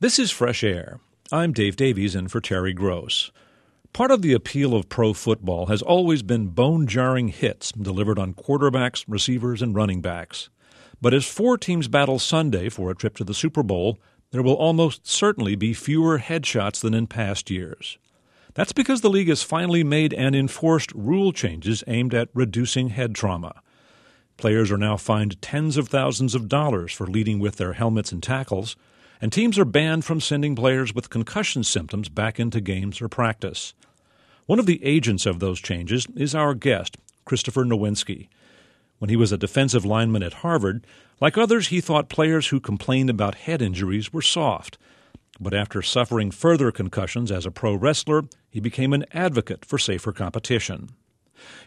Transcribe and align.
This 0.00 0.20
is 0.20 0.30
Fresh 0.30 0.62
Air. 0.62 1.00
I'm 1.32 1.52
Dave 1.52 1.74
Davies 1.74 2.14
in 2.14 2.28
for 2.28 2.40
Terry 2.40 2.72
Gross. 2.72 3.32
Part 3.92 4.12
of 4.12 4.22
the 4.22 4.32
appeal 4.32 4.72
of 4.72 4.88
pro 4.88 5.12
football 5.12 5.66
has 5.66 5.82
always 5.82 6.22
been 6.22 6.50
bone 6.50 6.86
jarring 6.86 7.26
hits 7.26 7.72
delivered 7.72 8.16
on 8.16 8.32
quarterbacks, 8.32 9.04
receivers, 9.08 9.60
and 9.60 9.74
running 9.74 10.00
backs. 10.00 10.50
But 11.00 11.14
as 11.14 11.26
four 11.26 11.58
teams 11.58 11.88
battle 11.88 12.20
Sunday 12.20 12.68
for 12.68 12.92
a 12.92 12.94
trip 12.94 13.16
to 13.16 13.24
the 13.24 13.34
Super 13.34 13.64
Bowl, 13.64 13.98
there 14.30 14.40
will 14.40 14.54
almost 14.54 15.04
certainly 15.04 15.56
be 15.56 15.74
fewer 15.74 16.20
headshots 16.20 16.80
than 16.80 16.94
in 16.94 17.08
past 17.08 17.50
years. 17.50 17.98
That's 18.54 18.72
because 18.72 19.00
the 19.00 19.10
league 19.10 19.28
has 19.28 19.42
finally 19.42 19.82
made 19.82 20.14
and 20.14 20.36
enforced 20.36 20.92
rule 20.92 21.32
changes 21.32 21.82
aimed 21.88 22.14
at 22.14 22.28
reducing 22.32 22.90
head 22.90 23.16
trauma. 23.16 23.62
Players 24.36 24.70
are 24.70 24.78
now 24.78 24.96
fined 24.96 25.42
tens 25.42 25.76
of 25.76 25.88
thousands 25.88 26.36
of 26.36 26.48
dollars 26.48 26.92
for 26.92 27.08
leading 27.08 27.40
with 27.40 27.56
their 27.56 27.72
helmets 27.72 28.12
and 28.12 28.22
tackles, 28.22 28.76
and 29.20 29.32
teams 29.32 29.58
are 29.58 29.64
banned 29.64 30.04
from 30.04 30.20
sending 30.20 30.54
players 30.54 30.94
with 30.94 31.10
concussion 31.10 31.64
symptoms 31.64 32.08
back 32.08 32.38
into 32.38 32.60
games 32.60 33.00
or 33.00 33.08
practice. 33.08 33.74
One 34.46 34.58
of 34.58 34.66
the 34.66 34.82
agents 34.84 35.26
of 35.26 35.40
those 35.40 35.60
changes 35.60 36.06
is 36.16 36.34
our 36.34 36.54
guest, 36.54 36.96
Christopher 37.24 37.64
Nowinski. 37.64 38.28
When 38.98 39.10
he 39.10 39.16
was 39.16 39.32
a 39.32 39.38
defensive 39.38 39.84
lineman 39.84 40.22
at 40.22 40.34
Harvard, 40.34 40.86
like 41.20 41.36
others, 41.36 41.68
he 41.68 41.80
thought 41.80 42.08
players 42.08 42.48
who 42.48 42.60
complained 42.60 43.10
about 43.10 43.34
head 43.34 43.60
injuries 43.60 44.12
were 44.12 44.22
soft. 44.22 44.78
But 45.40 45.54
after 45.54 45.82
suffering 45.82 46.30
further 46.30 46.72
concussions 46.72 47.30
as 47.30 47.46
a 47.46 47.50
pro 47.50 47.74
wrestler, 47.74 48.22
he 48.50 48.60
became 48.60 48.92
an 48.92 49.04
advocate 49.12 49.64
for 49.64 49.78
safer 49.78 50.12
competition. 50.12 50.90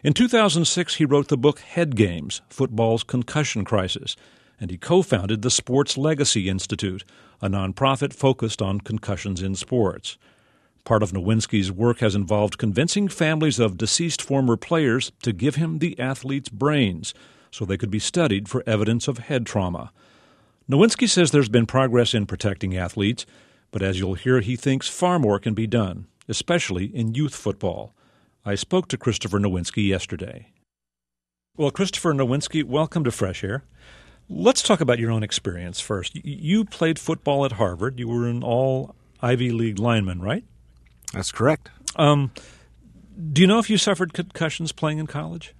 In 0.02 0.12
2006, 0.12 0.96
he 0.96 1.04
wrote 1.04 1.28
the 1.28 1.38
book 1.38 1.60
Head 1.60 1.96
Games 1.96 2.42
Football's 2.50 3.02
Concussion 3.02 3.64
Crisis, 3.64 4.16
and 4.60 4.70
he 4.70 4.76
co 4.76 5.02
founded 5.02 5.42
the 5.42 5.50
Sports 5.50 5.96
Legacy 5.96 6.48
Institute, 6.48 7.04
a 7.42 7.48
nonprofit 7.48 8.14
focused 8.14 8.62
on 8.62 8.80
concussions 8.80 9.42
in 9.42 9.56
sports. 9.56 10.16
Part 10.84 11.02
of 11.02 11.12
Nowinski's 11.12 11.70
work 11.70 11.98
has 11.98 12.14
involved 12.14 12.56
convincing 12.56 13.08
families 13.08 13.58
of 13.58 13.76
deceased 13.76 14.22
former 14.22 14.56
players 14.56 15.12
to 15.22 15.32
give 15.32 15.56
him 15.56 15.78
the 15.78 15.98
athlete's 15.98 16.48
brains 16.48 17.12
so 17.50 17.64
they 17.64 17.76
could 17.76 17.90
be 17.90 17.98
studied 17.98 18.48
for 18.48 18.64
evidence 18.66 19.08
of 19.08 19.18
head 19.18 19.44
trauma. 19.44 19.92
Nowinski 20.70 21.08
says 21.08 21.30
there's 21.30 21.48
been 21.48 21.66
progress 21.66 22.14
in 22.14 22.26
protecting 22.26 22.76
athletes, 22.76 23.26
but 23.72 23.82
as 23.82 23.98
you'll 23.98 24.14
hear, 24.14 24.40
he 24.40 24.56
thinks 24.56 24.88
far 24.88 25.18
more 25.18 25.38
can 25.38 25.54
be 25.54 25.66
done, 25.66 26.06
especially 26.28 26.86
in 26.86 27.14
youth 27.14 27.34
football. 27.34 27.94
I 28.44 28.54
spoke 28.54 28.88
to 28.88 28.96
Christopher 28.96 29.38
Nowinski 29.38 29.86
yesterday. 29.86 30.48
Well, 31.56 31.70
Christopher 31.70 32.14
Nowinski, 32.14 32.64
welcome 32.64 33.04
to 33.04 33.10
Fresh 33.10 33.44
Air. 33.44 33.64
Let's 34.28 34.62
talk 34.62 34.80
about 34.80 34.98
your 34.98 35.10
own 35.10 35.22
experience 35.22 35.80
first. 35.80 36.14
You 36.14 36.64
played 36.64 36.98
football 36.98 37.44
at 37.44 37.52
Harvard. 37.52 37.98
You 37.98 38.08
were 38.08 38.26
an 38.26 38.42
all 38.42 38.94
Ivy 39.20 39.50
League 39.50 39.78
lineman, 39.78 40.20
right? 40.20 40.44
That's 41.12 41.30
correct. 41.30 41.70
Um, 41.96 42.32
do 43.32 43.42
you 43.42 43.46
know 43.46 43.58
if 43.58 43.68
you 43.68 43.76
suffered 43.76 44.14
concussions 44.14 44.72
playing 44.72 44.98
in 44.98 45.06
college? 45.06 45.54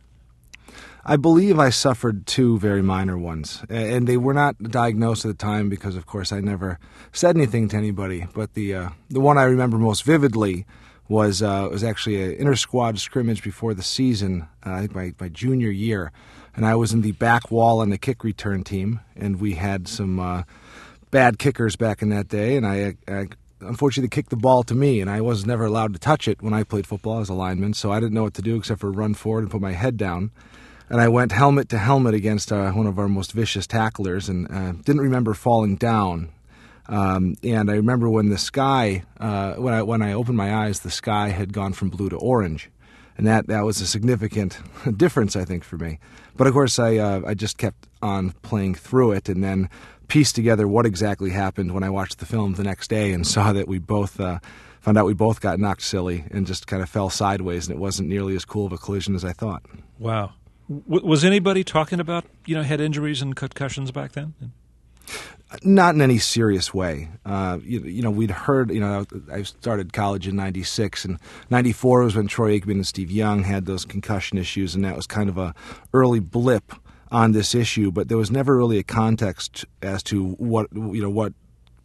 I 1.04 1.16
believe 1.16 1.58
I 1.58 1.70
suffered 1.70 2.26
two 2.26 2.58
very 2.60 2.82
minor 2.82 3.18
ones, 3.18 3.64
and 3.68 4.06
they 4.06 4.16
were 4.16 4.34
not 4.34 4.56
diagnosed 4.62 5.24
at 5.24 5.28
the 5.28 5.34
time 5.34 5.68
because, 5.68 5.96
of 5.96 6.06
course, 6.06 6.32
I 6.32 6.40
never 6.40 6.78
said 7.12 7.36
anything 7.36 7.68
to 7.68 7.76
anybody. 7.76 8.26
But 8.32 8.54
the 8.54 8.74
uh, 8.74 8.88
the 9.10 9.20
one 9.20 9.36
I 9.36 9.42
remember 9.44 9.78
most 9.78 10.04
vividly 10.04 10.64
was 11.08 11.42
uh, 11.42 11.68
was 11.70 11.82
actually 11.82 12.22
an 12.22 12.32
inter 12.34 12.54
squad 12.54 13.00
scrimmage 13.00 13.42
before 13.42 13.74
the 13.74 13.82
season. 13.82 14.46
Uh, 14.64 14.74
I 14.74 14.80
think 14.80 14.94
my, 14.94 15.12
my 15.18 15.28
junior 15.28 15.70
year, 15.70 16.12
and 16.54 16.66
I 16.66 16.74
was 16.74 16.92
in 16.92 17.02
the 17.02 17.12
back 17.12 17.50
wall 17.50 17.80
on 17.80 17.90
the 17.90 17.98
kick 17.98 18.24
return 18.24 18.64
team, 18.64 19.00
and 19.16 19.40
we 19.40 19.54
had 19.54 19.88
some 19.88 20.20
uh, 20.20 20.42
bad 21.10 21.38
kickers 21.38 21.76
back 21.76 22.02
in 22.02 22.08
that 22.10 22.28
day, 22.28 22.56
and 22.56 22.66
I, 22.66 22.96
I 23.08 23.28
unfortunately 23.60 24.08
kicked 24.08 24.30
the 24.30 24.36
ball 24.36 24.62
to 24.64 24.74
me, 24.74 25.00
and 25.00 25.10
I 25.10 25.20
was 25.20 25.46
never 25.46 25.64
allowed 25.64 25.92
to 25.92 25.98
touch 25.98 26.28
it 26.28 26.42
when 26.42 26.54
I 26.54 26.64
played 26.64 26.86
football 26.86 27.20
as 27.20 27.28
a 27.28 27.34
lineman, 27.34 27.74
so 27.74 27.92
I 27.92 28.00
didn't 28.00 28.14
know 28.14 28.24
what 28.24 28.34
to 28.34 28.42
do 28.42 28.56
except 28.56 28.80
for 28.80 28.90
run 28.90 29.14
forward 29.14 29.42
and 29.42 29.50
put 29.50 29.60
my 29.60 29.72
head 29.72 29.96
down 29.96 30.30
and 30.92 31.00
I 31.00 31.08
went 31.08 31.32
helmet 31.32 31.70
to 31.70 31.78
helmet 31.78 32.12
against 32.12 32.52
uh, 32.52 32.70
one 32.72 32.86
of 32.86 32.98
our 32.98 33.08
most 33.08 33.32
vicious 33.32 33.66
tacklers, 33.66 34.28
and 34.28 34.46
uh, 34.52 34.72
didn't 34.72 35.00
remember 35.00 35.32
falling 35.32 35.76
down. 35.76 36.28
Um, 36.86 37.36
and 37.42 37.70
I 37.70 37.74
remember 37.76 38.10
when 38.10 38.28
the 38.28 38.36
sky, 38.36 39.04
uh, 39.18 39.54
when 39.54 39.72
I 39.72 39.82
when 39.82 40.02
I 40.02 40.12
opened 40.12 40.36
my 40.36 40.54
eyes, 40.54 40.80
the 40.80 40.90
sky 40.90 41.30
had 41.30 41.54
gone 41.54 41.72
from 41.72 41.88
blue 41.88 42.10
to 42.10 42.16
orange, 42.16 42.70
and 43.16 43.26
that 43.26 43.46
that 43.46 43.64
was 43.64 43.80
a 43.80 43.86
significant 43.86 44.58
difference, 44.96 45.34
I 45.34 45.46
think, 45.46 45.64
for 45.64 45.78
me. 45.78 45.98
But 46.36 46.46
of 46.46 46.52
course, 46.52 46.78
I 46.78 46.96
uh, 46.96 47.22
I 47.26 47.34
just 47.34 47.58
kept 47.58 47.88
on 48.00 48.32
playing 48.42 48.74
through 48.74 49.12
it, 49.12 49.28
and 49.28 49.42
then 49.42 49.68
pieced 50.08 50.34
together 50.34 50.68
what 50.68 50.84
exactly 50.84 51.30
happened 51.30 51.72
when 51.72 51.82
I 51.82 51.90
watched 51.90 52.18
the 52.18 52.26
film 52.26 52.54
the 52.54 52.62
next 52.62 52.88
day 52.88 53.12
and 53.12 53.26
saw 53.34 53.52
that 53.52 53.68
we 53.68 53.78
both 53.78 54.20
uh, 54.20 54.38
found 54.80 54.98
out 54.98 55.06
we 55.06 55.14
both 55.14 55.40
got 55.40 55.58
knocked 55.58 55.82
silly 55.82 56.24
and 56.30 56.46
just 56.46 56.66
kind 56.66 56.82
of 56.82 56.88
fell 56.88 57.10
sideways, 57.10 57.68
and 57.68 57.76
it 57.76 57.80
wasn't 57.80 58.08
nearly 58.08 58.36
as 58.36 58.44
cool 58.44 58.66
of 58.66 58.72
a 58.72 58.78
collision 58.78 59.14
as 59.14 59.24
I 59.24 59.32
thought. 59.32 59.62
Wow. 59.98 60.32
W- 60.68 61.06
was 61.06 61.24
anybody 61.24 61.64
talking 61.64 62.00
about 62.00 62.24
you 62.46 62.54
know 62.54 62.62
head 62.62 62.80
injuries 62.80 63.22
and 63.22 63.36
concussions 63.36 63.90
back 63.90 64.12
then? 64.12 64.34
Not 65.62 65.94
in 65.94 66.00
any 66.00 66.18
serious 66.18 66.72
way. 66.72 67.10
Uh, 67.26 67.58
you, 67.62 67.80
you, 67.80 68.02
know, 68.02 68.10
we'd 68.10 68.30
heard. 68.30 68.70
You 68.70 68.80
know, 68.80 69.04
I 69.30 69.42
started 69.42 69.92
college 69.92 70.26
in 70.26 70.34
'96, 70.34 71.04
and 71.04 71.18
'94 71.50 72.04
was 72.04 72.16
when 72.16 72.26
Troy 72.26 72.58
Aikman 72.58 72.72
and 72.72 72.86
Steve 72.86 73.10
Young 73.10 73.44
had 73.44 73.66
those 73.66 73.84
concussion 73.84 74.38
issues, 74.38 74.74
and 74.74 74.82
that 74.84 74.96
was 74.96 75.06
kind 75.06 75.28
of 75.28 75.36
a 75.36 75.54
early 75.92 76.20
blip 76.20 76.72
on 77.10 77.32
this 77.32 77.54
issue. 77.54 77.92
But 77.92 78.08
there 78.08 78.16
was 78.16 78.30
never 78.30 78.56
really 78.56 78.78
a 78.78 78.82
context 78.82 79.66
as 79.82 80.02
to 80.04 80.30
what 80.32 80.68
you 80.72 81.02
know 81.02 81.10
what 81.10 81.34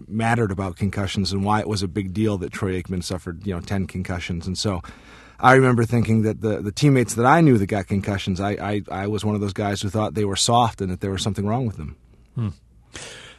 mattered 0.07 0.51
about 0.51 0.78
concussions 0.78 1.34
and 1.34 1.44
why 1.44 1.59
it 1.59 1.67
was 1.67 1.84
a 1.84 1.89
big 1.89 2.13
deal 2.13 2.38
that 2.38 2.53
Troy 2.53 2.81
Aikman 2.81 3.03
suffered 3.03 3.45
you 3.45 3.53
know 3.53 3.59
10 3.59 3.88
concussions, 3.88 4.47
and 4.47 4.57
so 4.57 4.81
I 5.39 5.53
remember 5.53 5.85
thinking 5.85 6.23
that 6.23 6.41
the, 6.41 6.61
the 6.61 6.72
teammates 6.72 7.13
that 7.16 7.25
I 7.25 7.41
knew 7.41 7.57
that 7.57 7.67
got 7.67 7.88
concussions, 7.88 8.39
I, 8.39 8.51
I, 8.51 8.81
I 8.89 9.07
was 9.07 9.23
one 9.23 9.35
of 9.35 9.41
those 9.41 9.53
guys 9.53 9.81
who 9.81 9.89
thought 9.89 10.16
they 10.16 10.25
were 10.25 10.35
soft 10.35 10.81
and 10.81 10.91
that 10.91 11.01
there 11.01 11.11
was 11.11 11.22
something 11.22 11.45
wrong 11.45 11.67
with 11.67 11.78
them. 11.78 11.95
Hmm. 12.35 12.49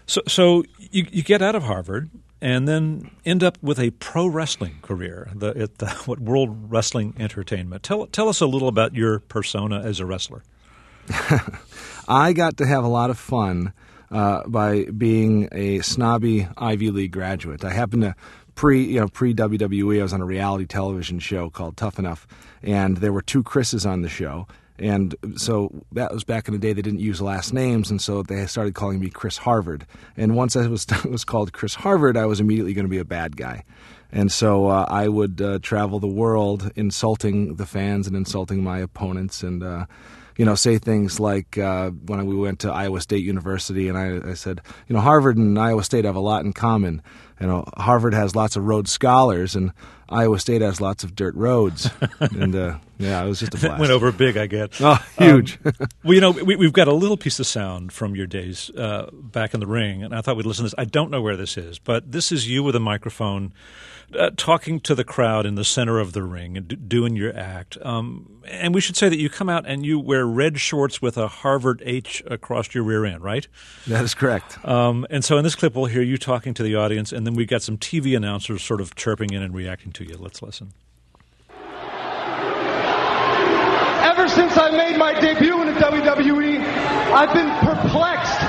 So, 0.06 0.22
so 0.26 0.64
you, 0.90 1.06
you 1.10 1.22
get 1.22 1.42
out 1.42 1.54
of 1.54 1.64
Harvard 1.64 2.10
and 2.40 2.68
then 2.68 3.10
end 3.24 3.42
up 3.42 3.58
with 3.62 3.78
a 3.78 3.90
pro 3.90 4.26
wrestling 4.26 4.78
career 4.82 5.30
the, 5.34 5.48
at 5.56 5.78
the 5.78 5.88
what 6.06 6.20
World 6.20 6.70
Wrestling 6.70 7.14
Entertainment. 7.18 7.82
Tell, 7.82 8.06
tell 8.06 8.28
us 8.28 8.40
a 8.40 8.46
little 8.46 8.68
about 8.68 8.94
your 8.94 9.20
persona 9.20 9.80
as 9.80 10.00
a 10.00 10.06
wrestler. 10.06 10.42
I 12.08 12.32
got 12.32 12.56
to 12.58 12.66
have 12.66 12.84
a 12.84 12.88
lot 12.88 13.10
of 13.10 13.18
fun 13.18 13.72
uh, 14.10 14.46
by 14.46 14.84
being 14.84 15.48
a 15.52 15.80
snobby 15.80 16.48
Ivy 16.56 16.90
League 16.90 17.12
graduate. 17.12 17.64
I 17.64 17.70
happened 17.70 18.02
to 18.02 18.14
pre 18.54 18.84
you 18.84 19.00
know 19.00 19.08
pre 19.08 19.34
WWE, 19.34 20.00
I 20.00 20.02
was 20.02 20.12
on 20.12 20.20
a 20.20 20.26
reality 20.26 20.66
television 20.66 21.18
show 21.18 21.48
called 21.50 21.76
Tough 21.76 21.98
Enough, 21.98 22.26
and 22.62 22.98
there 22.98 23.12
were 23.12 23.22
two 23.22 23.42
Chris's 23.42 23.86
on 23.86 24.02
the 24.02 24.08
show. 24.08 24.46
And 24.78 25.14
so 25.36 25.70
that 25.92 26.12
was 26.12 26.24
back 26.24 26.46
in 26.48 26.54
the 26.54 26.60
day. 26.60 26.72
They 26.72 26.82
didn't 26.82 27.00
use 27.00 27.20
last 27.20 27.52
names, 27.52 27.90
and 27.90 28.00
so 28.00 28.22
they 28.22 28.46
started 28.46 28.74
calling 28.74 29.00
me 29.00 29.10
Chris 29.10 29.38
Harvard. 29.38 29.86
And 30.16 30.36
once 30.36 30.56
I 30.56 30.66
was 30.66 30.86
was 31.04 31.24
called 31.24 31.52
Chris 31.52 31.74
Harvard, 31.74 32.16
I 32.16 32.26
was 32.26 32.40
immediately 32.40 32.74
going 32.74 32.84
to 32.84 32.90
be 32.90 32.98
a 32.98 33.04
bad 33.04 33.36
guy. 33.36 33.64
And 34.10 34.32
so 34.32 34.68
uh, 34.68 34.86
I 34.88 35.08
would 35.08 35.40
uh, 35.40 35.58
travel 35.60 36.00
the 36.00 36.06
world 36.06 36.70
insulting 36.76 37.56
the 37.56 37.66
fans 37.66 38.06
and 38.06 38.16
insulting 38.16 38.62
my 38.62 38.78
opponents, 38.78 39.42
and 39.42 39.62
uh, 39.62 39.86
you 40.38 40.46
know, 40.46 40.54
say 40.54 40.78
things 40.78 41.20
like 41.20 41.58
uh, 41.58 41.90
when 41.90 42.24
we 42.24 42.34
went 42.34 42.60
to 42.60 42.72
Iowa 42.72 43.02
State 43.02 43.22
University, 43.22 43.88
and 43.88 43.98
I, 43.98 44.30
I, 44.30 44.34
said, 44.34 44.62
you 44.86 44.94
know, 44.94 45.00
Harvard 45.00 45.36
and 45.36 45.58
Iowa 45.58 45.84
State 45.84 46.06
have 46.06 46.16
a 46.16 46.20
lot 46.20 46.46
in 46.46 46.54
common 46.54 47.02
you 47.40 47.46
know, 47.46 47.64
Harvard 47.76 48.14
has 48.14 48.34
lots 48.34 48.56
of 48.56 48.64
Rhodes 48.64 48.90
Scholars, 48.90 49.54
and 49.54 49.72
Iowa 50.08 50.38
State 50.40 50.60
has 50.60 50.80
lots 50.80 51.04
of 51.04 51.14
dirt 51.14 51.34
roads. 51.36 51.90
and 52.20 52.54
uh, 52.54 52.78
yeah, 52.98 53.22
it 53.22 53.28
was 53.28 53.40
just 53.40 53.54
a 53.54 53.58
blast. 53.58 53.80
went 53.80 53.92
over 53.92 54.10
big, 54.10 54.36
I 54.36 54.46
get. 54.46 54.80
Oh, 54.80 55.02
huge. 55.18 55.58
Um, 55.64 55.72
well, 56.04 56.14
you 56.14 56.20
know, 56.20 56.30
we, 56.32 56.64
have 56.64 56.72
got 56.72 56.88
a 56.88 56.92
little 56.92 57.16
piece 57.16 57.38
of 57.38 57.46
sound 57.46 57.92
from 57.92 58.16
your 58.16 58.26
days 58.26 58.70
uh, 58.70 59.10
back 59.12 59.54
in 59.54 59.60
the 59.60 59.66
ring, 59.66 60.02
and 60.02 60.14
I 60.14 60.20
thought 60.20 60.36
we'd 60.36 60.46
listen 60.46 60.64
to 60.64 60.70
this. 60.70 60.74
I 60.78 60.84
don't 60.84 61.10
know 61.10 61.22
where 61.22 61.36
this 61.36 61.56
is, 61.56 61.78
but 61.78 62.10
this 62.10 62.32
is 62.32 62.48
you 62.48 62.62
with 62.62 62.74
a 62.74 62.80
microphone 62.80 63.52
uh, 64.16 64.30
talking 64.36 64.80
to 64.80 64.94
the 64.94 65.04
crowd 65.04 65.46
in 65.46 65.54
the 65.54 65.64
center 65.64 65.98
of 65.98 66.12
the 66.12 66.22
ring 66.22 66.56
and 66.56 66.68
d- 66.68 66.76
doing 66.76 67.16
your 67.16 67.36
act. 67.36 67.76
Um, 67.82 68.42
and 68.46 68.74
we 68.74 68.80
should 68.80 68.96
say 68.96 69.08
that 69.08 69.18
you 69.18 69.28
come 69.28 69.48
out 69.48 69.64
and 69.66 69.84
you 69.84 69.98
wear 69.98 70.26
red 70.26 70.58
shorts 70.58 71.02
with 71.02 71.16
a 71.18 71.28
Harvard 71.28 71.82
H 71.84 72.22
across 72.26 72.74
your 72.74 72.84
rear 72.84 73.04
end, 73.04 73.22
right? 73.22 73.46
That 73.86 74.04
is 74.04 74.14
correct. 74.14 74.64
Um, 74.64 75.06
and 75.10 75.24
so 75.24 75.36
in 75.36 75.44
this 75.44 75.54
clip, 75.54 75.74
we'll 75.74 75.86
hear 75.86 76.02
you 76.02 76.16
talking 76.16 76.54
to 76.54 76.62
the 76.62 76.74
audience, 76.76 77.12
and 77.12 77.26
then 77.26 77.34
we've 77.34 77.48
got 77.48 77.62
some 77.62 77.76
TV 77.76 78.16
announcers 78.16 78.62
sort 78.62 78.80
of 78.80 78.94
chirping 78.94 79.32
in 79.32 79.42
and 79.42 79.54
reacting 79.54 79.92
to 79.92 80.04
you. 80.04 80.16
Let's 80.16 80.40
listen. 80.42 80.72
Ever 84.00 84.28
since 84.28 84.56
I 84.56 84.70
made 84.70 84.96
my 84.98 85.18
debut 85.20 85.60
in 85.60 85.66
the 85.74 85.80
WWE, 85.80 86.58
I've 87.12 87.32
been 87.34 87.50
perplexed 87.60 88.40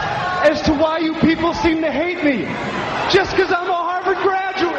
as 0.44 0.62
to 0.64 0.74
why 0.74 1.00
you 1.00 1.14
people 1.20 1.54
seem 1.54 1.82
to 1.82 1.92
hate 1.92 2.24
me. 2.24 2.46
Just 3.12 3.36
because 3.36 3.52
I'm 3.52 3.70
a 3.70 3.74
Harvard 3.74 4.18
graduate. 4.18 4.74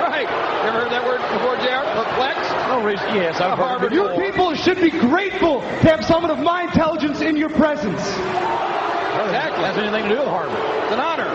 Right. 0.00 0.28
You 0.28 0.52
ever 0.72 0.88
heard 0.88 0.92
that 0.92 1.04
word 1.04 1.20
before, 1.36 1.56
JR? 1.60 1.84
Perplexed? 1.92 2.50
No 2.68 2.82
reason. 2.82 3.04
Yes, 3.14 3.40
I've 3.40 3.58
Harvard. 3.58 3.92
You 3.92 4.08
people 4.16 4.54
should 4.54 4.80
be 4.80 4.90
grateful 4.90 5.60
to 5.60 5.88
have 5.88 6.04
someone 6.04 6.30
of 6.30 6.38
my 6.38 6.62
intelligence 6.62 7.20
in 7.20 7.36
your 7.36 7.50
presence. 7.50 8.00
Exactly. 8.00 9.64
Has 9.64 9.76
anything 9.78 10.04
to 10.08 10.14
do 10.14 10.20
with 10.20 10.28
Harvard. 10.28 10.58
It's 10.84 10.92
an 10.92 11.00
honor. 11.00 11.28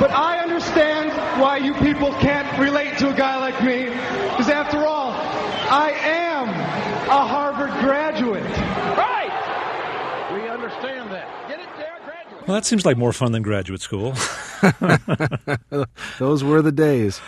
But 0.00 0.10
I 0.10 0.40
understand 0.40 1.10
why 1.40 1.58
you 1.58 1.74
people 1.74 2.12
can't 2.14 2.58
relate 2.58 2.98
to 2.98 3.10
a 3.10 3.14
guy 3.14 3.38
like 3.38 3.62
me, 3.62 3.84
because 3.84 4.48
after 4.48 4.84
all, 4.84 5.12
I 5.70 5.92
am 6.02 6.48
a 6.48 7.26
Harvard 7.26 7.70
graduate. 7.80 8.42
Right! 8.98 9.30
We 10.34 10.48
understand 10.48 11.10
that. 11.12 11.28
Get 11.48 11.60
it 11.60 11.68
there, 11.78 11.98
graduate. 12.04 12.31
Well, 12.46 12.54
that 12.54 12.64
seems 12.64 12.84
like 12.84 12.96
more 12.96 13.12
fun 13.12 13.32
than 13.32 13.42
graduate 13.42 13.80
school. 13.80 14.14
Those 16.18 16.44
were 16.44 16.62
the 16.62 16.72
days. 16.72 17.20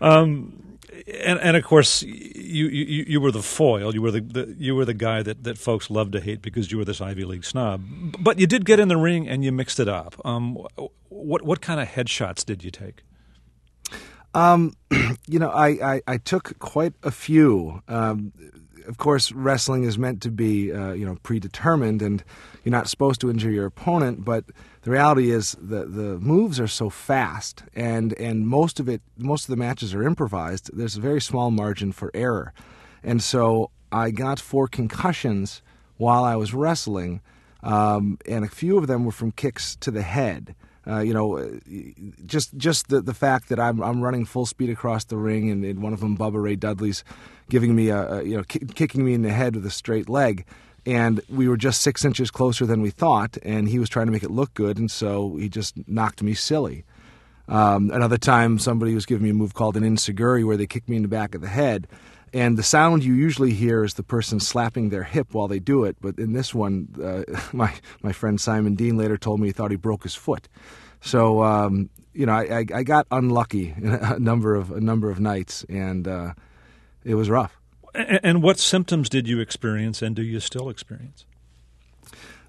and 0.00 1.40
and 1.40 1.56
of 1.56 1.64
course 1.64 2.02
you, 2.02 2.66
you 2.68 3.04
you 3.06 3.20
were 3.20 3.30
the 3.30 3.42
foil. 3.42 3.94
You 3.94 4.02
were 4.02 4.10
the, 4.10 4.20
the 4.20 4.54
you 4.58 4.74
were 4.74 4.84
the 4.84 4.94
guy 4.94 5.22
that, 5.22 5.44
that 5.44 5.58
folks 5.58 5.90
loved 5.90 6.12
to 6.12 6.20
hate 6.20 6.42
because 6.42 6.70
you 6.70 6.78
were 6.78 6.84
this 6.84 7.00
Ivy 7.00 7.24
League 7.24 7.44
snob. 7.44 7.82
But 8.18 8.38
you 8.38 8.46
did 8.46 8.64
get 8.64 8.78
in 8.80 8.88
the 8.88 8.96
ring 8.96 9.28
and 9.28 9.44
you 9.44 9.52
mixed 9.52 9.80
it 9.80 9.88
up. 9.88 10.20
Um, 10.24 10.56
what 11.08 11.42
what 11.42 11.60
kind 11.60 11.80
of 11.80 11.88
headshots 11.88 12.44
did 12.44 12.64
you 12.64 12.70
take? 12.70 13.02
you 15.26 15.38
know, 15.38 15.50
I, 15.50 15.94
I, 15.94 16.02
I 16.06 16.18
took 16.18 16.58
quite 16.60 16.94
a 17.02 17.10
few. 17.10 17.82
Um, 17.88 18.32
of 18.86 18.98
course, 18.98 19.32
wrestling 19.32 19.84
is 19.84 19.98
meant 19.98 20.22
to 20.22 20.30
be, 20.30 20.72
uh, 20.72 20.92
you 20.92 21.04
know, 21.04 21.16
predetermined, 21.22 22.02
and 22.02 22.22
you're 22.64 22.72
not 22.72 22.88
supposed 22.88 23.20
to 23.22 23.30
injure 23.30 23.50
your 23.50 23.66
opponent. 23.66 24.24
But 24.24 24.44
the 24.82 24.90
reality 24.90 25.30
is 25.30 25.56
that 25.60 25.94
the 25.94 26.18
moves 26.18 26.58
are 26.60 26.68
so 26.68 26.90
fast, 26.90 27.62
and 27.74 28.12
and 28.14 28.46
most 28.46 28.80
of 28.80 28.88
it, 28.88 29.02
most 29.16 29.44
of 29.44 29.50
the 29.50 29.56
matches 29.56 29.94
are 29.94 30.02
improvised. 30.02 30.70
There's 30.72 30.96
a 30.96 31.00
very 31.00 31.20
small 31.20 31.50
margin 31.50 31.92
for 31.92 32.10
error, 32.14 32.52
and 33.02 33.22
so 33.22 33.70
I 33.92 34.10
got 34.10 34.40
four 34.40 34.68
concussions 34.68 35.62
while 35.96 36.24
I 36.24 36.36
was 36.36 36.54
wrestling, 36.54 37.20
um, 37.62 38.18
and 38.26 38.44
a 38.44 38.48
few 38.48 38.78
of 38.78 38.86
them 38.86 39.04
were 39.04 39.12
from 39.12 39.32
kicks 39.32 39.76
to 39.76 39.90
the 39.90 40.02
head. 40.02 40.54
Uh, 40.90 41.00
you 41.00 41.14
know, 41.14 41.60
just 42.26 42.56
just 42.56 42.88
the 42.88 43.00
the 43.00 43.14
fact 43.14 43.48
that 43.48 43.60
I'm 43.60 43.80
I'm 43.80 44.00
running 44.00 44.24
full 44.24 44.46
speed 44.46 44.70
across 44.70 45.04
the 45.04 45.16
ring, 45.16 45.50
and, 45.50 45.64
and 45.64 45.82
one 45.82 45.92
of 45.92 46.00
them, 46.00 46.16
Bubba 46.16 46.42
Ray 46.42 46.56
Dudley's, 46.56 47.04
giving 47.48 47.76
me 47.76 47.90
a, 47.90 48.14
a 48.14 48.22
you 48.22 48.36
know 48.36 48.42
ki- 48.42 48.66
kicking 48.74 49.04
me 49.04 49.14
in 49.14 49.22
the 49.22 49.30
head 49.30 49.54
with 49.54 49.64
a 49.66 49.70
straight 49.70 50.08
leg, 50.08 50.44
and 50.84 51.20
we 51.28 51.48
were 51.48 51.56
just 51.56 51.82
six 51.82 52.04
inches 52.04 52.30
closer 52.30 52.66
than 52.66 52.80
we 52.80 52.90
thought, 52.90 53.36
and 53.42 53.68
he 53.68 53.78
was 53.78 53.88
trying 53.88 54.06
to 54.06 54.12
make 54.12 54.24
it 54.24 54.30
look 54.30 54.52
good, 54.54 54.78
and 54.78 54.90
so 54.90 55.36
he 55.36 55.48
just 55.48 55.76
knocked 55.86 56.22
me 56.22 56.34
silly. 56.34 56.84
Um, 57.46 57.90
another 57.90 58.18
time, 58.18 58.58
somebody 58.58 58.94
was 58.94 59.06
giving 59.06 59.24
me 59.24 59.30
a 59.30 59.34
move 59.34 59.54
called 59.54 59.76
an 59.76 59.82
enzuigiri, 59.82 60.44
where 60.44 60.56
they 60.56 60.66
kicked 60.66 60.88
me 60.88 60.96
in 60.96 61.02
the 61.02 61.08
back 61.08 61.34
of 61.34 61.40
the 61.40 61.48
head. 61.48 61.86
And 62.32 62.56
the 62.56 62.62
sound 62.62 63.02
you 63.02 63.14
usually 63.14 63.50
hear 63.52 63.82
is 63.82 63.94
the 63.94 64.02
person 64.02 64.38
slapping 64.38 64.90
their 64.90 65.02
hip 65.02 65.34
while 65.34 65.48
they 65.48 65.58
do 65.58 65.84
it. 65.84 65.96
But 66.00 66.18
in 66.18 66.32
this 66.32 66.54
one, 66.54 66.88
uh, 67.02 67.40
my 67.52 67.74
my 68.02 68.12
friend 68.12 68.40
Simon 68.40 68.74
Dean 68.74 68.96
later 68.96 69.16
told 69.16 69.40
me 69.40 69.48
he 69.48 69.52
thought 69.52 69.70
he 69.70 69.76
broke 69.76 70.04
his 70.04 70.14
foot. 70.14 70.48
So 71.00 71.42
um, 71.42 71.90
you 72.12 72.26
know, 72.26 72.32
I, 72.32 72.58
I, 72.58 72.66
I 72.74 72.82
got 72.82 73.06
unlucky 73.10 73.74
a 73.82 74.18
number 74.18 74.54
of 74.54 74.70
a 74.70 74.80
number 74.80 75.10
of 75.10 75.20
nights, 75.20 75.64
and 75.68 76.06
uh, 76.06 76.34
it 77.04 77.14
was 77.14 77.30
rough. 77.30 77.58
And, 77.94 78.20
and 78.22 78.42
what 78.42 78.58
symptoms 78.58 79.08
did 79.08 79.28
you 79.28 79.40
experience, 79.40 80.02
and 80.02 80.14
do 80.14 80.22
you 80.22 80.40
still 80.40 80.68
experience? 80.68 81.24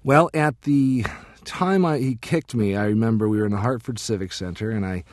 Well, 0.04 0.30
at 0.34 0.62
the 0.62 1.06
time 1.44 1.84
I, 1.84 1.98
he 1.98 2.16
kicked 2.16 2.54
me, 2.54 2.74
I 2.74 2.86
remember 2.86 3.28
we 3.28 3.38
were 3.38 3.46
in 3.46 3.52
the 3.52 3.58
Hartford 3.58 3.98
Civic 3.98 4.32
Center, 4.32 4.70
and 4.70 4.84
I 4.84 5.04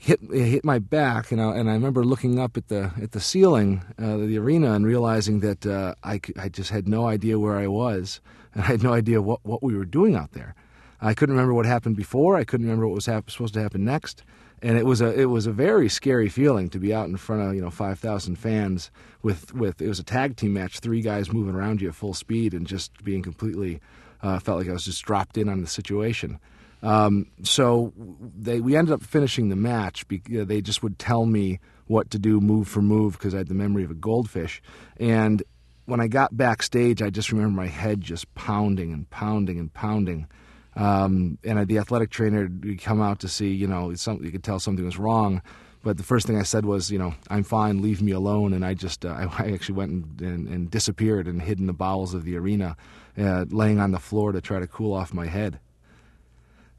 hit 0.00 0.18
hit 0.32 0.64
my 0.64 0.78
back, 0.78 1.30
and 1.30 1.40
I, 1.40 1.54
and 1.56 1.68
I 1.68 1.74
remember 1.74 2.04
looking 2.04 2.38
up 2.38 2.56
at 2.56 2.68
the 2.68 2.90
at 3.00 3.12
the 3.12 3.20
ceiling 3.20 3.82
uh, 3.98 4.16
the 4.16 4.38
arena 4.38 4.72
and 4.72 4.86
realizing 4.86 5.40
that 5.40 5.66
uh, 5.66 5.94
I 6.02 6.20
I 6.38 6.48
just 6.48 6.70
had 6.70 6.88
no 6.88 7.06
idea 7.06 7.38
where 7.38 7.58
I 7.58 7.66
was, 7.66 8.20
and 8.54 8.64
I 8.64 8.66
had 8.66 8.82
no 8.82 8.94
idea 8.94 9.20
what 9.20 9.40
what 9.44 9.62
we 9.62 9.76
were 9.76 9.84
doing 9.84 10.16
out 10.16 10.32
there. 10.32 10.54
I 11.02 11.14
couldn't 11.14 11.34
remember 11.34 11.54
what 11.54 11.66
happened 11.66 11.96
before. 11.96 12.36
I 12.36 12.44
couldn't 12.44 12.66
remember 12.66 12.86
what 12.86 12.94
was 12.94 13.06
hap- 13.06 13.30
supposed 13.30 13.54
to 13.54 13.62
happen 13.62 13.84
next, 13.84 14.22
and 14.62 14.78
it 14.78 14.86
was 14.86 15.02
a 15.02 15.12
it 15.20 15.26
was 15.26 15.46
a 15.46 15.52
very 15.52 15.90
scary 15.90 16.30
feeling 16.30 16.70
to 16.70 16.78
be 16.78 16.94
out 16.94 17.08
in 17.08 17.16
front 17.18 17.42
of 17.42 17.54
you 17.54 17.60
know 17.60 17.70
five 17.70 17.98
thousand 17.98 18.36
fans 18.36 18.90
with 19.22 19.52
with 19.52 19.82
it 19.82 19.88
was 19.88 19.98
a 19.98 20.04
tag 20.04 20.36
team 20.36 20.54
match, 20.54 20.80
three 20.80 21.02
guys 21.02 21.30
moving 21.30 21.54
around 21.54 21.82
you 21.82 21.88
at 21.88 21.94
full 21.94 22.14
speed, 22.14 22.54
and 22.54 22.66
just 22.66 23.04
being 23.04 23.22
completely 23.22 23.82
uh, 24.22 24.38
felt 24.38 24.58
like 24.58 24.68
I 24.68 24.72
was 24.72 24.86
just 24.86 25.04
dropped 25.04 25.36
in 25.36 25.50
on 25.50 25.60
the 25.60 25.66
situation. 25.66 26.40
Um, 26.82 27.26
so 27.42 27.92
they 27.96 28.60
we 28.60 28.76
ended 28.76 28.94
up 28.94 29.02
finishing 29.02 29.48
the 29.48 29.56
match. 29.56 30.06
Be, 30.08 30.18
they 30.18 30.60
just 30.60 30.82
would 30.82 30.98
tell 30.98 31.26
me 31.26 31.60
what 31.86 32.10
to 32.10 32.18
do 32.18 32.40
move 32.40 32.68
for 32.68 32.80
move 32.80 33.14
because 33.14 33.34
I 33.34 33.38
had 33.38 33.48
the 33.48 33.54
memory 33.54 33.84
of 33.84 33.90
a 33.90 33.94
goldfish. 33.94 34.62
And 34.98 35.42
when 35.86 36.00
I 36.00 36.06
got 36.06 36.36
backstage, 36.36 37.02
I 37.02 37.10
just 37.10 37.32
remember 37.32 37.60
my 37.60 37.66
head 37.66 38.00
just 38.00 38.32
pounding 38.34 38.92
and 38.92 39.10
pounding 39.10 39.58
and 39.58 39.72
pounding. 39.72 40.28
Um, 40.76 41.38
and 41.44 41.66
the 41.66 41.78
athletic 41.78 42.10
trainer 42.10 42.42
would 42.42 42.80
come 42.80 43.02
out 43.02 43.18
to 43.20 43.28
see, 43.28 43.52
you 43.52 43.66
know, 43.66 43.92
something 43.94 44.24
you 44.24 44.32
could 44.32 44.44
tell 44.44 44.60
something 44.60 44.84
was 44.84 44.98
wrong. 44.98 45.42
But 45.82 45.96
the 45.96 46.02
first 46.02 46.26
thing 46.26 46.38
I 46.38 46.42
said 46.42 46.64
was, 46.64 46.90
you 46.90 46.98
know, 46.98 47.14
I'm 47.28 47.42
fine, 47.42 47.82
leave 47.82 48.02
me 48.02 48.12
alone. 48.12 48.52
And 48.52 48.64
I 48.64 48.74
just, 48.74 49.04
uh, 49.04 49.08
I, 49.08 49.22
I, 49.44 49.52
actually 49.52 49.74
went 49.74 49.90
and, 49.90 50.20
and, 50.20 50.48
and, 50.48 50.70
disappeared 50.70 51.26
and 51.26 51.42
hid 51.42 51.58
in 51.58 51.66
the 51.66 51.72
bowels 51.72 52.14
of 52.14 52.24
the 52.24 52.36
arena, 52.36 52.76
uh, 53.18 53.46
laying 53.48 53.80
on 53.80 53.90
the 53.90 53.98
floor 53.98 54.32
to 54.32 54.40
try 54.40 54.60
to 54.60 54.66
cool 54.66 54.92
off 54.92 55.12
my 55.12 55.26
head. 55.26 55.58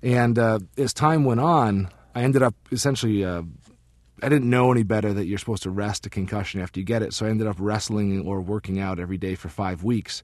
And 0.03 0.37
uh, 0.37 0.59
as 0.77 0.93
time 0.93 1.23
went 1.25 1.39
on, 1.39 1.89
I 2.15 2.21
ended 2.21 2.41
up 2.41 2.55
essentially, 2.71 3.23
uh, 3.23 3.43
I 4.21 4.29
didn't 4.29 4.49
know 4.49 4.71
any 4.71 4.83
better 4.83 5.13
that 5.13 5.25
you're 5.25 5.37
supposed 5.37 5.63
to 5.63 5.69
rest 5.69 6.05
a 6.05 6.09
concussion 6.09 6.61
after 6.61 6.79
you 6.79 6.85
get 6.85 7.01
it. 7.01 7.13
So 7.13 7.25
I 7.25 7.29
ended 7.29 7.47
up 7.47 7.57
wrestling 7.59 8.25
or 8.25 8.41
working 8.41 8.79
out 8.79 8.99
every 8.99 9.17
day 9.17 9.35
for 9.35 9.49
five 9.49 9.83
weeks 9.83 10.23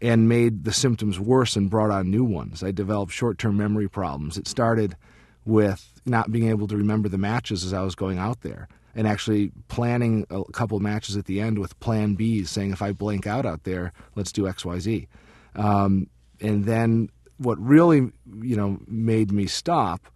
and 0.00 0.28
made 0.28 0.64
the 0.64 0.72
symptoms 0.72 1.18
worse 1.18 1.56
and 1.56 1.70
brought 1.70 1.90
on 1.90 2.10
new 2.10 2.24
ones. 2.24 2.62
I 2.62 2.70
developed 2.70 3.12
short 3.12 3.38
term 3.38 3.56
memory 3.56 3.88
problems. 3.88 4.38
It 4.38 4.46
started 4.46 4.96
with 5.44 6.00
not 6.04 6.30
being 6.30 6.48
able 6.48 6.68
to 6.68 6.76
remember 6.76 7.08
the 7.08 7.18
matches 7.18 7.64
as 7.64 7.72
I 7.72 7.82
was 7.82 7.94
going 7.94 8.18
out 8.18 8.42
there 8.42 8.68
and 8.94 9.06
actually 9.06 9.52
planning 9.68 10.26
a 10.30 10.42
couple 10.52 10.78
matches 10.80 11.16
at 11.16 11.26
the 11.26 11.40
end 11.40 11.58
with 11.58 11.78
plan 11.80 12.16
Bs, 12.16 12.48
saying 12.48 12.72
if 12.72 12.82
I 12.82 12.92
blank 12.92 13.26
out 13.26 13.46
out 13.46 13.64
there, 13.64 13.92
let's 14.14 14.32
do 14.32 14.42
XYZ. 14.42 15.06
Um, 15.54 16.08
and 16.40 16.64
then 16.64 17.08
what 17.38 17.58
really, 17.58 18.12
you 18.42 18.56
know, 18.56 18.78
made 18.86 19.32
me 19.32 19.46
stop 19.46 20.06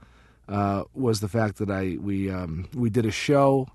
uh, 0.49 0.85
was 0.95 1.21
the 1.21 1.29
fact 1.29 1.59
that 1.59 1.71
I 1.71 1.97
we 2.01 2.31
um, 2.31 2.69
we 2.75 2.91
did 2.91 3.07
a 3.07 3.11
show. 3.11 3.69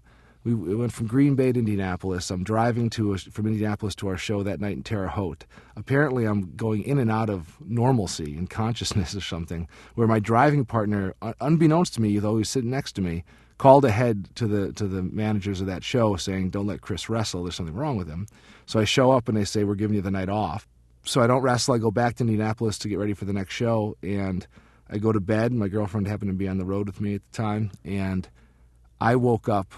We, 0.43 0.53
we, 0.53 0.75
went 0.75 0.93
from 0.93 1.07
Green 1.07 1.35
Bay 1.35 1.51
to 1.51 1.59
Indianapolis. 1.59 2.31
I'm 2.31 2.43
driving 2.43 2.89
to 2.91 3.13
a, 3.13 3.17
from 3.17 3.47
Indianapolis 3.47 3.95
to 3.95 4.07
our 4.07 4.15
show 4.15 4.43
that 4.43 4.61
night 4.61 4.77
in 4.77 4.83
Terre 4.83 5.07
Haute. 5.07 5.45
Apparently, 5.75 6.23
I'm 6.23 6.55
going 6.55 6.83
in 6.83 6.99
and 6.99 7.11
out 7.11 7.29
of 7.29 7.57
normalcy 7.59 8.37
and 8.37 8.49
consciousness 8.49 9.13
or 9.13 9.19
something. 9.19 9.67
Where 9.95 10.07
my 10.07 10.19
driving 10.19 10.63
partner, 10.63 11.15
unbeknownst 11.41 11.95
to 11.95 12.01
me, 12.01 12.17
though 12.19 12.37
he's 12.37 12.49
sitting 12.49 12.69
next 12.69 12.93
to 12.93 13.01
me, 13.01 13.25
called 13.57 13.83
ahead 13.83 14.29
to 14.35 14.47
the 14.47 14.71
to 14.73 14.87
the 14.87 15.01
managers 15.01 15.59
of 15.59 15.67
that 15.67 15.83
show 15.83 16.15
saying, 16.15 16.51
"Don't 16.51 16.67
let 16.67 16.81
Chris 16.81 17.09
wrestle. 17.09 17.43
There's 17.43 17.55
something 17.55 17.75
wrong 17.75 17.97
with 17.97 18.07
him." 18.07 18.27
So 18.65 18.79
I 18.79 18.85
show 18.85 19.11
up 19.11 19.27
and 19.27 19.37
they 19.37 19.45
say, 19.45 19.63
"We're 19.63 19.75
giving 19.75 19.95
you 19.95 20.01
the 20.01 20.11
night 20.11 20.29
off." 20.29 20.67
So 21.07 21.21
I 21.21 21.27
don't 21.27 21.41
wrestle. 21.41 21.73
I 21.73 21.77
go 21.77 21.91
back 21.91 22.15
to 22.15 22.23
Indianapolis 22.23 22.77
to 22.79 22.89
get 22.89 22.99
ready 22.99 23.13
for 23.13 23.25
the 23.25 23.33
next 23.33 23.53
show, 23.53 23.95
and 24.03 24.45
I 24.89 24.97
go 24.97 25.11
to 25.11 25.19
bed. 25.19 25.53
My 25.53 25.69
girlfriend 25.69 26.07
happened 26.07 26.29
to 26.29 26.35
be 26.35 26.47
on 26.47 26.57
the 26.57 26.65
road 26.65 26.87
with 26.87 27.01
me 27.01 27.15
at 27.15 27.21
the 27.31 27.37
time, 27.37 27.71
and 27.83 28.27
I 28.99 29.15
woke 29.15 29.47
up 29.47 29.73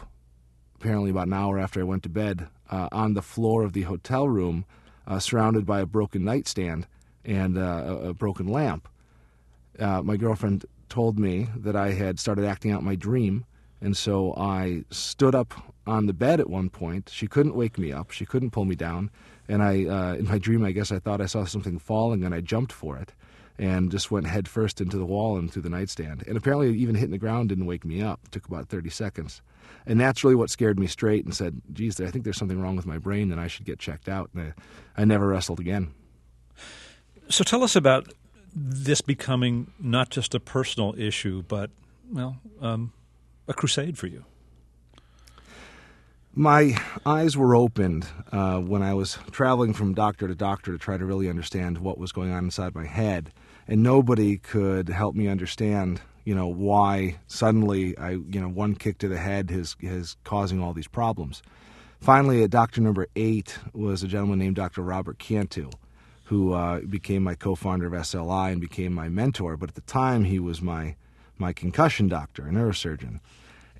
apparently 0.75 1.11
about 1.11 1.27
an 1.27 1.33
hour 1.33 1.59
after 1.59 1.79
I 1.79 1.83
went 1.83 2.03
to 2.03 2.09
bed 2.09 2.47
uh, 2.71 2.89
on 2.91 3.13
the 3.13 3.21
floor 3.21 3.63
of 3.63 3.73
the 3.73 3.83
hotel 3.83 4.27
room, 4.27 4.65
uh, 5.05 5.19
surrounded 5.19 5.65
by 5.65 5.81
a 5.81 5.85
broken 5.85 6.23
nightstand 6.23 6.87
and 7.23 7.57
uh, 7.57 7.99
a, 8.03 8.13
broken 8.13 8.47
lamp. 8.47 8.87
Uh, 9.77 10.01
my 10.01 10.17
girlfriend 10.17 10.65
told 10.87 11.19
me 11.19 11.47
that 11.55 11.75
I 11.75 11.91
had 11.91 12.19
started 12.19 12.45
acting 12.45 12.71
out 12.71 12.83
my 12.83 12.95
dream, 12.95 13.45
and 13.81 13.95
so 13.95 14.33
I 14.35 14.83
stood 14.89 15.35
up 15.35 15.53
on 15.85 16.05
the 16.05 16.13
bed 16.13 16.39
at 16.39 16.49
one 16.49 16.69
point. 16.69 17.09
She 17.13 17.27
couldn't 17.27 17.55
wake 17.55 17.77
me 17.77 17.91
up. 17.91 18.11
She 18.11 18.25
couldn't 18.25 18.51
pull 18.51 18.65
me 18.65 18.75
down 18.75 19.11
and 19.49 19.61
I 19.61 19.85
uh, 19.85 20.13
in 20.13 20.25
my 20.25 20.37
dream 20.37 20.63
I 20.63 20.71
guess 20.71 20.91
I 20.91 20.99
thought 20.99 21.19
I 21.19 21.25
saw 21.25 21.43
something 21.43 21.79
falling 21.79 22.23
and 22.23 22.33
I 22.33 22.39
jumped 22.39 22.71
for 22.71 22.97
it 22.97 23.13
and 23.57 23.91
just 23.91 24.09
went 24.09 24.27
head 24.27 24.47
first 24.47 24.79
into 24.79 24.97
the 24.97 25.05
wall 25.05 25.37
and 25.37 25.51
through 25.51 25.63
the 25.63 25.69
nightstand. 25.69 26.23
And 26.25 26.37
apparently 26.37 26.73
even 26.77 26.95
hitting 26.95 27.11
the 27.11 27.17
ground 27.17 27.49
didn't 27.49 27.65
wake 27.65 27.83
me 27.83 28.01
up. 28.01 28.21
It 28.23 28.31
took 28.31 28.47
about 28.47 28.69
30 28.69 28.89
seconds. 28.89 29.41
And 29.85 29.99
that's 29.99 30.23
really 30.23 30.35
what 30.35 30.49
scared 30.49 30.79
me 30.79 30.87
straight 30.87 31.25
and 31.25 31.35
said 31.35 31.61
geez 31.73 31.99
I 31.99 32.09
think 32.09 32.23
there's 32.23 32.37
something 32.37 32.61
wrong 32.61 32.77
with 32.77 32.85
my 32.85 32.97
brain 32.97 33.31
and 33.31 33.41
I 33.41 33.47
should 33.47 33.65
get 33.65 33.79
checked 33.79 34.07
out. 34.07 34.29
And 34.33 34.53
I, 34.97 35.01
I 35.01 35.05
never 35.05 35.27
wrestled 35.27 35.59
again. 35.59 35.91
So 37.27 37.43
tell 37.43 37.63
us 37.63 37.75
about 37.75 38.07
this 38.55 39.01
becoming 39.01 39.73
not 39.79 40.09
just 40.09 40.33
a 40.33 40.39
personal 40.39 40.95
issue 40.97 41.43
but 41.47 41.69
well 42.11 42.37
um, 42.61 42.91
a 43.47 43.53
crusade 43.53 43.97
for 43.97 44.07
you 44.07 44.25
my 46.35 46.77
eyes 47.05 47.35
were 47.35 47.55
opened 47.55 48.07
uh, 48.31 48.59
when 48.59 48.81
I 48.81 48.93
was 48.93 49.17
traveling 49.31 49.73
from 49.73 49.93
doctor 49.93 50.27
to 50.27 50.35
doctor 50.35 50.71
to 50.71 50.77
try 50.77 50.97
to 50.97 51.05
really 51.05 51.29
understand 51.29 51.79
what 51.79 51.97
was 51.97 52.11
going 52.11 52.31
on 52.31 52.45
inside 52.45 52.75
my 52.75 52.85
head, 52.85 53.31
and 53.67 53.83
nobody 53.83 54.37
could 54.37 54.89
help 54.89 55.15
me 55.15 55.27
understand, 55.27 56.01
you 56.25 56.35
know, 56.35 56.47
why 56.47 57.17
suddenly 57.27 57.97
I, 57.97 58.11
you 58.11 58.39
know, 58.39 58.49
one 58.49 58.75
kick 58.75 58.99
to 58.99 59.07
the 59.07 59.17
head 59.17 59.51
is 59.51 59.75
is 59.81 60.15
causing 60.23 60.61
all 60.61 60.73
these 60.73 60.87
problems. 60.87 61.41
Finally, 61.99 62.43
at 62.43 62.51
doctor 62.51 62.79
number 62.79 63.07
eight 63.15 63.57
was 63.73 64.03
a 64.03 64.07
gentleman 64.07 64.39
named 64.39 64.55
Dr. 64.55 64.81
Robert 64.81 65.19
Cantu, 65.19 65.69
who 66.25 66.53
uh, 66.53 66.79
became 66.81 67.23
my 67.23 67.35
co-founder 67.35 67.87
of 67.87 67.93
SLI 67.93 68.51
and 68.51 68.61
became 68.61 68.93
my 68.93 69.09
mentor. 69.09 69.57
But 69.57 69.69
at 69.69 69.75
the 69.75 69.81
time, 69.81 70.23
he 70.23 70.39
was 70.39 70.61
my 70.61 70.95
my 71.37 71.53
concussion 71.53 72.07
doctor, 72.07 72.47
a 72.47 72.51
neurosurgeon. 72.51 73.19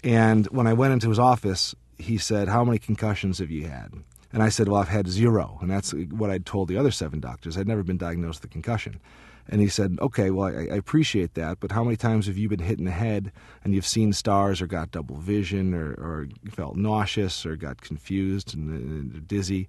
And 0.04 0.48
when 0.48 0.66
I 0.66 0.74
went 0.74 0.94
into 0.94 1.10
his 1.10 1.20
office, 1.20 1.76
he 2.00 2.18
said, 2.18 2.48
How 2.48 2.64
many 2.64 2.80
concussions 2.80 3.40
have 3.40 3.52
you 3.52 3.68
had? 3.68 3.94
And 4.32 4.42
I 4.42 4.50
said, 4.50 4.68
Well, 4.68 4.82
I've 4.82 4.88
had 4.88 5.08
zero. 5.08 5.58
And 5.62 5.70
that's 5.70 5.94
what 5.94 6.30
I'd 6.30 6.46
told 6.46 6.68
the 6.68 6.78
other 6.78 6.92
seven 6.92 7.20
doctors. 7.20 7.58
I'd 7.58 7.68
never 7.68 7.84
been 7.84 7.98
diagnosed 7.98 8.42
with 8.42 8.52
a 8.52 8.54
concussion. 8.54 9.00
And 9.48 9.62
he 9.62 9.68
said, 9.68 9.98
Okay, 10.02 10.32
well, 10.32 10.48
I, 10.48 10.74
I, 10.74 10.78
appreciate 10.78 11.34
that, 11.34 11.60
but 11.60 11.72
how 11.72 11.84
many 11.84 11.98
times 11.98 12.28
have 12.28 12.38
you 12.38 12.48
been 12.48 12.60
hit 12.60 12.80
in 12.80 12.86
the 12.86 12.92
head 12.92 13.32
and 13.64 13.74
you've 13.74 13.86
seen 13.86 14.14
stars 14.14 14.62
or 14.62 14.68
got 14.68 14.92
double 14.92 15.18
vision 15.18 15.74
or, 15.74 15.92
or 15.94 16.28
felt 16.52 16.76
nauseous 16.76 17.46
or 17.46 17.56
got 17.56 17.82
confused 17.82 18.56
and, 18.56 18.70
and 18.70 19.28
dizzy? 19.28 19.68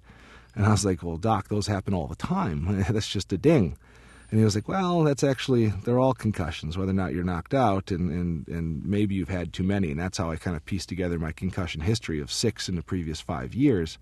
And 0.55 0.65
I 0.65 0.69
was 0.69 0.85
like, 0.85 1.03
Well, 1.03 1.17
doc, 1.17 1.49
those 1.49 1.67
happen 1.67 1.93
all 1.93 2.07
the 2.07 2.15
time. 2.15 2.85
that's 2.89 3.09
just 3.09 3.33
a 3.33 3.37
ding. 3.37 3.77
And 4.31 4.39
he 4.39 4.45
was 4.45 4.55
like, 4.55 4.67
Well, 4.67 5.03
that's 5.03 5.23
actually, 5.23 5.67
they're 5.83 5.99
all 5.99 6.13
concussions, 6.13 6.77
whether 6.77 6.91
or 6.91 6.95
not 6.95 7.13
you're 7.13 7.23
knocked 7.23 7.53
out, 7.53 7.91
and, 7.91 8.09
and, 8.09 8.47
and 8.47 8.85
maybe 8.85 9.13
you've 9.13 9.29
had 9.29 9.53
too 9.53 9.63
many. 9.63 9.91
And 9.91 9.99
that's 9.99 10.17
how 10.17 10.31
I 10.31 10.37
kind 10.37 10.55
of 10.55 10.65
pieced 10.65 10.89
together 10.89 11.19
my 11.19 11.33
concussion 11.33 11.81
history 11.81 12.19
of 12.19 12.31
six 12.31 12.69
in 12.69 12.75
the 12.75 12.81
previous 12.81 13.21
five 13.21 13.53
years 13.53 13.99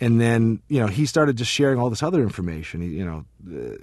and 0.00 0.20
then 0.20 0.60
you 0.68 0.80
know 0.80 0.86
he 0.86 1.06
started 1.06 1.36
just 1.36 1.50
sharing 1.50 1.78
all 1.78 1.90
this 1.90 2.02
other 2.02 2.22
information 2.22 2.82
you 2.82 3.04
know 3.04 3.24
uh, 3.56 3.76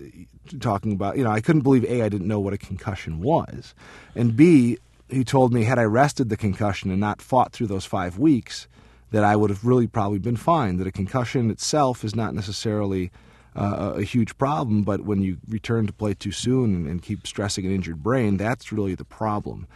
talking 0.60 0.92
about 0.92 1.18
you 1.18 1.24
know 1.24 1.32
i 1.32 1.42
couldn't 1.42 1.62
believe 1.62 1.84
a 1.86 2.02
i 2.02 2.10
didn't 2.10 2.28
know 2.28 2.40
what 2.40 2.54
a 2.54 2.58
concussion 2.58 3.22
was 3.22 3.74
and 4.16 4.36
b 4.36 4.78
he 5.10 5.24
told 5.24 5.54
me 5.54 5.64
had 5.64 5.80
i 5.80 5.84
rested 5.84 6.30
the 6.30 6.38
concussion 6.38 6.92
and 6.92 7.00
not 7.00 7.22
fought 7.22 7.52
through 7.52 7.68
those 7.68 7.86
five 7.86 8.18
weeks 8.18 8.68
that 9.12 9.24
i 9.24 9.36
would 9.36 9.50
have 9.50 9.66
really 9.66 9.88
probably 9.88 10.20
been 10.20 10.38
fine 10.38 10.78
that 10.78 10.88
a 10.88 10.92
concussion 10.92 11.50
itself 11.50 12.04
is 12.04 12.16
not 12.16 12.34
necessarily 12.34 13.12
uh, 13.56 13.94
a 13.96 14.04
huge 14.04 14.38
problem 14.38 14.84
but 14.84 15.02
when 15.02 15.22
you 15.22 15.38
return 15.48 15.88
to 15.88 15.94
play 15.94 16.14
too 16.14 16.32
soon 16.32 16.76
and, 16.76 16.88
and 16.88 17.02
keep 17.02 17.26
stressing 17.28 17.66
an 17.66 17.72
injured 17.72 18.02
brain 18.02 18.38
that's 18.38 18.72
really 18.72 18.96
the 18.96 19.06
problem 19.06 19.68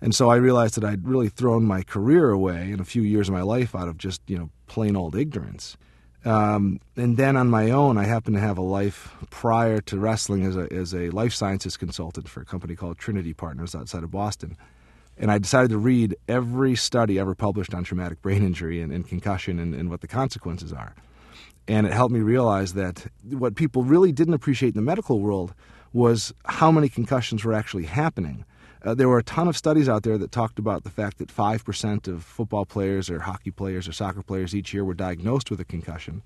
and 0.00 0.14
so 0.14 0.30
I 0.30 0.36
realized 0.36 0.76
that 0.76 0.84
I'd 0.84 1.06
really 1.06 1.28
thrown 1.28 1.64
my 1.64 1.82
career 1.82 2.30
away 2.30 2.70
and 2.70 2.80
a 2.80 2.84
few 2.84 3.02
years 3.02 3.28
of 3.28 3.34
my 3.34 3.42
life 3.42 3.74
out 3.74 3.88
of 3.88 3.98
just, 3.98 4.22
you 4.28 4.38
know, 4.38 4.50
plain 4.66 4.94
old 4.94 5.16
ignorance. 5.16 5.76
Um, 6.24 6.80
and 6.96 7.16
then 7.16 7.36
on 7.36 7.48
my 7.48 7.70
own, 7.70 7.96
I 7.96 8.04
happened 8.04 8.36
to 8.36 8.40
have 8.40 8.58
a 8.58 8.62
life 8.62 9.14
prior 9.30 9.80
to 9.82 9.98
wrestling 9.98 10.44
as 10.44 10.56
a, 10.56 10.72
as 10.72 10.94
a 10.94 11.10
life 11.10 11.32
sciences 11.32 11.76
consultant 11.76 12.28
for 12.28 12.40
a 12.40 12.44
company 12.44 12.76
called 12.76 12.98
Trinity 12.98 13.32
Partners 13.32 13.74
outside 13.74 14.04
of 14.04 14.10
Boston. 14.10 14.56
And 15.16 15.32
I 15.32 15.38
decided 15.38 15.70
to 15.70 15.78
read 15.78 16.16
every 16.28 16.76
study 16.76 17.18
ever 17.18 17.34
published 17.34 17.74
on 17.74 17.82
traumatic 17.82 18.22
brain 18.22 18.44
injury 18.44 18.80
and, 18.80 18.92
and 18.92 19.06
concussion 19.06 19.58
and, 19.58 19.74
and 19.74 19.90
what 19.90 20.00
the 20.00 20.06
consequences 20.06 20.72
are. 20.72 20.94
And 21.68 21.86
it 21.86 21.92
helped 21.92 22.14
me 22.14 22.20
realize 22.20 22.72
that 22.72 23.06
what 23.24 23.54
people 23.54 23.84
really 23.84 24.10
didn't 24.10 24.34
appreciate 24.34 24.70
in 24.70 24.76
the 24.76 24.82
medical 24.82 25.20
world 25.20 25.54
was 25.92 26.32
how 26.46 26.72
many 26.72 26.88
concussions 26.88 27.44
were 27.44 27.52
actually 27.52 27.84
happening. 27.84 28.44
Uh, 28.82 28.94
there 28.94 29.08
were 29.08 29.18
a 29.18 29.22
ton 29.22 29.48
of 29.48 29.56
studies 29.56 29.88
out 29.88 30.02
there 30.02 30.16
that 30.16 30.32
talked 30.32 30.58
about 30.58 30.84
the 30.84 30.90
fact 30.90 31.18
that 31.18 31.28
5% 31.28 32.08
of 32.08 32.24
football 32.24 32.64
players 32.64 33.10
or 33.10 33.20
hockey 33.20 33.50
players 33.50 33.86
or 33.86 33.92
soccer 33.92 34.22
players 34.22 34.54
each 34.54 34.72
year 34.72 34.84
were 34.84 34.94
diagnosed 34.94 35.50
with 35.50 35.60
a 35.60 35.64
concussion. 35.64 36.22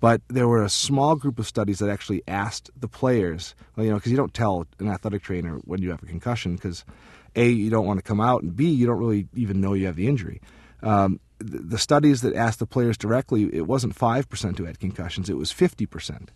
But 0.00 0.22
there 0.28 0.46
were 0.46 0.62
a 0.62 0.68
small 0.68 1.16
group 1.16 1.40
of 1.40 1.46
studies 1.48 1.80
that 1.80 1.90
actually 1.90 2.22
asked 2.28 2.70
the 2.78 2.86
players, 2.86 3.56
well, 3.74 3.84
you 3.84 3.90
know, 3.90 3.96
because 3.96 4.12
you 4.12 4.16
don't 4.16 4.34
tell 4.34 4.66
an 4.78 4.88
athletic 4.88 5.22
trainer 5.22 5.56
when 5.64 5.82
you 5.82 5.90
have 5.90 6.02
a 6.02 6.06
concussion 6.06 6.54
because 6.54 6.84
A, 7.34 7.48
you 7.48 7.68
don't 7.68 7.86
want 7.86 7.98
to 7.98 8.04
come 8.04 8.20
out, 8.20 8.42
and 8.42 8.54
B, 8.54 8.68
you 8.68 8.86
don't 8.86 8.98
really 8.98 9.26
even 9.34 9.60
know 9.60 9.72
you 9.72 9.86
have 9.86 9.96
the 9.96 10.06
injury. 10.06 10.40
Um, 10.82 11.18
the, 11.38 11.78
studies 11.78 12.22
that 12.22 12.34
asked 12.34 12.58
the 12.58 12.66
players 12.66 12.96
directly, 12.96 13.54
it 13.54 13.66
wasn't 13.66 13.94
5% 13.94 14.58
who 14.58 14.64
had 14.64 14.78
concussions, 14.78 15.30
it 15.30 15.36
was 15.36 15.52
50% 15.52 16.28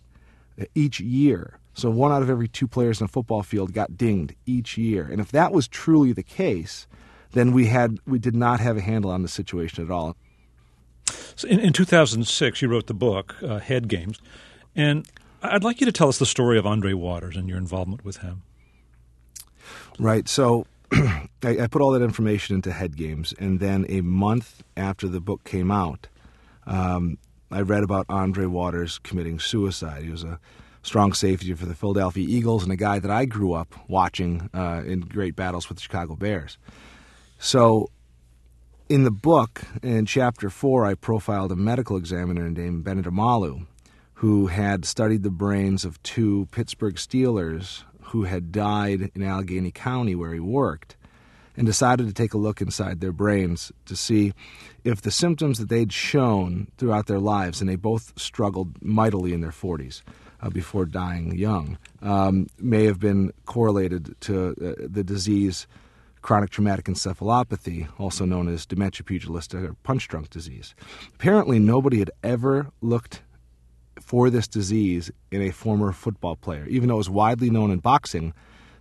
each 0.75 0.99
year. 0.99 1.59
So 1.73 1.89
one 1.89 2.11
out 2.11 2.21
of 2.21 2.29
every 2.29 2.47
two 2.47 2.67
players 2.67 3.01
in 3.01 3.05
a 3.05 3.07
football 3.07 3.43
field 3.43 3.73
got 3.73 3.97
dinged 3.97 4.35
each 4.45 4.77
year. 4.77 5.07
And 5.11 5.19
if 5.19 5.31
that 5.31 5.51
was 5.51 5.67
truly 5.67 6.13
the 6.13 6.23
case, 6.23 6.87
then 7.31 7.51
we 7.51 7.65
had 7.65 7.97
we 8.05 8.19
did 8.19 8.35
not 8.35 8.59
have 8.59 8.77
a 8.77 8.81
handle 8.81 9.09
on 9.09 9.23
the 9.23 9.27
situation 9.27 9.83
at 9.83 9.89
all. 9.89 10.15
So 11.35 11.47
in, 11.47 11.59
in 11.59 11.73
2006, 11.73 12.61
you 12.61 12.67
wrote 12.67 12.87
the 12.87 12.93
book 12.93 13.35
uh, 13.41 13.57
Head 13.57 13.87
Games, 13.87 14.19
and 14.75 15.07
I'd 15.41 15.63
like 15.63 15.81
you 15.81 15.85
to 15.85 15.91
tell 15.91 16.09
us 16.09 16.19
the 16.19 16.27
story 16.27 16.59
of 16.59 16.67
Andre 16.67 16.93
Waters 16.93 17.35
and 17.35 17.49
your 17.49 17.57
involvement 17.57 18.05
with 18.05 18.17
him. 18.17 18.43
Right. 19.99 20.29
So 20.29 20.65
I, 21.43 21.63
I, 21.63 21.67
put 21.67 21.81
all 21.81 21.91
that 21.91 22.01
information 22.01 22.55
into 22.55 22.71
Head 22.71 22.95
Games, 22.95 23.33
and 23.39 23.59
then 23.59 23.85
a 23.89 24.01
month 24.01 24.63
after 24.77 25.07
the 25.07 25.19
book 25.19 25.43
came 25.43 25.71
out, 25.71 26.07
um, 26.67 27.17
I 27.51 27.61
read 27.61 27.83
about 27.83 28.05
Andre 28.09 28.45
Waters 28.45 28.99
committing 28.99 29.39
suicide. 29.39 30.03
He 30.03 30.09
was 30.09 30.23
a 30.23 30.39
strong 30.83 31.13
safety 31.13 31.53
for 31.53 31.65
the 31.65 31.73
Philadelphia 31.73 32.25
Eagles 32.27 32.63
and 32.63 32.71
a 32.71 32.75
guy 32.75 32.99
that 32.99 33.09
I 33.09 33.25
grew 33.25 33.53
up 33.53 33.73
watching 33.87 34.49
uh, 34.53 34.83
in 34.85 35.01
great 35.01 35.35
battles 35.35 35.67
with 35.69 35.77
the 35.77 35.81
Chicago 35.81 36.15
Bears. 36.15 36.57
So, 37.39 37.89
in 38.89 39.03
the 39.03 39.11
book, 39.11 39.63
in 39.81 40.05
chapter 40.05 40.49
four, 40.49 40.85
I 40.85 40.93
profiled 40.93 41.51
a 41.51 41.55
medical 41.55 41.97
examiner 41.97 42.49
named 42.49 42.83
Bennet 42.83 43.05
Omalu, 43.05 43.65
who 44.15 44.47
had 44.47 44.85
studied 44.85 45.23
the 45.23 45.31
brains 45.31 45.85
of 45.85 46.01
two 46.03 46.47
Pittsburgh 46.51 46.95
Steelers 46.95 47.83
who 48.13 48.25
had 48.25 48.51
died 48.51 49.09
in 49.15 49.23
Allegheny 49.23 49.71
County 49.71 50.13
where 50.13 50.35
he 50.35 50.39
worked 50.39 50.95
and 51.57 51.65
decided 51.65 52.05
to 52.05 52.13
take 52.13 52.35
a 52.35 52.37
look 52.37 52.61
inside 52.61 53.01
their 53.01 53.11
brains 53.11 53.71
to 53.87 53.95
see 53.95 54.33
if 54.83 55.01
the 55.01 55.09
symptoms 55.09 55.57
that 55.57 55.67
they'd 55.67 55.91
shown 55.91 56.67
throughout 56.77 57.07
their 57.07 57.17
lives, 57.17 57.59
and 57.59 57.67
they 57.67 57.75
both 57.75 58.13
struggled 58.15 58.79
mightily 58.83 59.33
in 59.33 59.41
their 59.41 59.49
40s 59.49 60.03
uh, 60.43 60.49
before 60.51 60.85
dying 60.85 61.35
young, 61.35 61.79
um, 62.03 62.45
may 62.59 62.85
have 62.85 62.99
been 62.99 63.33
correlated 63.45 64.15
to 64.21 64.49
uh, 64.49 64.85
the 64.87 65.03
disease 65.03 65.65
chronic 66.21 66.51
traumatic 66.51 66.85
encephalopathy, 66.85 67.87
also 67.97 68.25
known 68.25 68.47
as 68.47 68.67
dementia 68.67 69.03
pugilistica 69.03 69.69
or 69.69 69.73
punch 69.81 70.07
drunk 70.07 70.29
disease. 70.29 70.75
Apparently, 71.15 71.57
nobody 71.57 71.97
had 71.97 72.11
ever 72.23 72.67
looked 72.79 73.22
for 74.01 74.29
this 74.29 74.47
disease 74.47 75.11
in 75.31 75.41
a 75.41 75.51
former 75.51 75.91
football 75.91 76.35
player, 76.35 76.65
even 76.67 76.87
though 76.87 76.95
it 76.95 76.97
was 76.97 77.09
widely 77.09 77.49
known 77.49 77.71
in 77.71 77.79
boxing 77.79 78.33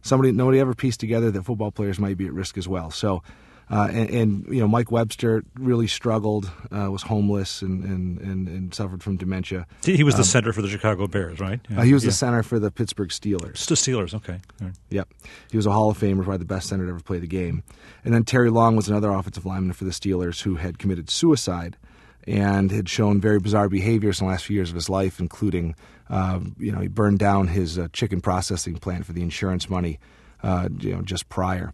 somebody 0.02 0.32
nobody 0.32 0.58
ever 0.58 0.74
pieced 0.74 1.00
together 1.00 1.30
that 1.30 1.42
football 1.44 1.70
players 1.70 1.98
might 1.98 2.16
be 2.16 2.26
at 2.26 2.32
risk 2.32 2.58
as 2.58 2.68
well. 2.68 2.90
So. 2.90 3.22
Uh, 3.70 3.88
and, 3.90 4.10
and, 4.10 4.46
you 4.48 4.60
know 4.60 4.68
Mike 4.68 4.90
Webster 4.90 5.44
really 5.54 5.86
struggled, 5.86 6.50
uh, 6.72 6.90
was 6.90 7.00
homeless, 7.00 7.62
and, 7.62 7.82
and, 7.84 8.18
and, 8.20 8.46
and, 8.46 8.74
suffered 8.74 9.02
from 9.02 9.16
dementia. 9.16 9.66
He 9.82 10.02
was 10.02 10.14
the 10.14 10.22
um, 10.22 10.24
center 10.24 10.52
for 10.52 10.60
the 10.60 10.68
Chicago 10.68 11.06
Bears, 11.06 11.40
right? 11.40 11.58
Yeah. 11.70 11.78
Uh, 11.78 11.82
he 11.82 11.94
was 11.94 12.02
yeah. 12.02 12.08
the 12.08 12.12
center 12.12 12.42
for 12.42 12.58
the 12.58 12.70
Pittsburgh 12.70 13.08
Steelers. 13.08 13.64
The 13.64 13.76
Steelers, 13.76 14.12
okay. 14.12 14.40
Right. 14.60 14.72
Yep, 14.90 15.08
he 15.50 15.56
was 15.56 15.64
a 15.64 15.70
Hall 15.70 15.88
of 15.88 15.96
Famer, 15.96 16.22
probably 16.22 16.38
the 16.38 16.44
best 16.44 16.68
center 16.68 16.84
to 16.84 16.90
ever 16.90 17.00
play 17.00 17.18
the 17.18 17.26
game. 17.26 17.62
And 18.04 18.12
then 18.12 18.24
Terry 18.24 18.50
Long 18.50 18.76
was 18.76 18.88
another 18.88 19.10
offensive 19.10 19.46
lineman 19.46 19.72
for 19.72 19.84
the 19.84 19.90
Steelers 19.90 20.42
who 20.42 20.56
had 20.56 20.78
committed 20.78 21.08
suicide 21.08 21.78
and 22.26 22.70
had 22.70 22.88
shown 22.88 23.20
very 23.20 23.38
bizarre 23.38 23.68
behaviors 23.68 24.20
in 24.20 24.26
the 24.26 24.30
last 24.30 24.44
few 24.44 24.56
years 24.56 24.70
of 24.70 24.74
his 24.74 24.88
life, 24.88 25.18
including, 25.18 25.74
uh, 26.08 26.40
you 26.58 26.70
know, 26.70 26.80
he 26.80 26.88
burned 26.88 27.18
down 27.18 27.48
his 27.48 27.78
uh, 27.78 27.88
chicken 27.92 28.20
processing 28.20 28.76
plant 28.76 29.04
for 29.06 29.12
the 29.12 29.22
insurance 29.22 29.68
money, 29.68 29.98
uh, 30.42 30.68
you 30.78 30.94
know, 30.94 31.02
just 31.02 31.28
prior. 31.28 31.72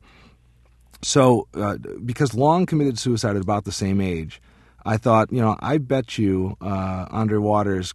So, 1.02 1.46
uh, 1.54 1.76
because 2.04 2.34
Long 2.34 2.66
committed 2.66 2.98
suicide 2.98 3.36
at 3.36 3.42
about 3.42 3.64
the 3.64 3.72
same 3.72 4.00
age, 4.00 4.40
I 4.84 4.96
thought, 4.96 5.30
you 5.32 5.40
know, 5.40 5.56
I 5.60 5.78
bet 5.78 6.18
you 6.18 6.56
uh, 6.60 7.06
Andre 7.10 7.38
Waters, 7.38 7.94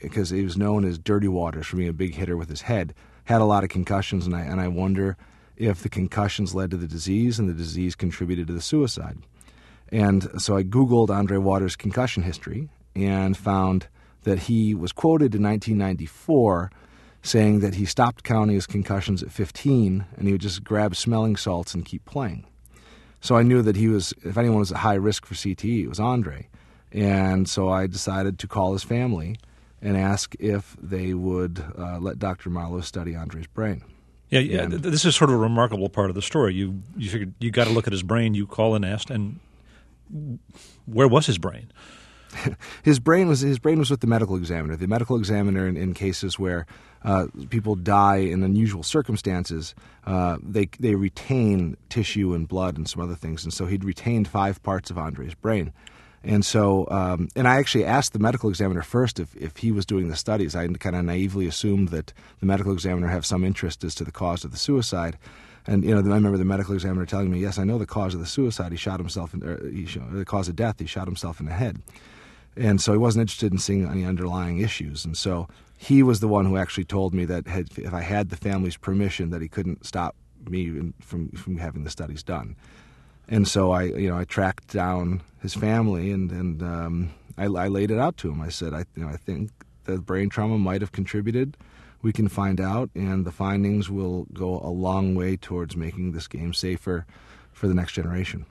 because 0.00 0.30
he 0.30 0.42
was 0.42 0.56
known 0.56 0.84
as 0.84 0.98
Dirty 0.98 1.28
Waters 1.28 1.66
for 1.66 1.76
being 1.76 1.88
a 1.88 1.94
big 1.94 2.14
hitter 2.14 2.36
with 2.36 2.50
his 2.50 2.62
head, 2.62 2.94
had 3.24 3.40
a 3.40 3.44
lot 3.44 3.64
of 3.64 3.70
concussions, 3.70 4.26
and 4.26 4.36
I 4.36 4.42
and 4.42 4.60
I 4.60 4.68
wonder 4.68 5.16
if 5.56 5.82
the 5.82 5.88
concussions 5.88 6.54
led 6.54 6.70
to 6.70 6.76
the 6.76 6.86
disease 6.86 7.38
and 7.38 7.48
the 7.48 7.54
disease 7.54 7.94
contributed 7.94 8.48
to 8.48 8.52
the 8.52 8.60
suicide. 8.60 9.18
And 9.90 10.40
so 10.40 10.56
I 10.56 10.62
Googled 10.62 11.10
Andre 11.10 11.36
Waters' 11.36 11.76
concussion 11.76 12.22
history 12.22 12.68
and 12.94 13.36
found 13.36 13.88
that 14.22 14.40
he 14.40 14.74
was 14.74 14.92
quoted 14.92 15.34
in 15.34 15.42
1994 15.42 16.70
saying 17.22 17.60
that 17.60 17.74
he 17.74 17.86
stopped 17.86 18.22
counting 18.22 18.54
his 18.54 18.66
concussions 18.66 19.22
at 19.22 19.30
15 19.30 20.04
and 20.16 20.26
he 20.26 20.32
would 20.32 20.40
just 20.40 20.62
grab 20.62 20.94
smelling 20.94 21.36
salts 21.36 21.74
and 21.74 21.84
keep 21.84 22.04
playing. 22.04 22.46
So 23.20 23.36
I 23.36 23.42
knew 23.42 23.62
that 23.62 23.76
he 23.76 23.88
was, 23.88 24.12
if 24.22 24.36
anyone 24.36 24.58
was 24.58 24.70
at 24.70 24.78
high 24.78 24.94
risk 24.94 25.24
for 25.24 25.34
CTE, 25.34 25.84
it 25.84 25.88
was 25.88 25.98
Andre. 25.98 26.48
And 26.92 27.48
so 27.48 27.70
I 27.70 27.86
decided 27.86 28.38
to 28.40 28.46
call 28.46 28.74
his 28.74 28.82
family 28.82 29.36
and 29.80 29.96
ask 29.96 30.34
if 30.38 30.76
they 30.80 31.14
would 31.14 31.64
uh, 31.78 31.98
let 31.98 32.18
Dr. 32.18 32.50
Omalu 32.50 32.84
study 32.84 33.14
Andre's 33.14 33.46
brain. 33.46 33.82
Yeah, 34.30 34.40
yeah. 34.40 34.66
this 34.66 35.04
is 35.04 35.14
sort 35.14 35.30
of 35.30 35.36
a 35.36 35.38
remarkable 35.38 35.88
part 35.88 36.10
of 36.10 36.16
the 36.16 36.22
story. 36.22 36.54
You 36.54 36.82
you 36.96 37.08
figured 37.08 37.34
you 37.38 37.50
got 37.50 37.66
to 37.66 37.72
look 37.72 37.86
at 37.86 37.92
his 37.92 38.02
brain. 38.02 38.34
You 38.34 38.46
call 38.46 38.74
and 38.74 38.84
asked, 38.84 39.10
and 39.10 39.38
where 40.86 41.08
was 41.08 41.26
his 41.26 41.38
brain? 41.38 41.72
his 42.82 42.98
brain 42.98 43.28
was 43.28 43.40
his 43.40 43.58
brain 43.58 43.78
was 43.78 43.90
with 43.90 44.00
the 44.00 44.06
medical 44.06 44.36
examiner. 44.36 44.76
The 44.76 44.86
medical 44.86 45.16
examiner, 45.16 45.66
in, 45.66 45.76
in 45.76 45.94
cases 45.94 46.38
where 46.38 46.66
uh, 47.02 47.26
people 47.50 47.74
die 47.74 48.16
in 48.16 48.42
unusual 48.42 48.82
circumstances, 48.82 49.74
uh, 50.06 50.38
they 50.42 50.68
they 50.78 50.94
retain 50.94 51.76
tissue 51.88 52.34
and 52.34 52.48
blood 52.48 52.76
and 52.76 52.88
some 52.88 53.02
other 53.02 53.14
things, 53.14 53.44
and 53.44 53.52
so 53.52 53.66
he'd 53.66 53.84
retained 53.84 54.28
five 54.28 54.62
parts 54.62 54.90
of 54.90 54.98
Andre's 54.98 55.34
brain. 55.34 55.72
And 56.26 56.44
so, 56.44 56.88
um, 56.90 57.28
and 57.36 57.46
I 57.46 57.56
actually 57.56 57.84
asked 57.84 58.14
the 58.14 58.18
medical 58.18 58.48
examiner 58.48 58.82
first 58.82 59.20
if, 59.20 59.36
if 59.36 59.58
he 59.58 59.70
was 59.70 59.84
doing 59.84 60.08
the 60.08 60.16
studies. 60.16 60.56
I 60.56 60.66
kind 60.68 60.96
of 60.96 61.04
naively 61.04 61.46
assumed 61.46 61.90
that 61.90 62.14
the 62.40 62.46
medical 62.46 62.72
examiner 62.72 63.08
have 63.08 63.26
some 63.26 63.44
interest 63.44 63.84
as 63.84 63.94
to 63.96 64.04
the 64.04 64.10
cause 64.10 64.42
of 64.42 64.50
the 64.50 64.56
suicide. 64.56 65.18
And 65.66 65.84
you 65.84 65.94
know, 65.94 65.98
I 65.98 66.14
remember 66.14 66.36
the 66.36 66.44
medical 66.44 66.74
examiner 66.74 67.06
telling 67.06 67.30
me, 67.30 67.40
"Yes, 67.40 67.58
I 67.58 67.64
know 67.64 67.78
the 67.78 67.86
cause 67.86 68.14
of 68.14 68.20
the 68.20 68.26
suicide. 68.26 68.72
He 68.72 68.78
shot 68.78 69.00
himself. 69.00 69.32
In, 69.32 69.42
er, 69.42 69.60
he, 69.68 69.84
the 69.84 70.24
cause 70.24 70.48
of 70.48 70.56
death. 70.56 70.78
He 70.78 70.86
shot 70.86 71.06
himself 71.06 71.40
in 71.40 71.46
the 71.46 71.52
head." 71.52 71.80
And 72.56 72.80
so 72.80 72.92
he 72.92 72.98
wasn't 72.98 73.22
interested 73.22 73.52
in 73.52 73.58
seeing 73.58 73.88
any 73.88 74.04
underlying 74.04 74.58
issues. 74.58 75.04
And 75.04 75.16
so 75.16 75.48
he 75.76 76.02
was 76.02 76.20
the 76.20 76.28
one 76.28 76.46
who 76.46 76.56
actually 76.56 76.84
told 76.84 77.12
me 77.12 77.24
that 77.24 77.48
had, 77.48 77.68
if 77.76 77.92
I 77.92 78.00
had 78.00 78.30
the 78.30 78.36
family's 78.36 78.76
permission, 78.76 79.30
that 79.30 79.42
he 79.42 79.48
couldn't 79.48 79.84
stop 79.84 80.14
me 80.48 80.92
from 81.00 81.30
from 81.30 81.56
having 81.56 81.84
the 81.84 81.90
studies 81.90 82.22
done. 82.22 82.56
And 83.28 83.48
so 83.48 83.72
I, 83.72 83.84
you 83.84 84.10
know, 84.10 84.18
I 84.18 84.24
tracked 84.24 84.72
down 84.72 85.22
his 85.40 85.54
family 85.54 86.10
and 86.10 86.30
and 86.30 86.62
um, 86.62 87.10
I, 87.38 87.44
I, 87.44 87.68
laid 87.68 87.90
it 87.90 87.98
out 87.98 88.16
to 88.18 88.30
him. 88.30 88.40
I 88.40 88.50
said, 88.50 88.74
I, 88.74 88.84
you 88.94 89.04
know, 89.04 89.08
I 89.08 89.16
think 89.16 89.50
the 89.84 89.98
brain 89.98 90.28
trauma 90.28 90.58
might 90.58 90.82
have 90.82 90.92
contributed. 90.92 91.56
We 92.04 92.12
can 92.12 92.28
find 92.28 92.60
out, 92.60 92.90
and 92.94 93.24
the 93.24 93.32
findings 93.32 93.90
will 93.90 94.26
go 94.32 94.60
a 94.60 94.68
long 94.68 95.14
way 95.14 95.36
towards 95.36 95.74
making 95.74 96.12
this 96.12 96.28
game 96.28 96.52
safer 96.52 97.06
for 97.52 97.66
the 97.66 97.72
next 97.74 97.94
generation. 97.94 98.44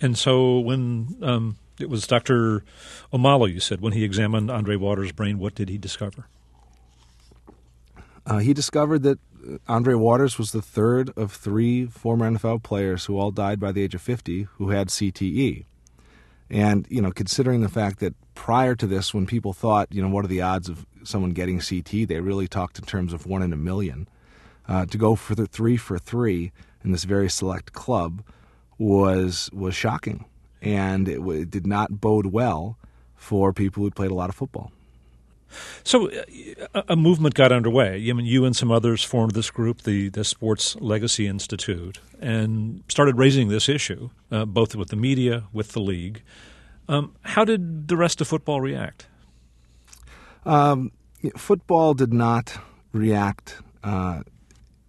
And 0.00 0.16
so 0.16 0.58
when 0.58 1.18
um, 1.20 1.58
it 1.78 1.90
was 1.90 2.06
Dr. 2.06 2.64
Omalu, 3.12 3.52
you 3.52 3.60
said, 3.60 3.82
when 3.82 3.92
he 3.92 4.04
examined 4.04 4.50
Andre 4.50 4.76
Waters' 4.76 5.12
brain, 5.12 5.38
what 5.38 5.54
did 5.54 5.68
he 5.68 5.76
discover? 5.76 6.28
Uh, 8.26 8.38
he 8.38 8.54
discovered 8.54 9.02
that 9.02 9.18
Andre 9.68 9.94
Waters 9.94 10.38
was 10.38 10.52
the 10.52 10.62
third 10.62 11.10
of 11.16 11.30
three 11.30 11.84
former 11.84 12.30
NFL 12.30 12.62
players 12.62 13.04
who 13.04 13.18
all 13.18 13.30
died 13.30 13.60
by 13.60 13.70
the 13.70 13.82
age 13.82 13.94
of 13.94 14.00
50 14.00 14.44
who 14.56 14.70
had 14.70 14.88
CTE. 14.88 15.66
And, 16.48 16.86
you 16.88 17.02
know, 17.02 17.10
considering 17.10 17.60
the 17.60 17.68
fact 17.68 17.98
that 18.00 18.14
prior 18.34 18.74
to 18.74 18.86
this, 18.86 19.14
when 19.14 19.26
people 19.26 19.52
thought, 19.52 19.88
you 19.90 20.02
know, 20.02 20.08
what 20.08 20.24
are 20.24 20.28
the 20.28 20.42
odds 20.42 20.68
of 20.68 20.86
someone 21.02 21.32
getting 21.32 21.60
CT, 21.60 22.08
they 22.08 22.20
really 22.20 22.48
talked 22.48 22.78
in 22.78 22.84
terms 22.84 23.12
of 23.12 23.26
one 23.26 23.42
in 23.42 23.52
a 23.52 23.56
million. 23.56 24.08
Uh, 24.66 24.86
to 24.86 24.96
go 24.96 25.14
for 25.14 25.34
the 25.34 25.46
three 25.46 25.76
for 25.76 25.98
three 25.98 26.50
in 26.82 26.92
this 26.92 27.04
very 27.04 27.28
select 27.28 27.72
club 27.72 28.22
was 28.78 29.50
was 29.52 29.74
shocking, 29.74 30.24
and 30.62 31.08
it, 31.08 31.20
it 31.20 31.50
did 31.50 31.66
not 31.66 32.00
bode 32.00 32.26
well 32.26 32.78
for 33.14 33.52
people 33.52 33.82
who 33.82 33.90
played 33.90 34.10
a 34.10 34.14
lot 34.14 34.30
of 34.30 34.34
football. 34.34 34.72
So, 35.82 36.10
uh, 36.74 36.82
a 36.88 36.96
movement 36.96 37.34
got 37.34 37.52
underway. 37.52 38.08
I 38.08 38.12
mean, 38.12 38.26
you 38.26 38.44
and 38.44 38.56
some 38.56 38.70
others 38.70 39.04
formed 39.04 39.32
this 39.32 39.50
group, 39.50 39.82
the, 39.82 40.08
the 40.08 40.24
Sports 40.24 40.76
Legacy 40.80 41.26
Institute, 41.26 41.98
and 42.20 42.82
started 42.88 43.16
raising 43.18 43.48
this 43.48 43.68
issue, 43.68 44.10
uh, 44.30 44.44
both 44.44 44.74
with 44.74 44.88
the 44.88 44.96
media, 44.96 45.44
with 45.52 45.72
the 45.72 45.80
league. 45.80 46.22
Um, 46.88 47.14
how 47.22 47.44
did 47.44 47.88
the 47.88 47.96
rest 47.96 48.20
of 48.20 48.28
football 48.28 48.60
react? 48.60 49.06
Um, 50.44 50.92
football 51.36 51.94
did 51.94 52.12
not 52.12 52.58
react 52.92 53.56
uh, 53.82 54.22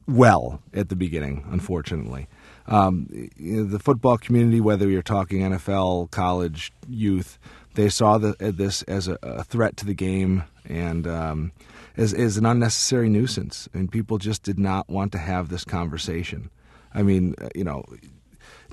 well 0.07 0.61
at 0.73 0.89
the 0.89 0.95
beginning, 0.95 1.45
unfortunately. 1.49 2.27
Um, 2.67 3.07
the 3.37 3.79
football 3.79 4.17
community, 4.17 4.59
whether 4.59 4.89
you're 4.89 5.01
talking 5.01 5.41
NFL, 5.41 6.11
college, 6.11 6.71
youth, 6.87 7.37
they 7.75 7.89
saw 7.89 8.17
the, 8.17 8.35
this 8.39 8.81
as 8.83 9.07
a, 9.07 9.17
a, 9.21 9.43
threat 9.43 9.77
to 9.77 9.85
the 9.85 9.93
game 9.93 10.43
and 10.67 11.05
um, 11.05 11.51
as, 11.95 12.13
as 12.13 12.37
an 12.37 12.45
unnecessary 12.45 13.09
nuisance. 13.09 13.69
And 13.73 13.91
people 13.91 14.17
just 14.17 14.43
did 14.43 14.57
not 14.57 14.89
want 14.89 15.11
to 15.11 15.17
have 15.17 15.49
this 15.49 15.63
conversation. 15.63 16.49
I 16.93 17.03
mean, 17.03 17.35
uh, 17.39 17.49
you 17.53 17.63
know, 17.63 17.83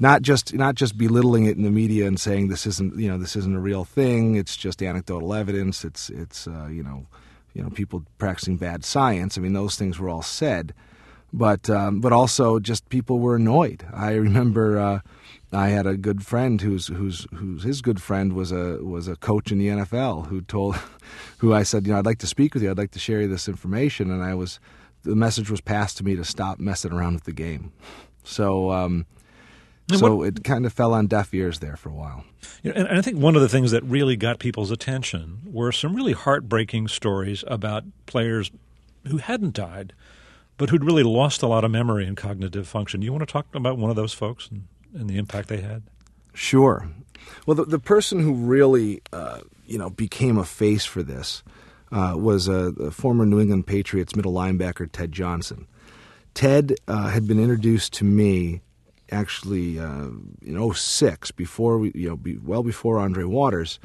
not 0.02 0.21
just 0.21 0.52
not 0.52 0.75
just 0.75 0.99
belittling 0.99 1.44
it 1.44 1.56
in 1.56 1.62
the 1.62 1.71
media 1.71 2.09
and 2.09 2.18
saying 2.18 2.49
this 2.49 2.66
isn't 2.66 2.99
you 2.99 3.09
know 3.09 3.16
this 3.16 3.37
isn't 3.37 3.54
a 3.54 3.61
real 3.61 3.85
thing. 3.85 4.35
It's 4.35 4.56
just 4.56 4.82
anecdotal 4.82 5.32
evidence. 5.32 5.85
It's 5.85 6.11
it's 6.11 6.49
uh, 6.49 6.66
you 6.66 6.82
know 6.82 7.06
you 7.54 7.62
know 7.62 7.71
people 7.71 8.02
practicing 8.18 8.56
bad 8.56 8.85
science. 8.85 9.38
I 9.38 9.40
mean, 9.40 9.52
those 9.52 9.76
things 9.76 10.00
were 10.00 10.09
all 10.09 10.23
said, 10.23 10.75
but 11.32 11.71
um, 11.71 12.00
but 12.00 12.12
also 12.12 12.59
just 12.59 12.88
people 12.88 13.21
were 13.21 13.37
annoyed. 13.37 13.87
I 13.94 14.14
remember. 14.26 14.78
Uh, 14.78 15.00
I 15.54 15.68
had 15.68 15.87
a 15.87 15.99
good 15.99 16.25
friend 16.25 16.61
who's 16.62 16.87
who's 16.88 17.26
who's 17.35 17.62
his 17.62 17.82
good 17.82 18.00
friend 18.00 18.32
was 18.32 18.50
a 18.50 18.78
was 18.82 19.06
a 19.06 19.16
coach 19.16 19.52
in 19.52 19.59
the 19.59 19.68
NFL 19.68 20.29
who 20.29 20.40
told 20.40 20.77
who 21.38 21.53
I 21.53 21.62
said, 21.62 21.87
you 21.87 21.92
know, 21.92 21.98
I'd 21.98 22.07
like 22.07 22.20
to 22.20 22.27
speak 22.27 22.55
with 22.55 22.62
you. 22.62 22.70
I'd 22.70 22.79
like 22.79 22.92
to 22.92 22.98
share 22.98 23.20
you 23.20 23.29
this 23.29 23.48
information 23.48 24.11
and 24.11 24.22
I 24.22 24.35
was 24.35 24.59
the 25.03 25.14
message 25.14 25.50
was 25.50 25.61
passed 25.61 25.98
to 25.98 26.05
me 26.05 26.16
to 26.16 26.24
stop 26.24 26.59
messing 26.59 26.90
around 26.90 27.14
with 27.14 27.24
the 27.24 27.33
game. 27.33 27.70
So 28.24 28.70
um, 28.72 29.05
so 29.90 30.16
what, 30.16 30.29
it 30.29 30.45
kind 30.45 30.64
of 30.66 30.73
fell 30.73 30.95
on 30.95 31.07
deaf 31.07 31.35
ears 31.35 31.59
there 31.59 31.77
for 31.77 31.88
a 31.88 31.95
while. 31.95 32.25
You 32.62 32.73
know, 32.73 32.81
and 32.81 32.99
I 32.99 33.03
think 33.03 33.18
one 33.18 33.37
of 33.37 33.42
the 33.42 33.49
things 33.49 33.71
that 33.73 33.83
really 33.85 34.16
got 34.16 34.38
people's 34.38 34.71
attention 34.71 35.40
were 35.45 35.73
some 35.73 35.95
really 35.95 36.12
heartbreaking 36.12 36.88
stories 36.88 37.45
about 37.47 37.85
players 38.07 38.51
who 39.07 39.18
hadn't 39.18 39.55
died, 39.55 39.92
but 40.57 40.71
who'd 40.71 40.85
really 40.85 41.03
lost 41.03 41.42
a 41.42 41.47
lot 41.47 41.64
of 41.64 41.71
memory 41.71 42.07
and 42.07 42.16
cognitive 42.16 42.68
function. 42.68 43.03
You 43.03 43.12
want 43.12 43.27
to 43.27 43.33
talk 43.33 43.47
about 43.55 43.79
one 43.79 43.90
of 43.90 43.97
those 43.97 44.14
folks? 44.14 44.49
And- 44.49 44.68
and 44.95 45.09
the 45.09 45.18
impact 45.18 45.49
they 45.49 45.61
had? 45.61 45.83
Sure. 46.35 46.88
Well, 47.47 47.55
the, 47.55 47.64
the 47.64 47.79
person 47.79 48.21
who 48.21 48.33
really, 48.35 49.03
uh, 49.12 49.40
you 49.66 49.79
know, 49.79 49.90
became 49.90 50.38
a 50.38 50.45
face 50.45 50.85
for 50.85 51.03
this 51.03 51.42
uh, 51.90 52.14
was 52.16 52.49
a, 52.49 52.73
a, 52.81 52.90
former 52.90 53.27
New 53.27 53.40
England 53.40 53.66
Patriots 53.66 54.16
middle 54.16 54.33
linebacker 54.33 54.90
Ted 54.90 55.12
Johnson. 55.12 55.66
Ted 56.35 56.75
uh, 56.88 57.09
had 57.09 57.27
been 57.27 57.38
introduced 57.38 57.92
to 57.95 58.05
me 58.05 58.62
actually 59.12 59.79
uh, 59.79 60.09
in 60.42 60.72
06, 60.75 61.31
before 61.33 61.79
we, 61.79 61.92
you 61.94 62.09
know, 62.09 62.16
be, 62.16 62.38
well 62.38 62.62
before 62.62 62.98
Andre 62.98 63.25
Waters, 63.25 63.79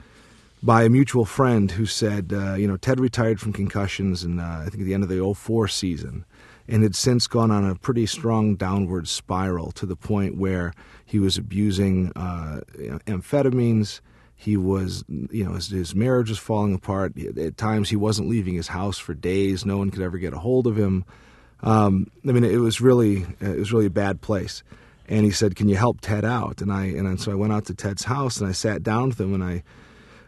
by 0.64 0.84
a 0.84 0.90
mutual 0.90 1.26
friend 1.26 1.72
who 1.72 1.86
said, 1.86 2.34
uh, 2.34 2.56
you 2.56 2.68
know, 2.68 2.78
Ted 2.78 3.00
retired 3.00 3.40
from 3.40 3.54
concussions 3.54 4.24
in 4.24 4.40
uh, 4.40 4.64
I 4.66 4.70
think 4.70 4.82
at 4.82 4.86
the 4.86 4.94
end 4.94 5.04
of 5.04 5.10
the 5.10 5.34
04 5.34 5.68
season 5.68 6.26
and 6.68 6.84
had 6.84 6.96
since 6.96 7.28
gone 7.28 7.52
on 7.52 7.66
a 7.66 7.76
pretty 7.76 8.06
strong 8.06 8.56
downward 8.56 9.08
spiral 9.08 9.72
to 9.72 9.86
the 9.86 9.96
point 9.96 10.38
where 10.38 10.74
he 11.06 11.20
was 11.20 11.38
abusing 11.38 12.12
uh, 12.16 12.62
amphetamines. 13.06 14.02
He 14.36 14.58
was, 14.58 15.04
you 15.08 15.46
know, 15.46 15.54
his, 15.54 15.70
his, 15.70 15.96
marriage 15.96 16.30
was 16.30 16.38
falling 16.38 16.76
apart. 16.76 17.18
At 17.38 17.58
times, 17.58 17.90
he 17.90 17.96
wasn't 17.96 18.30
leaving 18.30 18.54
his 18.54 18.68
house 18.68 18.98
for 18.98 19.14
days. 19.14 19.66
No 19.66 19.78
one 19.78 19.90
could 19.90 20.04
ever 20.04 20.18
get 20.18 20.34
a 20.34 20.38
hold 20.38 20.68
of 20.68 20.78
him. 20.78 21.06
Um, 21.64 22.12
I 22.28 22.34
mean, 22.34 22.44
it 22.44 22.58
was 22.58 22.80
really, 22.80 23.26
it 23.40 23.58
was 23.58 23.72
really 23.72 23.88
a 23.88 23.92
bad 23.92 24.22
place. 24.22 24.62
And 25.08 25.26
he 25.26 25.32
said, 25.32 25.56
"Can 25.56 25.70
you 25.70 25.76
help 25.76 26.02
Ted 26.02 26.26
out?" 26.26 26.62
And 26.62 26.72
I, 26.72 26.86
and 26.86 27.20
so 27.20 27.32
I 27.32 27.36
went 27.36 27.54
out 27.54 27.66
to 27.66 27.74
Ted's 27.74 28.04
house 28.04 28.40
and 28.40 28.50
I 28.50 28.52
sat 28.52 28.84
down 28.84 29.10
with 29.10 29.20
him 29.20 29.34
and 29.34 29.44
I 29.44 29.64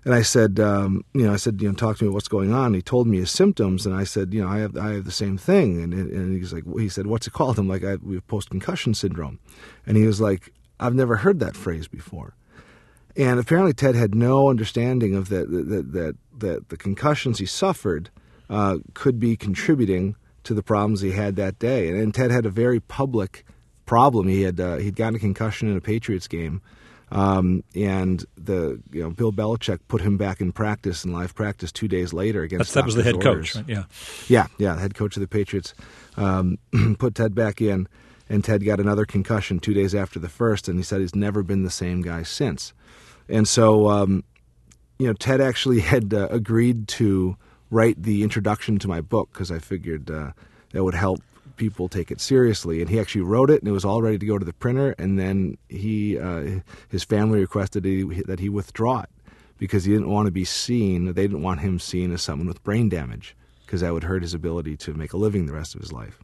and 0.05 0.13
I 0.13 0.21
said, 0.21 0.59
um, 0.59 1.03
you 1.13 1.25
know, 1.25 1.33
I 1.33 1.35
said, 1.35 1.61
you 1.61 1.67
know, 1.67 1.73
talk 1.73 1.97
to 1.97 2.05
me. 2.05 2.09
What's 2.09 2.27
going 2.27 2.53
on? 2.53 2.73
he 2.73 2.81
told 2.81 3.07
me 3.07 3.17
his 3.17 3.31
symptoms, 3.31 3.85
and 3.85 3.93
I 3.93 4.05
said, 4.05 4.33
you 4.33 4.41
know, 4.41 4.47
I 4.47 4.59
have, 4.59 4.77
I 4.77 4.93
have 4.93 5.05
the 5.05 5.11
same 5.11 5.37
thing. 5.37 5.81
And, 5.81 5.93
and 5.93 6.35
he's 6.35 6.53
like, 6.53 6.63
he 6.77 6.89
said, 6.89 7.07
what's 7.07 7.27
it 7.27 7.33
called? 7.33 7.59
I'm 7.59 7.67
like, 7.67 7.83
I, 7.83 7.95
we 7.95 8.15
have 8.15 8.27
post 8.27 8.49
concussion 8.49 8.93
syndrome, 8.93 9.39
and 9.85 9.97
he 9.97 10.07
was 10.07 10.21
like, 10.21 10.53
I've 10.79 10.95
never 10.95 11.17
heard 11.17 11.39
that 11.41 11.55
phrase 11.55 11.87
before. 11.87 12.35
And 13.17 13.39
apparently, 13.39 13.73
Ted 13.73 13.95
had 13.95 14.15
no 14.15 14.49
understanding 14.49 15.15
of 15.15 15.29
that 15.29 15.49
that 15.49 15.91
that, 15.91 16.15
that 16.37 16.69
the 16.69 16.77
concussions 16.77 17.39
he 17.39 17.45
suffered 17.45 18.09
uh, 18.49 18.77
could 18.93 19.19
be 19.19 19.35
contributing 19.35 20.15
to 20.43 20.53
the 20.53 20.63
problems 20.63 21.01
he 21.01 21.11
had 21.11 21.35
that 21.35 21.59
day. 21.59 21.89
And, 21.89 21.99
and 21.99 22.13
Ted 22.13 22.31
had 22.31 22.45
a 22.45 22.49
very 22.49 22.79
public 22.79 23.45
problem. 23.89 24.27
He 24.27 24.43
had 24.43 24.59
uh, 24.59 24.77
he'd 24.77 24.95
gotten 24.95 25.15
a 25.15 25.19
concussion 25.19 25.67
in 25.67 25.75
a 25.75 25.81
Patriots 25.81 26.27
game 26.27 26.61
um, 27.11 27.63
and 27.75 28.23
the 28.37 28.79
you 28.91 29.01
know 29.01 29.09
Bill 29.09 29.31
Belichick 29.31 29.79
put 29.87 30.01
him 30.01 30.17
back 30.17 30.41
in 30.41 30.51
practice 30.51 31.03
in 31.03 31.11
live 31.11 31.33
practice 31.33 31.71
two 31.71 31.87
days 31.87 32.13
later 32.13 32.43
against. 32.43 32.59
That's, 32.59 32.73
that 32.73 32.85
was 32.85 32.95
the 32.95 33.03
head 33.03 33.15
orders. 33.15 33.53
coach, 33.53 33.55
right? 33.55 33.65
Yeah, 33.67 33.83
yeah, 34.27 34.47
yeah. 34.57 34.75
The 34.75 34.81
head 34.81 34.93
coach 34.93 35.17
of 35.17 35.21
the 35.21 35.27
Patriots 35.27 35.73
um, 36.17 36.57
put 36.99 37.15
Ted 37.15 37.33
back 37.33 37.61
in, 37.61 37.87
and 38.29 38.43
Ted 38.43 38.63
got 38.63 38.79
another 38.79 39.05
concussion 39.05 39.59
two 39.59 39.73
days 39.73 39.95
after 39.95 40.19
the 40.19 40.29
first, 40.29 40.67
and 40.67 40.77
he 40.77 40.83
said 40.83 41.01
he's 41.01 41.15
never 41.15 41.41
been 41.41 41.63
the 41.63 41.71
same 41.71 42.01
guy 42.01 42.21
since. 42.23 42.73
And 43.27 43.47
so, 43.47 43.89
um, 43.89 44.23
you 44.99 45.07
know, 45.07 45.13
Ted 45.13 45.41
actually 45.41 45.79
had 45.93 46.13
uh, 46.13 46.27
agreed 46.29 46.87
to 46.89 47.37
write 47.71 48.01
the 48.01 48.23
introduction 48.23 48.77
to 48.79 48.87
my 48.87 49.01
book 49.01 49.29
because 49.33 49.51
I 49.51 49.57
figured 49.59 50.11
uh, 50.11 50.31
that 50.73 50.83
would 50.83 50.95
help 50.95 51.21
people 51.59 51.87
take 51.87 52.09
it 52.09 52.19
seriously. 52.19 52.81
And 52.81 52.89
he 52.89 52.99
actually 52.99 53.21
wrote 53.21 53.51
it, 53.51 53.61
and 53.61 53.67
it 53.67 53.71
was 53.71 53.85
all 53.85 54.01
ready 54.01 54.17
to 54.17 54.25
go 54.25 54.39
to 54.39 54.45
the 54.45 54.53
printer. 54.53 54.95
And 54.97 55.19
then 55.19 55.59
he, 55.67 56.17
uh, 56.17 56.61
his 56.89 57.03
family 57.03 57.39
requested 57.39 57.83
that 57.83 58.39
he 58.39 58.49
withdraw 58.49 59.01
it 59.01 59.09
because 59.59 59.85
he 59.85 59.91
didn't 59.91 60.09
want 60.09 60.25
to 60.25 60.31
be 60.31 60.45
seen. 60.45 61.05
They 61.05 61.27
didn't 61.27 61.43
want 61.43 61.59
him 61.59 61.77
seen 61.77 62.11
as 62.11 62.23
someone 62.23 62.47
with 62.47 62.63
brain 62.63 62.89
damage 62.89 63.35
because 63.65 63.81
that 63.81 63.93
would 63.93 64.05
hurt 64.05 64.23
his 64.23 64.33
ability 64.33 64.75
to 64.77 64.95
make 64.95 65.13
a 65.13 65.17
living 65.17 65.45
the 65.45 65.53
rest 65.53 65.75
of 65.75 65.81
his 65.81 65.93
life. 65.93 66.17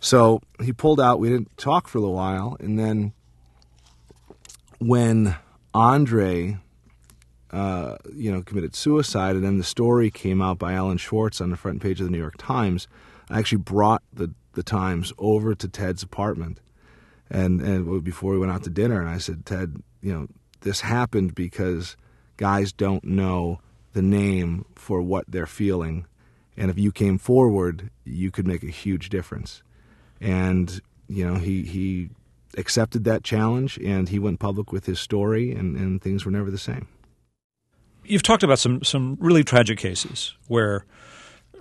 So 0.00 0.40
he 0.60 0.72
pulled 0.72 1.00
out. 1.00 1.20
We 1.20 1.28
didn't 1.28 1.56
talk 1.56 1.86
for 1.86 1.98
a 1.98 2.00
little 2.00 2.16
while, 2.16 2.56
and 2.58 2.76
then 2.76 3.12
when 4.80 5.36
Andre 5.72 6.58
uh, 7.52 7.98
you 8.14 8.32
know, 8.32 8.42
committed 8.42 8.74
suicide, 8.74 9.36
and 9.36 9.44
then 9.44 9.58
the 9.58 9.64
story 9.64 10.10
came 10.10 10.40
out 10.40 10.58
by 10.58 10.72
Alan 10.72 10.96
Schwarz 10.96 11.40
on 11.40 11.50
the 11.50 11.56
front 11.56 11.82
page 11.82 12.00
of 12.00 12.06
the 12.06 12.10
New 12.10 12.18
York 12.18 12.36
Times. 12.38 12.88
I 13.28 13.38
actually 13.38 13.58
brought 13.58 14.02
the 14.12 14.32
the 14.52 14.62
Times 14.62 15.12
over 15.18 15.54
to 15.54 15.68
Ted's 15.68 16.02
apartment, 16.02 16.60
and 17.30 17.60
and 17.60 18.04
before 18.04 18.32
we 18.32 18.38
went 18.38 18.52
out 18.52 18.64
to 18.64 18.70
dinner, 18.70 19.00
and 19.00 19.08
I 19.08 19.18
said, 19.18 19.46
Ted, 19.46 19.76
you 20.00 20.12
know, 20.12 20.26
this 20.60 20.80
happened 20.80 21.34
because 21.34 21.96
guys 22.36 22.72
don't 22.72 23.04
know 23.04 23.60
the 23.92 24.02
name 24.02 24.64
for 24.74 25.02
what 25.02 25.24
they're 25.28 25.46
feeling, 25.46 26.06
and 26.56 26.70
if 26.70 26.78
you 26.78 26.92
came 26.92 27.18
forward, 27.18 27.90
you 28.04 28.30
could 28.30 28.46
make 28.46 28.62
a 28.62 28.68
huge 28.68 29.08
difference. 29.08 29.62
And 30.20 30.80
you 31.08 31.26
know, 31.26 31.34
he 31.36 31.62
he 31.62 32.10
accepted 32.56 33.04
that 33.04 33.24
challenge 33.24 33.78
and 33.78 34.08
he 34.08 34.18
went 34.18 34.40
public 34.40 34.72
with 34.72 34.86
his 34.86 35.00
story, 35.00 35.52
and, 35.52 35.76
and 35.76 36.02
things 36.02 36.24
were 36.24 36.30
never 36.30 36.50
the 36.50 36.58
same. 36.58 36.88
You've 38.04 38.22
talked 38.22 38.42
about 38.42 38.58
some 38.58 38.82
some 38.82 39.16
really 39.20 39.44
tragic 39.44 39.78
cases 39.78 40.34
where 40.48 40.84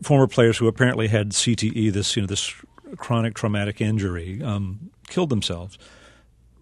former 0.02 0.28
players 0.28 0.58
who 0.58 0.68
apparently 0.68 1.08
had 1.08 1.32
CTE, 1.32 1.92
this 1.94 2.16
you 2.16 2.24
know 2.24 2.28
this 2.28 2.54
chronic 2.98 3.34
traumatic 3.34 3.82
injury, 3.82 4.42
um, 4.44 4.92
killed 5.08 5.30
themselves. 5.30 5.78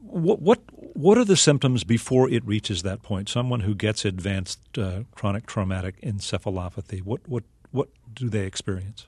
What 0.02 0.42
what 0.42 0.60
what 0.94 1.18
are 1.18 1.26
the 1.26 1.38
symptoms 1.38 1.84
before 1.84 2.30
it 2.30 2.44
reaches 2.46 2.84
that 2.84 3.04
point? 3.04 3.30
Someone 3.30 3.62
who 3.62 3.76
gets 3.76 4.06
advanced 4.06 4.60
uh, 4.78 5.02
chronic 5.14 5.46
traumatic 5.46 6.02
encephalopathy, 6.02 7.04
what 7.04 7.28
what 7.28 7.44
what 7.72 7.90
do 8.14 8.30
they 8.30 8.46
experience? 8.46 9.08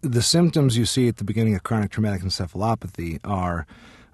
The 0.00 0.22
symptoms 0.22 0.76
you 0.76 0.86
see 0.86 1.08
at 1.08 1.16
the 1.16 1.24
beginning 1.24 1.56
of 1.56 1.64
chronic 1.64 1.90
traumatic 1.90 2.22
encephalopathy 2.22 3.18
are 3.24 3.66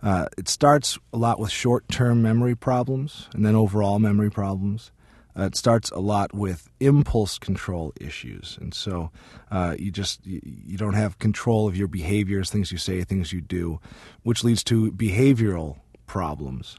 uh, 0.02 0.28
it 0.36 0.48
starts 0.48 0.98
a 1.12 1.16
lot 1.16 1.38
with 1.38 1.50
short 1.50 1.88
term 1.88 2.22
memory 2.22 2.54
problems 2.54 3.28
and 3.34 3.44
then 3.44 3.54
overall 3.54 3.98
memory 3.98 4.30
problems. 4.30 4.90
Uh, 5.36 5.44
it 5.44 5.56
starts 5.56 5.90
a 5.90 5.98
lot 5.98 6.32
with 6.32 6.68
impulse 6.78 7.38
control 7.38 7.92
issues, 8.00 8.56
and 8.60 8.72
so 8.72 9.10
uh, 9.50 9.74
you 9.78 9.90
just 9.90 10.24
you, 10.24 10.40
you, 10.44 10.78
don't 10.78 10.94
have 10.94 11.18
control 11.18 11.66
of 11.66 11.76
your 11.76 11.88
behaviors, 11.88 12.50
things 12.50 12.70
you 12.70 12.78
say, 12.78 13.02
things 13.02 13.32
you 13.32 13.40
do, 13.40 13.80
which 14.22 14.44
leads 14.44 14.62
to 14.62 14.92
behavioral 14.92 15.78
problems, 16.06 16.78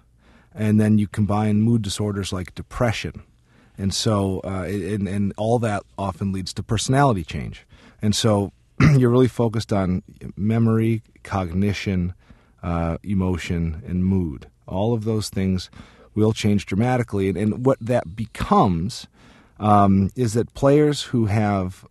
and 0.54 0.80
then 0.80 0.98
you 0.98 1.08
combine 1.08 1.62
mood 1.62 1.82
disorders 1.82 2.32
like 2.32 2.56
depression, 2.56 3.24
and 3.78 3.94
so 3.94 4.40
uh, 4.46 4.64
and, 4.64 5.08
and 5.08 5.34
all 5.36 5.60
that 5.60 5.84
often 5.98 6.32
leads 6.32 6.54
to 6.54 6.64
personality 6.64 7.26
change, 7.26 7.66
and 8.02 8.16
so 8.16 8.54
you're 8.98 9.10
really 9.10 9.28
focused 9.28 9.74
on 9.74 10.02
memory, 10.38 11.02
cognition, 11.24 12.14
uh, 12.64 12.98
emotion, 13.04 13.84
and 13.86 14.06
mood. 14.06 14.48
All 14.66 14.94
of 14.94 15.04
those 15.04 15.30
things 15.30 15.70
will 16.16 16.34
change 16.34 16.66
dramatically. 16.66 17.30
And, 17.30 17.38
and 17.38 17.66
what 17.66 17.78
that 17.80 18.16
becomes 18.16 19.08
um, 19.60 20.12
is 20.16 20.34
that 20.34 20.54
players 20.54 21.04
who 21.04 21.26
have 21.28 21.86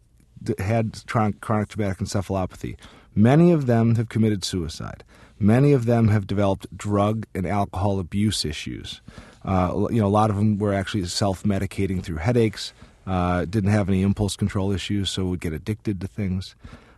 had 0.58 1.06
chronic, 1.06 1.40
chronic 1.40 1.68
traumatic 1.68 1.98
encephalopathy, 1.98 2.76
many 3.14 3.52
of 3.52 3.66
them 3.66 3.94
have 3.94 4.08
committed 4.08 4.44
suicide. 4.44 5.04
Many 5.38 5.72
of 5.72 5.86
them 5.86 6.08
have 6.08 6.26
developed 6.26 6.76
drug 6.76 7.26
and 7.34 7.46
alcohol 7.46 7.98
abuse 7.98 8.44
issues. 8.44 9.00
Uh, 9.44 9.88
you 9.90 10.00
know, 10.00 10.06
a 10.06 10.08
lot 10.08 10.30
of 10.30 10.36
them 10.36 10.58
were 10.58 10.72
actually 10.72 11.04
self-medicating 11.04 12.02
through 12.02 12.16
headaches. 12.16 12.72
Uh, 13.06 13.44
didn't 13.44 13.70
have 13.70 13.88
any 13.88 14.00
impulse 14.00 14.36
control 14.36 14.72
issues, 14.72 15.10
so 15.10 15.26
would 15.26 15.40
get 15.40 15.52
addicted 15.52 16.00
to 16.00 16.06
things. 16.06 16.54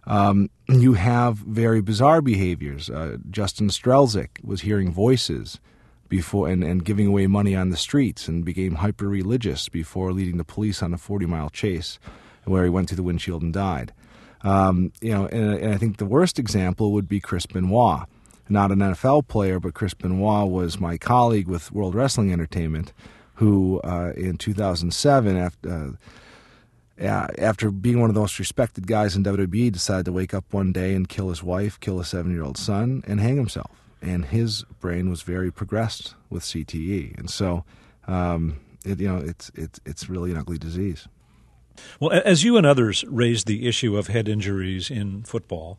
Um, 0.06 0.50
you 0.68 0.92
have 0.92 1.38
very 1.38 1.80
bizarre 1.80 2.22
behaviors. 2.22 2.88
Uh, 2.88 3.16
Justin 3.30 3.68
Strzelczyk 3.68 4.44
was 4.44 4.60
hearing 4.60 4.92
voices 4.92 5.58
before 6.08 6.48
and, 6.48 6.62
and 6.62 6.84
giving 6.84 7.06
away 7.06 7.26
money 7.26 7.54
on 7.54 7.70
the 7.70 7.76
streets 7.76 8.28
and 8.28 8.44
became 8.44 8.76
hyper 8.76 9.08
religious 9.08 9.68
before 9.68 10.12
leading 10.12 10.36
the 10.36 10.44
police 10.44 10.82
on 10.82 10.94
a 10.94 10.98
40 10.98 11.26
mile 11.26 11.50
chase 11.50 11.98
where 12.44 12.64
he 12.64 12.70
went 12.70 12.88
through 12.88 12.96
the 12.96 13.02
windshield 13.02 13.42
and 13.42 13.52
died. 13.52 13.92
Um, 14.42 14.92
you 15.00 15.12
know, 15.12 15.26
and, 15.26 15.54
and, 15.54 15.74
I 15.74 15.76
think 15.76 15.96
the 15.96 16.06
worst 16.06 16.38
example 16.38 16.92
would 16.92 17.08
be 17.08 17.20
Chris 17.20 17.46
Benoit. 17.46 18.06
Not 18.48 18.70
an 18.70 18.78
NFL 18.78 19.26
player, 19.26 19.58
but 19.58 19.74
Chris 19.74 19.94
Benoit 19.94 20.48
was 20.48 20.78
my 20.78 20.98
colleague 20.98 21.48
with 21.48 21.72
World 21.72 21.96
Wrestling 21.96 22.32
Entertainment, 22.32 22.92
who 23.34 23.80
uh, 23.80 24.12
in 24.16 24.38
2007, 24.38 25.36
after, 25.36 25.96
uh, 27.00 27.26
after 27.38 27.72
being 27.72 28.00
one 28.00 28.08
of 28.08 28.14
the 28.14 28.20
most 28.20 28.38
respected 28.38 28.86
guys 28.86 29.16
in 29.16 29.24
WWE, 29.24 29.72
decided 29.72 30.04
to 30.04 30.12
wake 30.12 30.32
up 30.32 30.44
one 30.52 30.72
day 30.72 30.94
and 30.94 31.08
kill 31.08 31.30
his 31.30 31.42
wife, 31.42 31.80
kill 31.80 31.98
a 31.98 32.04
seven 32.04 32.30
year 32.30 32.44
old 32.44 32.56
son, 32.56 33.02
and 33.06 33.18
hang 33.18 33.36
himself 33.36 33.85
and 34.02 34.26
his 34.26 34.64
brain 34.80 35.10
was 35.10 35.22
very 35.22 35.50
progressed 35.50 36.14
with 36.30 36.42
CTE, 36.42 37.18
and 37.18 37.30
so 37.30 37.64
um, 38.06 38.60
it, 38.84 39.00
you 39.00 39.08
know 39.08 39.18
it's 39.18 39.50
it's 39.54 39.80
it's 39.84 40.08
really 40.08 40.30
an 40.30 40.36
ugly 40.36 40.58
disease. 40.58 41.08
Well, 42.00 42.10
as 42.24 42.42
you 42.42 42.56
and 42.56 42.64
others 42.64 43.04
raised 43.04 43.46
the 43.46 43.68
issue 43.68 43.96
of 43.96 44.06
head 44.06 44.28
injuries 44.28 44.90
in 44.90 45.22
football, 45.24 45.78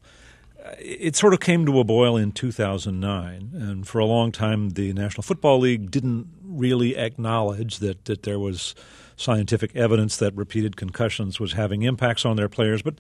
it 0.80 1.15
sort 1.15 1.34
of 1.34 1.39
came 1.39 1.65
to 1.65 1.80
a 1.80 1.84
boil 1.84 2.17
in 2.17 2.32
2009, 2.32 3.51
and 3.53 3.88
for 3.88 3.99
a 3.99 4.06
long 4.06 4.32
time, 4.32 4.71
the 4.71 4.93
National 4.93 5.23
Football 5.23 5.60
League 5.60 5.89
didn't 5.91 6.27
really 6.43 6.97
acknowledge 6.97 7.80
that 7.80 8.06
that 8.06 8.23
there 8.23 8.39
was 8.39 8.75
scientific 9.15 9.75
evidence 9.75 10.17
that 10.17 10.36
repeated 10.36 10.75
concussions 10.75 11.39
was 11.39 11.53
having 11.53 11.82
impacts 11.82 12.25
on 12.25 12.36
their 12.36 12.49
players, 12.49 12.82
but 12.82 12.95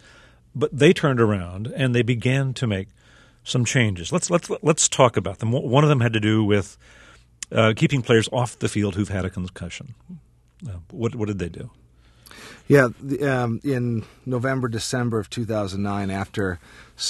but 0.55 0.75
they 0.75 0.91
turned 0.93 1.21
around 1.21 1.67
and 1.75 1.93
they 1.93 2.01
began 2.01 2.53
to 2.55 2.65
make 2.65 2.87
some 3.47 3.63
changes. 3.63 4.11
Let's 4.11 4.29
let's 4.29 4.49
let's 4.61 4.89
talk 4.89 5.17
about 5.17 5.39
them. 5.39 5.51
One 5.51 5.83
of 5.83 5.89
them 5.89 6.01
had 6.01 6.13
to 6.13 6.19
do 6.19 6.43
with 6.43 6.77
uh, 7.51 7.73
keeping 7.75 8.01
players 8.01 8.27
off 8.31 8.59
the 8.59 8.67
field 8.67 8.95
who've 8.95 9.09
had 9.09 9.25
a 9.25 9.29
concussion. 9.29 9.95
Uh, 10.67 10.79
what 10.91 11.15
what 11.15 11.27
did 11.27 11.39
they 11.39 11.49
do? 11.49 11.71
Yeah, 12.67 12.89
um, 13.21 13.61
in 13.63 14.03
November, 14.25 14.67
December 14.67 15.19
of 15.19 15.29
2009, 15.29 16.09
after 16.11 16.59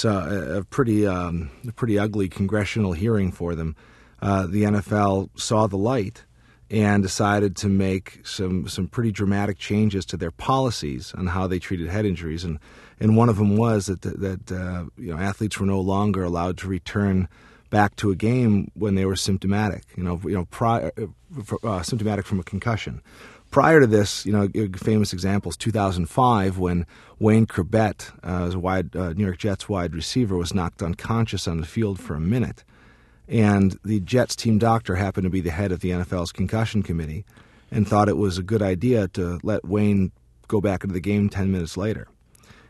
a 0.04 0.64
pretty 0.70 1.06
um, 1.06 1.50
a 1.66 1.72
pretty 1.72 1.98
ugly 1.98 2.28
congressional 2.28 2.92
hearing 2.92 3.32
for 3.32 3.56
them, 3.56 3.74
uh, 4.22 4.46
the 4.46 4.62
NFL 4.62 5.30
saw 5.34 5.66
the 5.66 5.76
light 5.76 6.24
and 6.70 7.02
decided 7.02 7.56
to 7.56 7.68
make 7.68 8.20
some 8.24 8.68
some 8.68 8.88
pretty 8.88 9.10
dramatic 9.10 9.58
changes 9.58 10.04
to 10.04 10.16
their 10.16 10.30
policies 10.30 11.14
on 11.16 11.26
how 11.28 11.46
they 11.46 11.58
treated 11.58 11.88
head 11.88 12.04
injuries 12.04 12.44
and 12.44 12.58
and 13.00 13.16
one 13.16 13.28
of 13.28 13.36
them 13.36 13.56
was 13.56 13.86
that 13.86 14.02
that 14.02 14.52
uh, 14.52 14.84
you 14.96 15.12
know 15.12 15.18
athletes 15.18 15.58
were 15.58 15.66
no 15.66 15.80
longer 15.80 16.22
allowed 16.24 16.58
to 16.58 16.68
return 16.68 17.28
back 17.70 17.96
to 17.96 18.10
a 18.10 18.16
game 18.16 18.70
when 18.74 18.94
they 18.94 19.04
were 19.04 19.16
symptomatic. 19.16 19.84
You 19.96 20.02
know, 20.02 20.20
you 20.24 20.34
know, 20.34 20.46
prior, 20.46 20.92
uh, 20.98 21.66
uh 21.66 21.82
symptomatic 21.82 22.26
from 22.26 22.40
a 22.40 22.44
concussion. 22.44 23.02
Prior 23.50 23.80
to 23.80 23.86
this, 23.86 24.26
you 24.26 24.32
know, 24.32 24.48
famous 24.76 25.12
examples. 25.14 25.56
2005, 25.56 26.58
when 26.58 26.86
Wayne 27.18 27.46
Chrebet, 27.46 28.12
uh, 28.22 28.46
as 28.46 28.54
a 28.54 28.58
wide 28.58 28.94
uh, 28.94 29.14
New 29.14 29.24
York 29.24 29.38
Jets 29.38 29.68
wide 29.68 29.94
receiver, 29.94 30.36
was 30.36 30.52
knocked 30.52 30.82
unconscious 30.82 31.48
on 31.48 31.58
the 31.58 31.66
field 31.66 31.98
for 31.98 32.14
a 32.14 32.20
minute, 32.20 32.62
and 33.28 33.78
the 33.84 34.00
Jets 34.00 34.34
team 34.34 34.58
doctor 34.58 34.96
happened 34.96 35.24
to 35.24 35.30
be 35.30 35.40
the 35.40 35.50
head 35.50 35.72
of 35.72 35.80
the 35.80 35.90
NFL's 35.90 36.32
concussion 36.32 36.82
committee, 36.82 37.24
and 37.70 37.86
thought 37.86 38.08
it 38.08 38.16
was 38.16 38.38
a 38.38 38.42
good 38.42 38.62
idea 38.62 39.08
to 39.08 39.38
let 39.42 39.64
Wayne 39.64 40.12
go 40.46 40.60
back 40.60 40.82
into 40.82 40.94
the 40.94 41.00
game 41.00 41.28
10 41.28 41.52
minutes 41.52 41.76
later. 41.76 42.08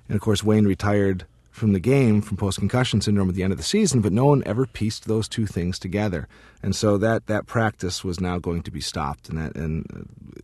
And 0.09 0.17
of 0.17 0.21
course, 0.21 0.43
Wayne 0.43 0.65
retired 0.65 1.27
from 1.51 1.73
the 1.73 1.81
game 1.81 2.23
from 2.23 2.37
post 2.37 2.59
concussion 2.59 3.01
syndrome 3.01 3.29
at 3.29 3.35
the 3.35 3.43
end 3.43 3.53
of 3.53 3.59
the 3.59 3.65
season, 3.65 4.01
but 4.01 4.13
no 4.13 4.27
one 4.27 4.43
ever 4.47 4.67
pieced 4.67 5.07
those 5.07 5.29
two 5.29 5.47
things 5.47 5.79
together. 5.79 6.29
And 6.63 6.75
so 6.75 6.99
that, 6.99 7.27
that 7.27 7.47
practice 7.47 8.03
was 8.03 8.21
now 8.21 8.39
going 8.39 8.63
to 8.63 8.71
be 8.71 8.81
stopped, 8.81 9.29
and, 9.29 9.39
that, 9.39 9.57
and 9.57 9.87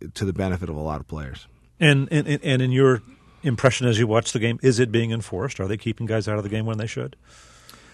uh, 0.03 0.07
to 0.13 0.25
the 0.25 0.33
benefit 0.33 0.69
of 0.69 0.75
a 0.75 0.81
lot 0.81 0.99
of 0.99 1.07
players. 1.07 1.47
And, 1.79 2.07
and, 2.11 2.27
and 2.27 2.61
in 2.61 2.71
your 2.71 3.01
impression 3.43 3.87
as 3.87 3.99
you 3.99 4.07
watch 4.07 4.31
the 4.31 4.39
game, 4.39 4.59
is 4.61 4.79
it 4.79 4.91
being 4.91 5.11
enforced? 5.11 5.59
Are 5.59 5.67
they 5.67 5.77
keeping 5.77 6.05
guys 6.05 6.27
out 6.27 6.37
of 6.37 6.43
the 6.43 6.49
game 6.49 6.65
when 6.65 6.77
they 6.77 6.87
should? 6.87 7.15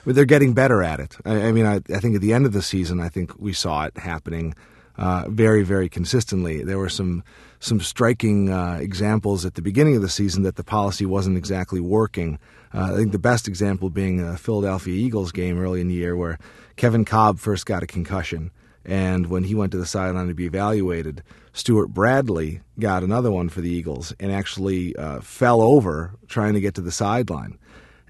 Well, 0.06 0.16
they're 0.16 0.26
getting 0.26 0.54
better 0.54 0.82
at 0.82 1.00
it. 1.00 1.18
I, 1.26 1.48
I 1.48 1.52
mean, 1.52 1.66
I, 1.66 1.76
I, 1.94 2.00
think 2.00 2.16
at 2.16 2.22
the 2.22 2.34
end 2.34 2.46
of 2.46 2.54
the 2.54 2.62
season, 2.62 3.00
I 3.00 3.10
think 3.10 3.38
we 3.38 3.54
saw 3.54 3.84
it 3.84 3.98
happening 3.98 4.56
uh, 4.98 5.26
very, 5.30 5.64
very 5.64 5.90
consistently. 5.90 6.64
There 6.64 6.78
were 6.78 6.90
some 6.90 7.24
some 7.60 7.80
striking 7.80 8.50
uh, 8.50 8.80
examples 8.82 9.46
at 9.46 9.54
the 9.54 9.62
beginning 9.62 9.96
of 9.96 10.02
the 10.02 10.10
season 10.10 10.42
that 10.44 10.56
the 10.56 10.64
policy 10.64 11.06
wasn't 11.06 11.38
exactly 11.38 11.80
working. 11.80 12.40
Uh, 12.74 12.94
I 12.94 12.96
think 12.96 13.12
the 13.12 13.20
best 13.20 13.48
example 13.48 13.92
being 13.92 14.20
a 14.20 14.36
Philadelphia 14.36 14.96
Eagles 14.96 15.32
game 15.32 15.60
early 15.60 15.80
in 15.80 15.88
the 15.88 15.94
year 15.94 16.16
where 16.16 16.40
Kevin 16.76 17.06
Kolb 17.06 17.38
first 17.38 17.68
got 17.68 17.84
a 17.84 17.88
concussion, 17.88 18.50
and 18.84 19.28
when 19.28 19.44
he 19.44 19.54
went 19.54 19.72
to 19.74 19.78
the 19.78 19.86
sideline 19.86 20.28
to 20.28 20.34
be 20.34 20.48
evaluated, 20.48 21.22
Stewart 21.54 21.90
Bradley 21.90 22.62
got 22.80 23.04
another 23.04 23.32
one 23.32 23.50
for 23.50 23.62
the 23.62 23.70
Eagles 23.70 24.14
and 24.20 24.32
actually 24.32 24.96
uh, 24.96 25.22
fell 25.22 25.62
over 25.62 26.16
trying 26.28 26.54
to 26.54 26.62
get 26.62 26.74
to 26.76 26.82
the 26.82 26.92
sideline. 26.92 27.60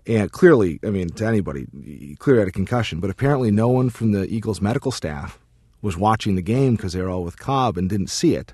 And 0.07 0.31
clearly, 0.31 0.79
I 0.83 0.89
mean, 0.89 1.09
to 1.09 1.25
anybody, 1.25 1.67
he 1.83 2.15
clearly 2.17 2.41
had 2.41 2.47
a 2.47 2.51
concussion, 2.51 2.99
but 2.99 3.09
apparently 3.09 3.51
no 3.51 3.67
one 3.67 3.89
from 3.89 4.11
the 4.11 4.25
Eagles 4.25 4.61
medical 4.61 4.91
staff 4.91 5.37
was 5.81 5.97
watching 5.97 6.35
the 6.35 6.41
game 6.41 6.75
because 6.75 6.93
they 6.93 7.01
were 7.01 7.09
all 7.09 7.23
with 7.23 7.39
Kolb 7.39 7.77
and 7.77 7.89
didn't 7.89 8.09
see 8.09 8.35
it 8.35 8.53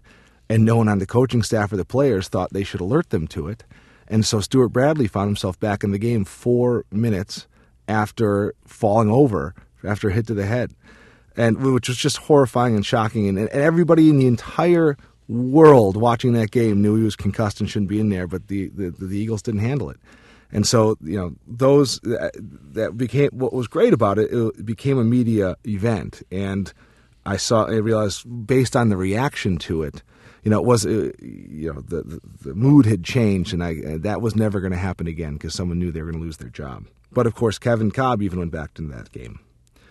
and 0.49 0.65
no 0.65 0.77
one 0.77 0.87
on 0.87 0.99
the 0.99 1.05
coaching 1.05 1.43
staff 1.43 1.71
or 1.71 1.77
the 1.77 1.85
players 1.85 2.27
thought 2.27 2.53
they 2.53 2.63
should 2.63 2.81
alert 2.81 3.09
them 3.09 3.27
to 3.27 3.47
it. 3.47 3.63
And 4.07 4.25
so 4.25 4.39
Stewart 4.39 4.71
Bradley 4.71 5.07
found 5.07 5.27
himself 5.27 5.59
back 5.59 5.83
in 5.83 5.91
the 5.91 5.99
game 5.99 6.23
four 6.23 6.85
minutes 6.91 7.47
after 7.87 8.53
falling 8.65 9.09
over 9.09 9.53
after 9.83 10.09
a 10.09 10.13
hit 10.13 10.27
to 10.27 10.33
the 10.33 10.45
head, 10.45 10.71
and 11.35 11.57
which 11.73 11.87
was 11.87 11.97
just 11.97 12.17
horrifying 12.17 12.75
and 12.75 12.85
shocking. 12.85 13.27
And, 13.27 13.37
and 13.37 13.49
everybody 13.49 14.09
in 14.09 14.17
the 14.17 14.27
entire 14.27 14.97
world 15.27 15.97
watching 15.97 16.33
that 16.33 16.51
game 16.51 16.81
knew 16.81 16.95
he 16.95 17.03
was 17.03 17.17
concussed 17.17 17.59
and 17.59 17.69
shouldn't 17.69 17.89
be 17.89 17.99
in 17.99 18.09
there, 18.09 18.27
but 18.27 18.47
the, 18.47 18.69
the, 18.69 18.91
the 18.91 19.17
Eagles 19.17 19.41
didn't 19.41 19.59
handle 19.59 19.89
it. 19.89 19.97
And 20.51 20.65
so, 20.65 20.97
you 21.01 21.17
know, 21.17 21.35
those 21.45 21.99
that 22.01 22.93
became 22.95 23.29
what 23.31 23.53
was 23.53 23.67
great 23.67 23.93
about 23.93 24.17
it, 24.17 24.31
it 24.31 24.65
became 24.65 24.97
a 24.97 25.03
media 25.03 25.57
event. 25.65 26.23
And 26.31 26.71
I 27.25 27.37
saw, 27.37 27.65
I 27.65 27.75
realized 27.75 28.47
based 28.47 28.75
on 28.75 28.89
the 28.89 28.97
reaction 28.97 29.57
to 29.59 29.83
it, 29.83 30.03
you 30.43 30.51
know, 30.51 30.59
it 30.59 30.65
was, 30.65 30.85
uh, 30.85 31.11
you 31.19 31.73
know, 31.73 31.81
the, 31.81 32.03
the, 32.03 32.19
the 32.41 32.53
mood 32.53 32.85
had 32.85 33.03
changed, 33.03 33.53
and 33.53 33.61
I 33.61 33.97
that 33.97 34.21
was 34.21 34.35
never 34.35 34.61
going 34.61 34.71
to 34.71 34.77
happen 34.77 35.05
again 35.05 35.33
because 35.33 35.53
someone 35.53 35.77
knew 35.79 35.91
they 35.91 36.01
were 36.01 36.11
going 36.11 36.21
to 36.21 36.25
lose 36.25 36.37
their 36.37 36.49
job. 36.49 36.85
But 37.11 37.27
of 37.27 37.35
course, 37.35 37.59
Kevin 37.59 37.91
Kolb 37.91 38.21
even 38.21 38.39
went 38.39 38.51
back 38.51 38.79
into 38.79 38.95
that 38.95 39.11
game. 39.11 39.39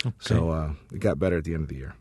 Okay. 0.07 0.17
So 0.21 0.51
uh, 0.51 0.73
it 0.93 1.01
got 1.01 1.19
better 1.19 1.37
at 1.37 1.45
the 1.45 1.53
end 1.53 1.65
of 1.65 1.69
the 1.69 1.77
year. 1.77 1.95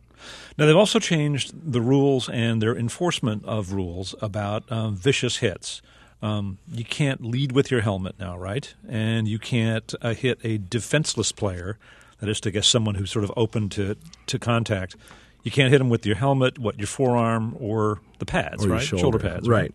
Now, 0.57 0.65
they've 0.65 0.75
also 0.75 0.99
changed 0.99 1.53
the 1.71 1.81
rules 1.81 2.29
and 2.29 2.61
their 2.61 2.75
enforcement 2.75 3.43
of 3.45 3.73
rules 3.73 4.15
about 4.21 4.71
um, 4.71 4.95
vicious 4.95 5.37
hits. 5.37 5.81
Um, 6.21 6.57
you 6.71 6.85
can't 6.85 7.23
lead 7.23 7.51
with 7.51 7.69
your 7.69 7.81
helmet 7.81 8.15
now, 8.19 8.37
right? 8.37 8.73
And 8.87 9.27
you 9.27 9.37
can't 9.37 9.93
uh, 10.01 10.13
hit 10.13 10.39
a 10.43 10.57
defenseless 10.57 11.31
player, 11.31 11.77
that 12.19 12.29
is 12.29 12.39
to 12.41 12.51
guess 12.51 12.67
someone 12.67 12.95
who's 12.95 13.11
sort 13.11 13.25
of 13.25 13.31
open 13.35 13.69
to, 13.69 13.95
to 14.27 14.39
contact. 14.39 14.95
You 15.43 15.51
can't 15.51 15.71
hit 15.71 15.77
them 15.77 15.89
with 15.89 16.05
your 16.05 16.15
helmet, 16.15 16.57
what 16.57 16.79
your 16.79 16.87
forearm 16.87 17.55
or 17.59 18.01
the 18.17 18.25
pads, 18.25 18.65
or 18.65 18.69
right? 18.69 18.81
Shoulder. 18.81 19.01
shoulder. 19.01 19.19
pads, 19.19 19.47
right? 19.47 19.73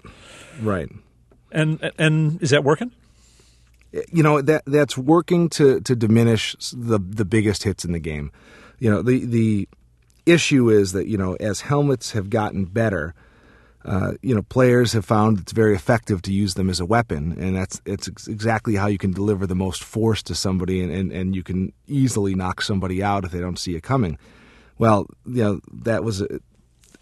Right. 0.60 0.88
right. 0.88 0.88
And 1.52 1.92
and 1.98 2.42
is 2.42 2.50
that 2.50 2.64
working? 2.64 2.92
You 3.92 4.22
know 4.22 4.40
that 4.40 4.62
that's 4.66 4.96
working 4.96 5.48
to 5.50 5.80
to 5.80 5.96
diminish 5.96 6.56
the 6.72 6.98
the 6.98 7.24
biggest 7.24 7.64
hits 7.64 7.84
in 7.84 7.92
the 7.92 7.98
game. 7.98 8.32
You 8.78 8.90
know 8.90 9.02
the 9.02 9.24
the 9.24 9.68
issue 10.26 10.70
is 10.70 10.92
that 10.92 11.06
you 11.06 11.18
know 11.18 11.34
as 11.34 11.62
helmets 11.62 12.12
have 12.12 12.30
gotten 12.30 12.64
better, 12.64 13.14
uh, 13.84 14.12
you 14.22 14.34
know 14.34 14.42
players 14.42 14.92
have 14.92 15.04
found 15.04 15.38
it's 15.38 15.52
very 15.52 15.74
effective 15.74 16.22
to 16.22 16.32
use 16.32 16.54
them 16.54 16.68
as 16.68 16.80
a 16.80 16.86
weapon, 16.86 17.36
and 17.38 17.56
that's 17.56 17.80
it's 17.86 18.08
exactly 18.28 18.76
how 18.76 18.86
you 18.86 18.98
can 18.98 19.12
deliver 19.12 19.46
the 19.46 19.54
most 19.54 19.82
force 19.82 20.22
to 20.24 20.34
somebody, 20.34 20.82
and, 20.82 20.92
and, 20.92 21.12
and 21.12 21.34
you 21.34 21.42
can 21.42 21.72
easily 21.86 22.34
knock 22.34 22.62
somebody 22.62 23.02
out 23.02 23.24
if 23.24 23.32
they 23.32 23.40
don't 23.40 23.58
see 23.58 23.74
it 23.74 23.82
coming. 23.82 24.18
Well, 24.78 25.06
you 25.26 25.42
know 25.42 25.60
that 25.72 26.04
was 26.04 26.22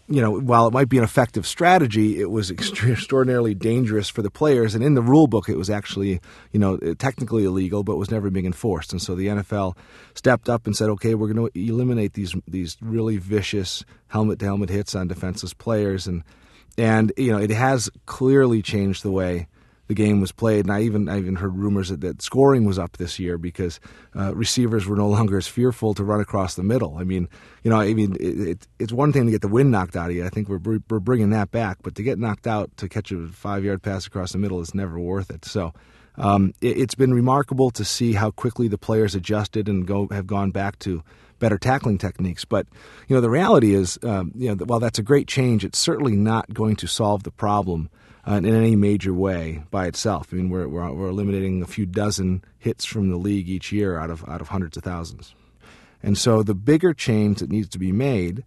you 0.09 0.21
know, 0.21 0.39
while 0.39 0.65
it 0.65 0.73
might 0.73 0.89
be 0.89 0.97
an 0.97 1.03
effective 1.03 1.45
strategy, 1.45 2.19
it 2.19 2.31
was 2.31 2.49
extraordinarily 2.51 3.53
dangerous 3.53 4.09
for 4.09 4.23
the 4.23 4.31
players. 4.31 4.73
And 4.73 4.83
in 4.83 4.95
the 4.95 5.03
rule 5.03 5.27
book, 5.27 5.47
it 5.47 5.57
was 5.57 5.69
actually, 5.69 6.19
you 6.51 6.59
know, 6.59 6.77
technically 6.95 7.45
illegal, 7.45 7.83
but 7.83 7.97
was 7.97 8.09
never 8.09 8.31
being 8.31 8.47
enforced. 8.47 8.91
And 8.91 9.01
so 9.01 9.13
the 9.13 9.27
NFL 9.27 9.77
stepped 10.15 10.49
up 10.49 10.65
and 10.65 10.75
said, 10.75 10.89
okay, 10.89 11.13
we're 11.13 11.31
going 11.31 11.49
to 11.49 11.59
eliminate 11.59 12.13
these 12.13 12.35
these 12.47 12.75
really 12.81 13.17
vicious 13.17 13.85
helmet 14.07 14.39
to 14.39 14.45
helmet 14.45 14.69
hits 14.69 14.95
on 14.95 15.07
defenseless 15.07 15.53
players. 15.53 16.07
And 16.07 16.23
and 16.79 17.11
you 17.17 17.31
know, 17.31 17.37
it 17.37 17.51
has 17.51 17.89
clearly 18.05 18.61
changed 18.61 19.03
the 19.03 19.11
way 19.11 19.47
the 19.87 19.95
game 19.95 20.21
was 20.21 20.31
played. 20.31 20.65
And 20.65 20.71
I 20.71 20.81
even 20.83 21.09
I 21.09 21.17
even 21.17 21.35
heard 21.35 21.57
rumors 21.57 21.89
that, 21.89 22.01
that 22.01 22.21
scoring 22.21 22.63
was 22.63 22.79
up 22.79 22.97
this 22.97 23.19
year 23.19 23.37
because 23.37 23.79
uh, 24.15 24.33
receivers 24.33 24.85
were 24.85 24.95
no 24.95 25.09
longer 25.09 25.37
as 25.37 25.47
fearful 25.47 25.93
to 25.95 26.03
run 26.03 26.21
across 26.21 26.55
the 26.55 26.63
middle. 26.63 26.97
I 26.97 27.03
mean, 27.03 27.27
you 27.63 27.71
know, 27.71 27.79
I 27.79 27.93
mean, 27.93 28.15
it, 28.19 28.47
it, 28.47 28.67
it's 28.77 28.93
one 28.93 29.11
thing 29.11 29.25
to 29.25 29.31
get 29.31 29.41
the 29.41 29.47
wind 29.47 29.71
knocked 29.71 29.97
out 29.97 30.11
of 30.11 30.15
you. 30.15 30.25
I 30.25 30.29
think 30.29 30.47
we're 30.47 30.79
we're 30.89 30.99
bringing 30.99 31.31
that 31.31 31.51
back, 31.51 31.79
but 31.81 31.95
to 31.95 32.03
get 32.03 32.19
knocked 32.19 32.47
out 32.47 32.75
to 32.77 32.87
catch 32.87 33.11
a 33.11 33.27
five 33.27 33.65
yard 33.65 33.81
pass 33.81 34.05
across 34.05 34.31
the 34.31 34.37
middle 34.37 34.61
is 34.61 34.73
never 34.73 34.97
worth 34.97 35.29
it. 35.29 35.43
So. 35.43 35.73
Um, 36.17 36.53
it, 36.59 36.77
it's 36.77 36.95
been 36.95 37.13
remarkable 37.13 37.71
to 37.71 37.85
see 37.85 38.11
how 38.11 38.31
quickly 38.31 38.67
the 38.67 38.77
players 38.77 39.15
adjusted 39.15 39.69
and 39.69 39.87
go 39.87 40.09
have 40.11 40.27
gone 40.27 40.51
back 40.51 40.77
to 40.79 41.01
better 41.39 41.57
tackling 41.57 41.97
techniques. 41.97 42.45
But 42.45 42.67
you 43.07 43.15
know, 43.15 43.21
the 43.21 43.29
reality 43.29 43.73
is, 43.73 43.97
um, 44.03 44.31
you 44.35 44.53
know, 44.53 44.65
while 44.65 44.79
that's 44.79 44.99
a 44.99 45.03
great 45.03 45.27
change, 45.27 45.65
it's 45.65 45.79
certainly 45.79 46.15
not 46.15 46.53
going 46.53 46.75
to 46.77 46.87
solve 46.87 47.23
the 47.23 47.31
problem 47.31 47.89
uh, 48.27 48.35
in 48.35 48.45
any 48.45 48.75
major 48.75 49.13
way 49.13 49.63
by 49.71 49.87
itself. 49.87 50.29
I 50.31 50.35
mean, 50.35 50.49
we're, 50.49 50.67
we're, 50.67 50.91
we're 50.91 51.09
eliminating 51.09 51.61
a 51.61 51.67
few 51.67 51.85
dozen 51.85 52.43
hits 52.57 52.85
from 52.85 53.09
the 53.09 53.17
league 53.17 53.49
each 53.49 53.71
year 53.71 53.97
out 53.97 54.09
of 54.09 54.27
out 54.29 54.41
of 54.41 54.49
hundreds 54.49 54.77
of 54.77 54.83
thousands, 54.83 55.33
and 56.03 56.17
so 56.17 56.43
the 56.43 56.53
bigger 56.53 56.93
change 56.93 57.39
that 57.39 57.49
needs 57.49 57.69
to 57.69 57.79
be 57.79 57.91
made 57.91 58.43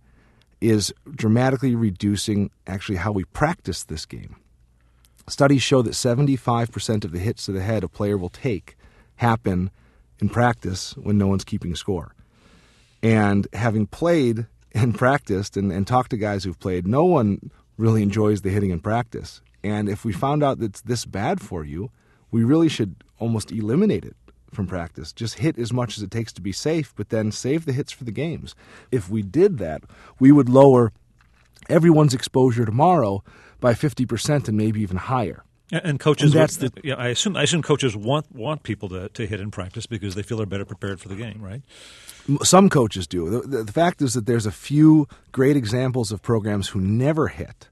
is 0.61 0.95
dramatically 1.11 1.75
reducing 1.75 2.51
actually 2.67 2.97
how 2.97 3.11
we 3.11 3.25
practice 3.25 3.83
this 3.83 4.07
game. 4.07 4.37
Studies 5.29 5.63
show 5.63 5.83
that 5.83 5.93
75% 5.93 7.05
of 7.05 7.13
the 7.13 7.19
hits 7.19 7.47
to 7.47 7.53
the 7.53 7.63
head 7.63 7.85
a 7.85 7.89
player 7.89 8.17
will 8.17 8.29
take 8.29 8.77
happen 9.17 9.71
in 10.21 10.29
practice 10.29 10.97
when 10.97 11.19
no 11.19 11.27
one's 11.27 11.45
keeping 11.45 11.75
score. 11.75 12.15
And 13.03 13.49
having 13.53 13.87
played 13.87 14.47
and 14.73 14.97
practiced 14.97 15.57
and, 15.57 15.73
and 15.73 15.87
talked 15.87 16.11
to 16.11 16.17
guys 16.17 16.45
who've 16.45 16.59
played, 16.59 16.87
no 16.87 17.05
one 17.05 17.51
really 17.77 18.03
enjoys 18.03 18.43
the 18.43 18.51
hitting 18.51 18.71
in 18.71 18.81
practice. 18.81 19.41
And 19.65 19.89
if 19.89 20.05
we 20.05 20.13
found 20.13 20.43
out 20.43 20.59
that 20.59 20.67
it's 20.67 20.81
this 20.81 21.05
bad 21.05 21.41
for 21.41 21.65
you, 21.65 21.91
we 22.31 22.45
really 22.45 22.69
should 22.69 22.97
almost 23.19 23.53
eliminate 23.53 24.05
it 24.05 24.17
from 24.53 24.67
practice. 24.67 25.13
Just 25.13 25.39
hit 25.39 25.59
as 25.59 25.73
much 25.73 25.97
as 25.97 26.03
it 26.03 26.11
takes 26.11 26.33
to 26.35 26.41
be 26.41 26.53
safe, 26.53 26.93
but 26.97 27.09
then 27.09 27.33
save 27.33 27.65
the 27.65 27.73
hits 27.73 27.93
for 27.93 28.05
the 28.05 28.13
games. 28.13 28.55
If 28.91 29.09
we 29.09 29.23
did 29.23 29.59
that, 29.59 29.83
we 30.19 30.33
would 30.33 30.49
lower 30.49 30.93
everyone's 31.69 32.15
exposure 32.15 32.65
tomorrow 32.65 33.23
by 33.61 33.75
50% 33.75 34.49
and 34.49 34.57
maybe 34.57 34.81
even 34.81 34.97
higher. 34.97 35.45
And 35.71 35.99
coaches, 35.99 36.33
and 36.33 36.41
that's 36.43 36.59
the, 36.59 36.71
yeah, 36.85 36.97
I 36.97 37.09
assume 37.09 37.35
I 37.35 37.45
assume 37.45 37.63
coaches 37.63 37.97
want 37.97 38.31
want 38.31 38.63
people 38.63 38.91
to, 38.91 39.09
to 39.09 39.27
hit 39.27 39.41
in 39.41 39.51
practice 39.51 39.87
because 39.87 40.15
they 40.15 40.23
feel 40.23 40.37
they're 40.37 40.45
better 40.45 40.67
prepared 40.67 41.01
for 41.01 41.09
the 41.09 41.15
game, 41.17 41.41
right? 41.41 41.63
Some 42.43 42.69
coaches 42.69 43.07
do. 43.07 43.41
The, 43.41 43.65
the, 43.65 43.73
fact 43.73 44.01
is 44.01 44.15
that 44.15 44.27
there's 44.27 44.47
a 44.47 44.53
few 44.53 45.09
great 45.33 45.57
examples 45.57 46.13
of 46.13 46.23
programs 46.23 46.69
who 46.69 46.81
never 46.81 47.29
hit 47.29 47.69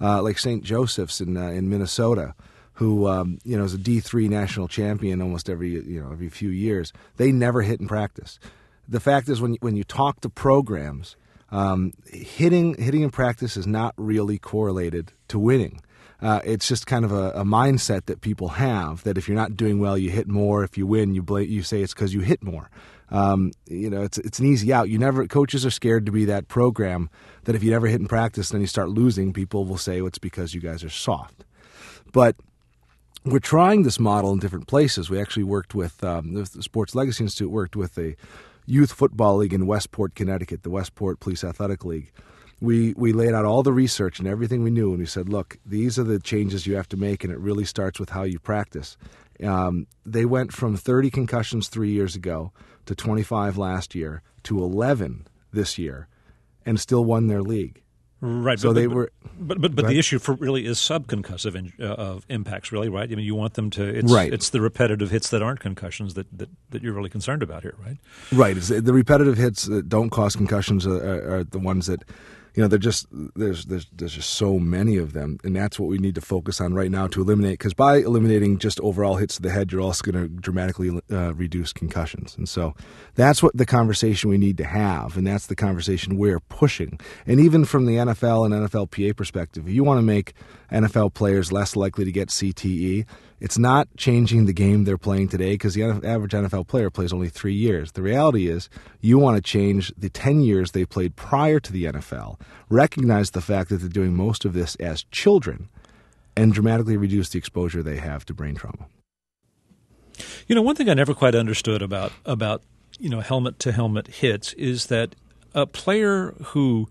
uh, 0.00 0.22
like 0.22 0.38
St. 0.38 0.62
Joseph's 0.62 1.20
in 1.20 1.36
uh, 1.36 1.48
in 1.48 1.68
Minnesota, 1.68 2.34
who 2.74 3.08
um, 3.08 3.38
you 3.44 3.56
know 3.56 3.64
is 3.64 3.74
a 3.74 3.78
D 3.78 4.00
three 4.00 4.28
national 4.28 4.68
champion 4.68 5.22
almost 5.22 5.48
every 5.48 5.70
you 5.70 6.02
know 6.02 6.12
every 6.12 6.28
few 6.28 6.50
years. 6.50 6.92
They 7.16 7.32
never 7.32 7.62
hit 7.62 7.80
in 7.80 7.88
practice. 7.88 8.38
The 8.88 9.00
fact 9.00 9.28
is, 9.28 9.40
when 9.40 9.54
you, 9.54 9.58
when 9.60 9.76
you 9.76 9.84
talk 9.84 10.20
to 10.20 10.28
programs, 10.28 11.16
um, 11.50 11.92
hitting 12.06 12.74
hitting 12.80 13.02
in 13.02 13.10
practice 13.10 13.56
is 13.56 13.66
not 13.66 13.94
really 13.96 14.38
correlated 14.38 15.12
to 15.28 15.38
winning. 15.38 15.80
Uh, 16.20 16.40
it's 16.44 16.66
just 16.66 16.86
kind 16.86 17.04
of 17.04 17.12
a, 17.12 17.30
a, 17.32 17.44
mindset 17.44 18.06
that 18.06 18.22
people 18.22 18.48
have 18.48 19.02
that 19.04 19.18
if 19.18 19.28
you're 19.28 19.36
not 19.36 19.54
doing 19.54 19.78
well, 19.78 19.98
you 19.98 20.10
hit 20.10 20.26
more. 20.26 20.64
If 20.64 20.78
you 20.78 20.86
win, 20.86 21.14
you 21.14 21.22
bl- 21.22 21.40
you 21.40 21.62
say 21.62 21.82
it's 21.82 21.92
because 21.92 22.14
you 22.14 22.20
hit 22.20 22.42
more. 22.42 22.70
Um, 23.10 23.52
you 23.66 23.90
know, 23.90 24.02
it's 24.02 24.16
it's 24.18 24.38
an 24.38 24.46
easy 24.46 24.72
out. 24.72 24.88
You 24.88 24.98
never 24.98 25.26
coaches 25.26 25.66
are 25.66 25.70
scared 25.70 26.06
to 26.06 26.12
be 26.12 26.24
that 26.24 26.48
program 26.48 27.10
that 27.44 27.54
if 27.54 27.62
you 27.62 27.70
never 27.70 27.86
hit 27.86 28.00
in 28.00 28.08
practice, 28.08 28.48
then 28.48 28.62
you 28.62 28.66
start 28.66 28.88
losing. 28.88 29.32
People 29.32 29.66
will 29.66 29.78
say 29.78 30.00
well, 30.00 30.08
it's 30.08 30.18
because 30.18 30.54
you 30.54 30.60
guys 30.60 30.82
are 30.82 30.90
soft, 30.90 31.44
but 32.12 32.36
we're 33.24 33.38
trying 33.38 33.82
this 33.82 34.00
model 34.00 34.32
in 34.32 34.38
different 34.38 34.68
places. 34.68 35.10
We 35.10 35.20
actually 35.20 35.44
worked 35.44 35.74
with 35.74 36.02
um, 36.02 36.32
the 36.32 36.46
Sports 36.62 36.94
Legacy 36.94 37.24
Institute 37.24 37.50
worked 37.50 37.76
with 37.76 37.98
a 37.98 38.16
youth 38.66 38.92
football 38.92 39.36
league 39.36 39.52
in 39.52 39.66
Westport, 39.66 40.14
Connecticut, 40.14 40.62
the 40.62 40.70
Westport 40.70 41.20
Police 41.20 41.44
Athletic 41.44 41.84
League. 41.84 42.12
We 42.60 42.94
we 42.94 43.12
laid 43.12 43.34
out 43.34 43.44
all 43.44 43.62
the 43.62 43.72
research 43.72 44.18
and 44.18 44.26
everything 44.26 44.62
we 44.62 44.70
knew, 44.70 44.90
and 44.90 44.98
we 44.98 45.06
said, 45.06 45.28
look, 45.28 45.58
these 45.66 45.98
are 45.98 46.04
the 46.04 46.18
changes 46.18 46.66
you 46.66 46.76
have 46.76 46.88
to 46.90 46.96
make, 46.96 47.22
and 47.22 47.32
it 47.32 47.38
really 47.38 47.64
starts 47.64 48.00
with 48.00 48.10
how 48.10 48.22
you 48.22 48.38
practice. 48.38 48.96
Um, 49.44 49.86
they 50.06 50.24
went 50.24 50.52
from 50.52 50.76
30 50.76 51.10
concussions 51.10 51.68
three 51.68 51.90
years 51.90 52.16
ago 52.16 52.52
to 52.86 52.94
25 52.94 53.58
last 53.58 53.94
year 53.94 54.22
to 54.44 54.62
11 54.62 55.26
this 55.52 55.76
year, 55.76 56.08
and 56.64 56.80
still 56.80 57.04
won 57.04 57.26
their 57.26 57.42
league. 57.42 57.82
Right. 58.20 58.58
So 58.58 58.70
but, 58.70 58.74
they 58.74 58.86
but, 58.86 58.96
were. 58.96 59.12
But 59.38 59.60
but, 59.60 59.76
but 59.76 59.86
the 59.86 59.98
issue 59.98 60.18
for 60.18 60.34
really 60.34 60.64
is 60.64 60.78
subconcussive 60.78 61.54
in, 61.54 61.72
uh, 61.78 61.92
of 61.92 62.24
impacts, 62.30 62.72
really, 62.72 62.88
right? 62.88 63.10
I 63.10 63.14
mean, 63.14 63.26
you 63.26 63.34
want 63.34 63.54
them 63.54 63.68
to. 63.70 63.84
It's, 63.84 64.10
right. 64.10 64.32
It's 64.32 64.50
the 64.50 64.62
repetitive 64.62 65.10
hits 65.10 65.28
that 65.30 65.42
aren't 65.42 65.60
concussions 65.60 66.14
that, 66.14 66.26
that, 66.38 66.48
that 66.70 66.82
you're 66.82 66.94
really 66.94 67.10
concerned 67.10 67.42
about 67.42 67.62
here, 67.62 67.74
right? 67.84 67.98
Right. 68.32 68.56
It's 68.56 68.68
the 68.68 68.92
repetitive 68.94 69.36
hits 69.36 69.64
that 69.64 69.90
don't 69.90 70.08
cause 70.08 70.34
concussions 70.34 70.86
are, 70.86 71.36
are 71.36 71.44
the 71.44 71.58
ones 71.58 71.86
that 71.86 72.04
you 72.56 72.62
know, 72.62 72.68
they're 72.68 72.78
just 72.78 73.06
there's 73.10 73.66
there's 73.66 73.86
there's 73.92 74.14
just 74.14 74.30
so 74.30 74.58
many 74.58 74.96
of 74.96 75.12
them, 75.12 75.38
and 75.44 75.54
that's 75.54 75.78
what 75.78 75.90
we 75.90 75.98
need 75.98 76.14
to 76.14 76.22
focus 76.22 76.58
on 76.58 76.72
right 76.72 76.90
now 76.90 77.06
to 77.06 77.20
eliminate. 77.20 77.58
Because 77.58 77.74
by 77.74 77.98
eliminating 77.98 78.56
just 78.58 78.80
overall 78.80 79.16
hits 79.16 79.36
to 79.36 79.42
the 79.42 79.50
head, 79.50 79.70
you're 79.70 79.82
also 79.82 80.10
going 80.10 80.22
to 80.22 80.28
dramatically 80.40 80.98
uh, 81.12 81.34
reduce 81.34 81.74
concussions, 81.74 82.34
and 82.34 82.48
so 82.48 82.74
that's 83.14 83.42
what 83.42 83.54
the 83.54 83.66
conversation 83.66 84.30
we 84.30 84.38
need 84.38 84.56
to 84.56 84.64
have, 84.64 85.18
and 85.18 85.26
that's 85.26 85.48
the 85.48 85.54
conversation 85.54 86.16
we're 86.16 86.40
pushing. 86.40 86.98
And 87.26 87.40
even 87.40 87.66
from 87.66 87.84
the 87.84 87.96
NFL 87.96 88.46
and 88.46 88.54
NFLPA 88.54 89.14
perspective, 89.16 89.68
if 89.68 89.74
you 89.74 89.84
want 89.84 89.98
to 89.98 90.02
make 90.02 90.32
NFL 90.72 91.12
players 91.12 91.52
less 91.52 91.76
likely 91.76 92.06
to 92.06 92.12
get 92.12 92.28
CTE, 92.28 93.04
it's 93.38 93.58
not 93.58 93.88
changing 93.96 94.46
the 94.46 94.52
game 94.52 94.84
they're 94.84 94.96
playing 94.96 95.28
today 95.28 95.52
because 95.52 95.74
the 95.74 95.82
average 95.82 96.32
NFL 96.32 96.66
player 96.66 96.90
plays 96.90 97.12
only 97.12 97.28
three 97.28 97.54
years. 97.54 97.92
The 97.92 98.02
reality 98.02 98.48
is, 98.48 98.70
you 99.00 99.18
want 99.18 99.36
to 99.36 99.42
change 99.42 99.92
the 99.96 100.08
10 100.08 100.40
years 100.40 100.70
they 100.70 100.84
played 100.84 101.16
prior 101.16 101.60
to 101.60 101.72
the 101.72 101.84
NFL, 101.84 102.40
recognize 102.70 103.30
the 103.30 103.42
fact 103.42 103.68
that 103.68 103.76
they're 103.76 103.88
doing 103.88 104.14
most 104.14 104.44
of 104.44 104.54
this 104.54 104.74
as 104.76 105.04
children, 105.04 105.68
and 106.36 106.52
dramatically 106.52 106.96
reduce 106.96 107.28
the 107.28 107.38
exposure 107.38 107.82
they 107.82 107.98
have 107.98 108.24
to 108.26 108.34
brain 108.34 108.54
trauma. 108.54 108.86
You 110.46 110.54
know, 110.54 110.62
one 110.62 110.76
thing 110.76 110.88
I 110.88 110.94
never 110.94 111.14
quite 111.14 111.34
understood 111.34 111.82
about 111.82 112.12
about 112.24 112.62
you 112.98 113.10
know 113.10 113.20
helmet 113.20 113.58
to 113.60 113.72
helmet 113.72 114.06
hits 114.06 114.54
is 114.54 114.86
that 114.86 115.14
a 115.54 115.66
player 115.66 116.34
who 116.46 116.88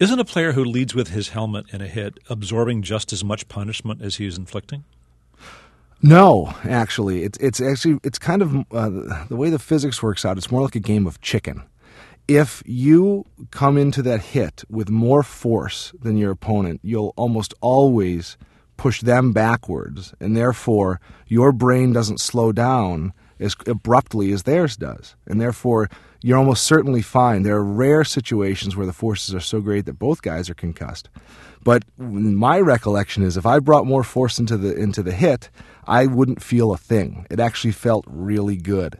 isn't 0.00 0.18
a 0.18 0.24
player 0.24 0.52
who 0.52 0.64
leads 0.64 0.94
with 0.94 1.08
his 1.08 1.28
helmet 1.28 1.66
in 1.72 1.80
a 1.80 1.86
hit 1.86 2.18
absorbing 2.28 2.82
just 2.82 3.12
as 3.12 3.22
much 3.22 3.46
punishment 3.48 4.02
as 4.02 4.16
he 4.16 4.26
is 4.26 4.36
inflicting. 4.36 4.84
No, 6.02 6.54
actually, 6.64 7.24
it's 7.24 7.38
it's 7.38 7.60
actually 7.60 8.00
it's 8.02 8.18
kind 8.18 8.40
of 8.42 8.56
uh, 8.72 9.24
the 9.28 9.36
way 9.36 9.50
the 9.50 9.58
physics 9.58 10.02
works 10.02 10.24
out. 10.24 10.38
It's 10.38 10.50
more 10.50 10.62
like 10.62 10.74
a 10.74 10.80
game 10.80 11.06
of 11.06 11.20
chicken. 11.20 11.62
If 12.26 12.62
you 12.64 13.26
come 13.50 13.76
into 13.76 14.02
that 14.02 14.20
hit 14.20 14.64
with 14.70 14.88
more 14.88 15.22
force 15.22 15.92
than 16.00 16.16
your 16.16 16.30
opponent, 16.30 16.80
you'll 16.82 17.12
almost 17.16 17.52
always 17.60 18.38
push 18.76 19.02
them 19.02 19.32
backwards, 19.32 20.14
and 20.20 20.36
therefore 20.36 21.00
your 21.26 21.52
brain 21.52 21.92
doesn't 21.92 22.20
slow 22.20 22.50
down 22.50 23.12
as 23.38 23.54
abruptly 23.66 24.32
as 24.32 24.44
theirs 24.44 24.76
does. 24.76 25.16
And 25.26 25.40
therefore, 25.40 25.90
you're 26.22 26.38
almost 26.38 26.64
certainly 26.64 27.02
fine. 27.02 27.42
There 27.42 27.56
are 27.56 27.64
rare 27.64 28.04
situations 28.04 28.76
where 28.76 28.86
the 28.86 28.92
forces 28.92 29.34
are 29.34 29.40
so 29.40 29.60
great 29.60 29.86
that 29.86 29.98
both 29.98 30.22
guys 30.22 30.50
are 30.50 30.54
concussed. 30.54 31.08
But 31.62 31.84
my 31.98 32.60
recollection 32.60 33.22
is 33.22 33.36
if 33.36 33.46
I 33.46 33.58
brought 33.58 33.86
more 33.86 34.04
force 34.04 34.38
into 34.38 34.56
the 34.56 34.74
into 34.74 35.02
the 35.02 35.12
hit, 35.12 35.50
I 35.86 36.06
wouldn't 36.06 36.42
feel 36.42 36.72
a 36.72 36.78
thing. 36.78 37.26
It 37.30 37.40
actually 37.40 37.72
felt 37.72 38.04
really 38.08 38.56
good. 38.56 38.98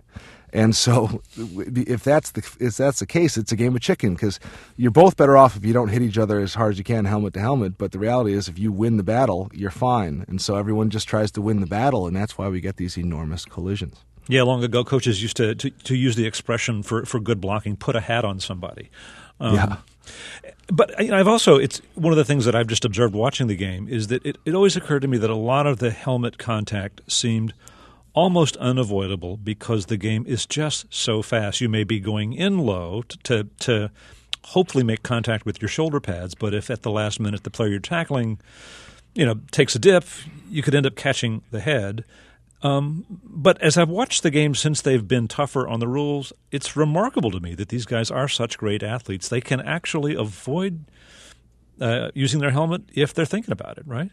And 0.53 0.75
so, 0.75 1.23
if 1.37 2.03
that's 2.05 2.33
the 2.33 2.43
if 2.59 2.77
that's 2.77 3.01
the 3.01 3.07
case, 3.07 3.37
it's 3.37 3.53
a 3.53 3.57
game 3.57 3.75
of 3.75 3.81
chicken 3.81 4.15
because 4.15 4.41
you're 4.77 4.91
both 4.91 5.17
better 5.17 5.37
off 5.37 5.57
if 5.57 5.65
you 5.65 5.73
don't 5.73 5.89
hit 5.89 6.03
each 6.03 6.19
other 6.19 6.41
as 6.41 6.55
hard 6.55 6.73
as 6.73 6.79
you 6.79 6.85
can, 6.85 7.05
helmet 7.05 7.35
to 7.35 7.41
helmet. 7.41 7.79
But 7.79 7.93
the 7.93 7.99
reality 7.99 8.35
is, 8.35 8.49
if 8.49 8.59
you 8.59 8.73
win 8.73 8.97
the 8.97 9.03
battle, 9.03 9.51
you're 9.55 9.71
fine. 9.71 10.25
And 10.29 10.41
so 10.41 10.57
everyone 10.57 10.91
just 10.91 11.09
tries 11.09 11.31
to 11.33 11.43
win 11.43 11.61
the 11.61 11.67
battle, 11.67 12.07
and 12.07 12.17
that's 12.17 12.37
why 12.37 12.49
we 12.49 12.61
get 12.61 12.77
these 12.77 12.99
enormous 12.99 13.45
collisions. 13.45 14.05
Yeah, 14.31 14.43
long 14.43 14.63
ago, 14.63 14.85
coaches 14.85 15.21
used 15.21 15.37
to, 15.39 15.55
to, 15.57 15.71
to 15.71 15.97
use 15.97 16.15
the 16.15 16.27
expression 16.27 16.83
for, 16.83 17.05
for 17.05 17.19
good 17.19 17.41
blocking, 17.41 17.77
put 17.77 17.97
a 17.97 18.01
hat 18.01 18.25
on 18.25 18.39
somebody. 18.39 18.91
Um, 19.41 19.55
yeah. 19.55 19.77
But 20.73 20.99
I've 21.01 21.27
also, 21.27 21.57
it's 21.57 21.83
one 21.95 22.13
of 22.13 22.17
the 22.17 22.25
things 22.25 22.45
that 22.45 22.55
I've 22.55 22.69
just 22.69 22.85
observed 22.85 23.13
watching 23.13 23.49
the 23.49 23.57
game 23.57 23.89
is 23.89 24.07
that 24.07 24.25
it, 24.25 24.39
it 24.45 24.55
always 24.55 24.77
occurred 24.77 25.03
to 25.03 25.09
me 25.09 25.19
that 25.19 25.31
a 25.31 25.37
lot 25.37 25.67
of 25.67 25.79
the 25.79 25.91
helmet 25.91 26.39
contact 26.39 27.01
seemed 27.09 27.53
almost 28.13 28.57
unavoidable 28.59 29.37
because 29.37 29.87
the 29.87 29.97
game 29.97 30.25
is 30.27 30.47
just 30.47 30.87
so 30.95 31.23
fast. 31.23 31.61
You 31.61 31.69
may 31.69 31.83
be 31.83 31.99
going 31.99 32.33
in 32.33 32.59
low 32.59 33.03
to, 33.03 33.19
to, 33.19 33.45
to 33.61 33.91
hopefully 34.45 34.85
make 34.85 35.03
contact 35.03 35.45
with 35.45 35.61
your 35.61 35.69
shoulder 35.69 36.01
pads, 36.01 36.37
but 36.37 36.55
if 36.55 36.71
at 36.71 36.83
the 36.83 36.91
last 36.91 37.19
minute 37.19 37.43
the 37.43 37.51
player 37.51 37.71
you're 37.71 37.81
tackling, 37.81 38.39
you 39.15 39.27
know, 39.27 39.41
takes 39.51 39.75
a 39.75 39.79
dip, 39.79 40.05
you 40.49 40.63
could 40.63 40.75
end 40.75 40.87
up 40.87 40.95
catching 40.95 41.43
the 41.51 41.61
head. 41.61 42.05
Um, 42.63 43.07
but 43.25 43.61
as 43.63 43.79
I've 43.79 43.89
watched 43.89 44.23
the 44.23 44.31
game 44.31 44.55
since 44.55 44.83
they've 44.83 45.07
been 45.07 45.29
tougher 45.29 45.67
on 45.67 45.81
the 45.81 45.89
rules, 45.89 46.33
it's 46.51 46.77
remarkable 46.77 47.31
to 47.31 47.41
me 47.41 47.55
that 47.55 47.71
these 47.71 47.87
guys 47.87 48.11
are 48.11 48.29
such 48.29 48.59
great 48.59 48.83
athletes. 48.83 49.29
They 49.29 49.41
can 49.41 49.61
actually 49.61 50.15
avoid 50.15 50.85
uh, 51.81 52.11
using 52.15 52.41
their 52.41 52.51
helmet 52.51 52.83
if 52.93 53.15
they're 53.15 53.25
thinking 53.25 53.53
about 53.53 53.79
it, 53.79 53.87
right? 53.87 54.11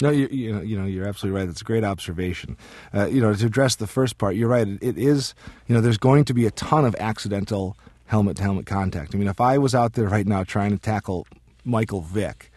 No, 0.00 0.10
you, 0.10 0.28
you 0.30 0.52
know, 0.52 0.60
you 0.60 0.78
know, 0.78 0.86
you're 0.86 1.08
absolutely 1.08 1.40
right. 1.40 1.48
It's 1.48 1.62
a 1.62 1.64
great 1.64 1.82
observation. 1.82 2.56
Uh, 2.94 3.06
you 3.06 3.20
know, 3.20 3.34
to 3.34 3.46
address 3.46 3.76
the 3.76 3.86
first 3.86 4.18
part, 4.18 4.36
you're 4.36 4.48
right. 4.48 4.68
It, 4.80 4.96
is, 4.96 5.34
you 5.66 5.74
know, 5.74 5.80
there's 5.80 5.98
going 5.98 6.24
to 6.26 6.34
be 6.34 6.46
a 6.46 6.52
ton 6.52 6.84
of 6.84 6.94
accidental 7.00 7.76
helmet 8.06 8.36
to 8.36 8.42
helmet 8.42 8.66
contact. 8.66 9.14
I 9.14 9.18
mean, 9.18 9.28
if 9.28 9.40
I 9.40 9.58
was 9.58 9.74
out 9.74 9.94
there 9.94 10.08
right 10.08 10.26
now 10.26 10.44
trying 10.44 10.70
to 10.70 10.78
tackle 10.78 11.26
Michael 11.64 12.00
Vick, 12.00 12.52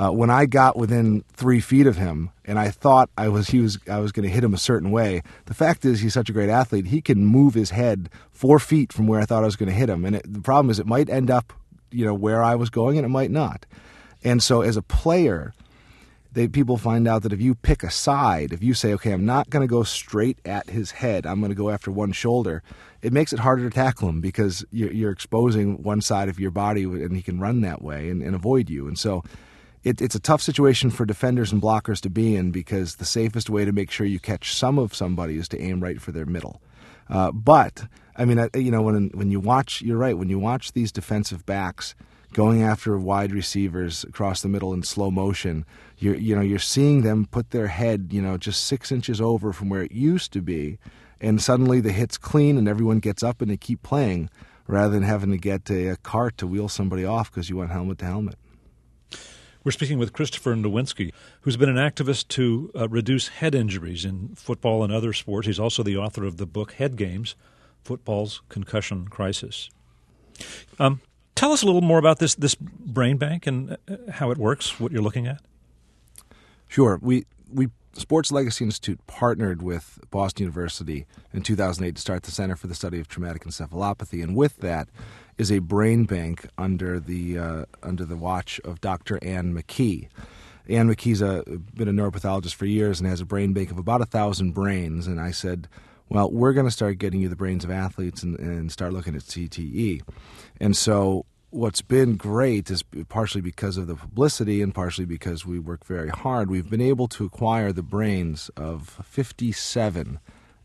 uh, 0.00 0.10
when 0.10 0.30
I 0.30 0.46
got 0.46 0.76
within 0.76 1.24
three 1.34 1.60
feet 1.60 1.86
of 1.86 1.98
him 1.98 2.30
and 2.46 2.58
I 2.58 2.70
thought 2.70 3.10
I 3.18 3.28
was 3.28 3.48
he 3.48 3.58
was 3.58 3.78
I 3.88 3.98
was 3.98 4.12
going 4.12 4.26
to 4.26 4.32
hit 4.32 4.42
him 4.42 4.54
a 4.54 4.58
certain 4.58 4.90
way, 4.90 5.22
the 5.44 5.52
fact 5.52 5.84
is 5.84 6.00
he's 6.00 6.14
such 6.14 6.30
a 6.30 6.32
great 6.32 6.48
athlete. 6.48 6.86
He 6.86 7.02
can 7.02 7.26
move 7.26 7.52
his 7.52 7.70
head 7.70 8.08
four 8.30 8.58
feet 8.58 8.94
from 8.94 9.06
where 9.06 9.20
I 9.20 9.26
thought 9.26 9.42
I 9.42 9.46
was 9.46 9.56
going 9.56 9.68
to 9.68 9.74
hit 9.74 9.90
him, 9.90 10.06
and 10.06 10.16
it, 10.16 10.22
the 10.26 10.40
problem 10.40 10.70
is 10.70 10.78
it 10.78 10.86
might 10.86 11.10
end 11.10 11.30
up, 11.30 11.52
you 11.90 12.06
know, 12.06 12.14
where 12.14 12.42
I 12.42 12.54
was 12.54 12.70
going, 12.70 12.96
and 12.96 13.04
it 13.04 13.10
might 13.10 13.30
not. 13.30 13.66
And 14.24 14.42
so, 14.42 14.62
as 14.62 14.78
a 14.78 14.82
player, 14.82 15.52
they, 16.32 16.48
people 16.48 16.78
find 16.78 17.06
out 17.06 17.22
that 17.22 17.32
if 17.34 17.40
you 17.40 17.54
pick 17.54 17.82
a 17.82 17.90
side, 17.90 18.52
if 18.52 18.62
you 18.62 18.72
say, 18.72 18.94
okay, 18.94 19.12
I'm 19.12 19.26
not 19.26 19.50
going 19.50 19.66
to 19.66 19.70
go 19.70 19.82
straight 19.82 20.38
at 20.46 20.70
his 20.70 20.92
head, 20.92 21.26
I'm 21.26 21.40
going 21.40 21.50
to 21.50 21.56
go 21.56 21.68
after 21.68 21.90
one 21.90 22.12
shoulder, 22.12 22.62
it 23.02 23.12
makes 23.12 23.34
it 23.34 23.40
harder 23.40 23.68
to 23.68 23.74
tackle 23.74 24.08
him 24.08 24.20
because 24.22 24.64
you're, 24.70 24.92
you're 24.92 25.10
exposing 25.10 25.82
one 25.82 26.00
side 26.00 26.28
of 26.28 26.38
your 26.38 26.50
body 26.50 26.84
and 26.84 27.16
he 27.16 27.22
can 27.22 27.40
run 27.40 27.60
that 27.62 27.82
way 27.82 28.08
and, 28.08 28.22
and 28.22 28.34
avoid 28.34 28.70
you. 28.70 28.86
And 28.86 28.98
so 28.98 29.24
it, 29.82 30.00
it's 30.00 30.14
a 30.14 30.20
tough 30.20 30.42
situation 30.42 30.90
for 30.90 31.04
defenders 31.04 31.52
and 31.52 31.62
blockers 31.62 32.00
to 32.00 32.10
be 32.10 32.36
in 32.36 32.50
because 32.50 32.96
the 32.96 33.04
safest 33.04 33.48
way 33.50 33.64
to 33.64 33.72
make 33.72 33.90
sure 33.90 34.06
you 34.06 34.20
catch 34.20 34.54
some 34.54 34.78
of 34.78 34.94
somebody 34.94 35.36
is 35.36 35.48
to 35.48 35.60
aim 35.60 35.82
right 35.82 36.00
for 36.00 36.12
their 36.12 36.26
middle. 36.26 36.60
Uh, 37.08 37.32
but, 37.32 37.84
I 38.16 38.24
mean, 38.24 38.48
you 38.54 38.70
know, 38.70 38.82
when, 38.82 39.08
when 39.14 39.30
you 39.30 39.40
watch, 39.40 39.82
you're 39.82 39.96
right, 39.96 40.16
when 40.16 40.28
you 40.28 40.38
watch 40.38 40.72
these 40.72 40.92
defensive 40.92 41.46
backs– 41.46 41.94
going 42.32 42.62
after 42.62 42.96
wide 42.96 43.32
receivers 43.32 44.04
across 44.04 44.40
the 44.40 44.48
middle 44.48 44.72
in 44.72 44.82
slow 44.82 45.10
motion. 45.10 45.64
You're 45.98 46.16
you 46.16 46.34
know 46.34 46.42
you're 46.42 46.58
seeing 46.58 47.02
them 47.02 47.26
put 47.30 47.50
their 47.50 47.68
head 47.68 48.08
you 48.10 48.22
know 48.22 48.36
just 48.36 48.64
six 48.64 48.92
inches 48.92 49.20
over 49.20 49.52
from 49.52 49.68
where 49.68 49.82
it 49.82 49.92
used 49.92 50.32
to 50.32 50.40
be, 50.40 50.78
and 51.20 51.40
suddenly 51.40 51.80
the 51.80 51.92
hit's 51.92 52.18
clean 52.18 52.56
and 52.56 52.68
everyone 52.68 53.00
gets 53.00 53.22
up 53.22 53.40
and 53.40 53.50
they 53.50 53.56
keep 53.56 53.82
playing 53.82 54.30
rather 54.66 54.94
than 54.94 55.02
having 55.02 55.30
to 55.30 55.38
get 55.38 55.68
a, 55.70 55.88
a 55.88 55.96
cart 55.96 56.38
to 56.38 56.46
wheel 56.46 56.68
somebody 56.68 57.04
off 57.04 57.30
because 57.30 57.50
you 57.50 57.56
went 57.56 57.72
helmet 57.72 57.98
to 57.98 58.04
helmet. 58.04 58.36
We're 59.62 59.72
speaking 59.72 59.98
with 59.98 60.12
Christopher 60.12 60.54
Nowinski, 60.54 61.12
who's 61.42 61.56
been 61.56 61.68
an 61.68 61.76
activist 61.76 62.28
to 62.28 62.70
uh, 62.74 62.88
reduce 62.88 63.28
head 63.28 63.54
injuries 63.54 64.04
in 64.04 64.34
football 64.34 64.82
and 64.82 64.92
other 64.92 65.12
sports. 65.12 65.46
He's 65.46 65.60
also 65.60 65.82
the 65.82 65.96
author 65.96 66.24
of 66.24 66.38
the 66.38 66.46
book 66.46 66.72
Head 66.72 66.96
Games 66.96 67.34
Football's 67.82 68.42
Concussion 68.48 69.08
Crisis. 69.08 69.70
Um, 70.78 71.00
Tell 71.40 71.52
us 71.52 71.62
a 71.62 71.64
little 71.64 71.80
more 71.80 71.96
about 71.96 72.18
this 72.18 72.34
this 72.34 72.54
brain 72.54 73.16
bank 73.16 73.46
and 73.46 73.78
uh, 73.88 73.96
how 74.10 74.30
it 74.30 74.36
works. 74.36 74.78
What 74.78 74.92
you're 74.92 75.00
looking 75.00 75.26
at. 75.26 75.40
Sure. 76.68 76.98
We 77.00 77.24
we 77.50 77.68
Sports 77.94 78.30
Legacy 78.30 78.66
Institute 78.66 79.00
partnered 79.06 79.62
with 79.62 79.98
Boston 80.10 80.42
University 80.42 81.06
in 81.32 81.40
2008 81.40 81.94
to 81.94 82.00
start 82.02 82.24
the 82.24 82.30
Center 82.30 82.56
for 82.56 82.66
the 82.66 82.74
Study 82.74 83.00
of 83.00 83.08
Traumatic 83.08 83.44
Encephalopathy, 83.44 84.22
and 84.22 84.36
with 84.36 84.58
that 84.58 84.90
is 85.40 85.50
a 85.50 85.58
brain 85.58 86.04
bank 86.04 86.46
under 86.58 87.00
the 87.00 87.38
uh, 87.38 87.64
under 87.82 88.04
the 88.04 88.16
watch 88.16 88.60
of 88.62 88.80
Dr. 88.82 89.18
Anne 89.22 89.54
McKee. 89.54 90.08
Anne 90.68 90.94
McKee's 90.94 91.22
a, 91.22 91.42
been 91.74 91.88
a 91.88 91.92
neuropathologist 91.92 92.54
for 92.54 92.66
years 92.66 93.00
and 93.00 93.08
has 93.08 93.22
a 93.22 93.24
brain 93.24 93.54
bank 93.54 93.70
of 93.70 93.78
about 93.78 94.02
a 94.02 94.06
thousand 94.06 94.52
brains. 94.52 95.06
And 95.06 95.18
I 95.18 95.30
said, 95.30 95.66
well, 96.10 96.30
we're 96.30 96.52
going 96.52 96.66
to 96.66 96.70
start 96.70 96.98
getting 96.98 97.22
you 97.22 97.28
the 97.28 97.36
brains 97.36 97.64
of 97.64 97.70
athletes 97.70 98.22
and, 98.22 98.38
and 98.38 98.70
start 98.70 98.92
looking 98.92 99.16
at 99.16 99.22
CTE. 99.22 100.02
And 100.60 100.76
so 100.76 101.24
what's 101.48 101.80
been 101.80 102.16
great 102.16 102.70
is 102.70 102.84
partially 103.08 103.40
because 103.40 103.78
of 103.78 103.86
the 103.86 103.96
publicity 103.96 104.60
and 104.60 104.74
partially 104.74 105.06
because 105.06 105.46
we 105.46 105.58
work 105.58 105.86
very 105.86 106.10
hard. 106.10 106.50
We've 106.50 106.68
been 106.68 106.82
able 106.82 107.08
to 107.08 107.24
acquire 107.24 107.72
the 107.72 107.82
brains 107.82 108.50
of 108.56 109.00
57 109.04 110.20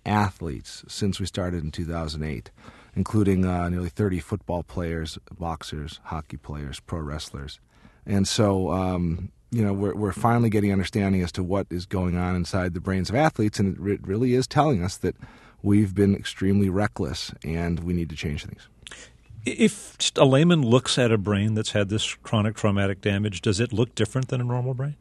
athletes 0.06 0.84
since 0.88 1.20
we 1.20 1.26
started 1.26 1.64
in 1.64 1.72
2008, 1.72 2.52
including 2.95 3.45
uh, 3.45 3.69
nearly 3.69 3.89
30 3.89 4.19
football 4.19 4.63
players, 4.63 5.17
boxers, 5.38 5.99
hockey 6.05 6.38
players, 6.38 6.79
pro 6.79 6.99
wrestlers. 6.99 7.60
And 8.05 8.27
so, 8.27 8.71
um, 8.71 9.31
you 9.51 9.63
know, 9.63 9.73
we're, 9.73 9.95
we're 9.95 10.12
finally 10.12 10.49
getting 10.49 10.71
understanding 10.71 11.21
as 11.21 11.31
to 11.34 11.43
what 11.43 11.67
is 11.69 11.86
going 11.86 12.17
on 12.17 12.36
inside 12.36 12.73
the 12.73 12.79
brains 12.79 13.10
of 13.10 13.15
athletes, 13.15 13.60
and 13.60 13.75
it 13.75 13.79
re- 13.79 13.99
really 14.01 14.34
is 14.34 14.47
telling 14.47 14.84
us 14.84 14.97
that 14.97 15.15
we've 15.62 15.95
been 15.95 16.15
extremely 16.15 16.69
reckless 16.69 17.34
and 17.43 17.81
we 17.81 17.93
need 17.93 18.10
to 18.10 18.15
change 18.15 18.45
things. 18.45 18.67
If 19.45 19.97
a 20.17 20.25
layman 20.25 20.62
looks 20.63 20.97
at 20.97 21.12
a 21.12 21.17
brain 21.17 21.53
that's 21.53 21.71
had 21.71 21.89
this 21.89 22.15
chronic 22.15 22.55
traumatic 22.55 23.01
damage, 23.01 23.41
does 23.41 23.60
it 23.60 23.71
look 23.71 23.93
different 23.93 24.29
than 24.29 24.41
a 24.41 24.43
normal 24.43 24.73
brain? 24.73 24.95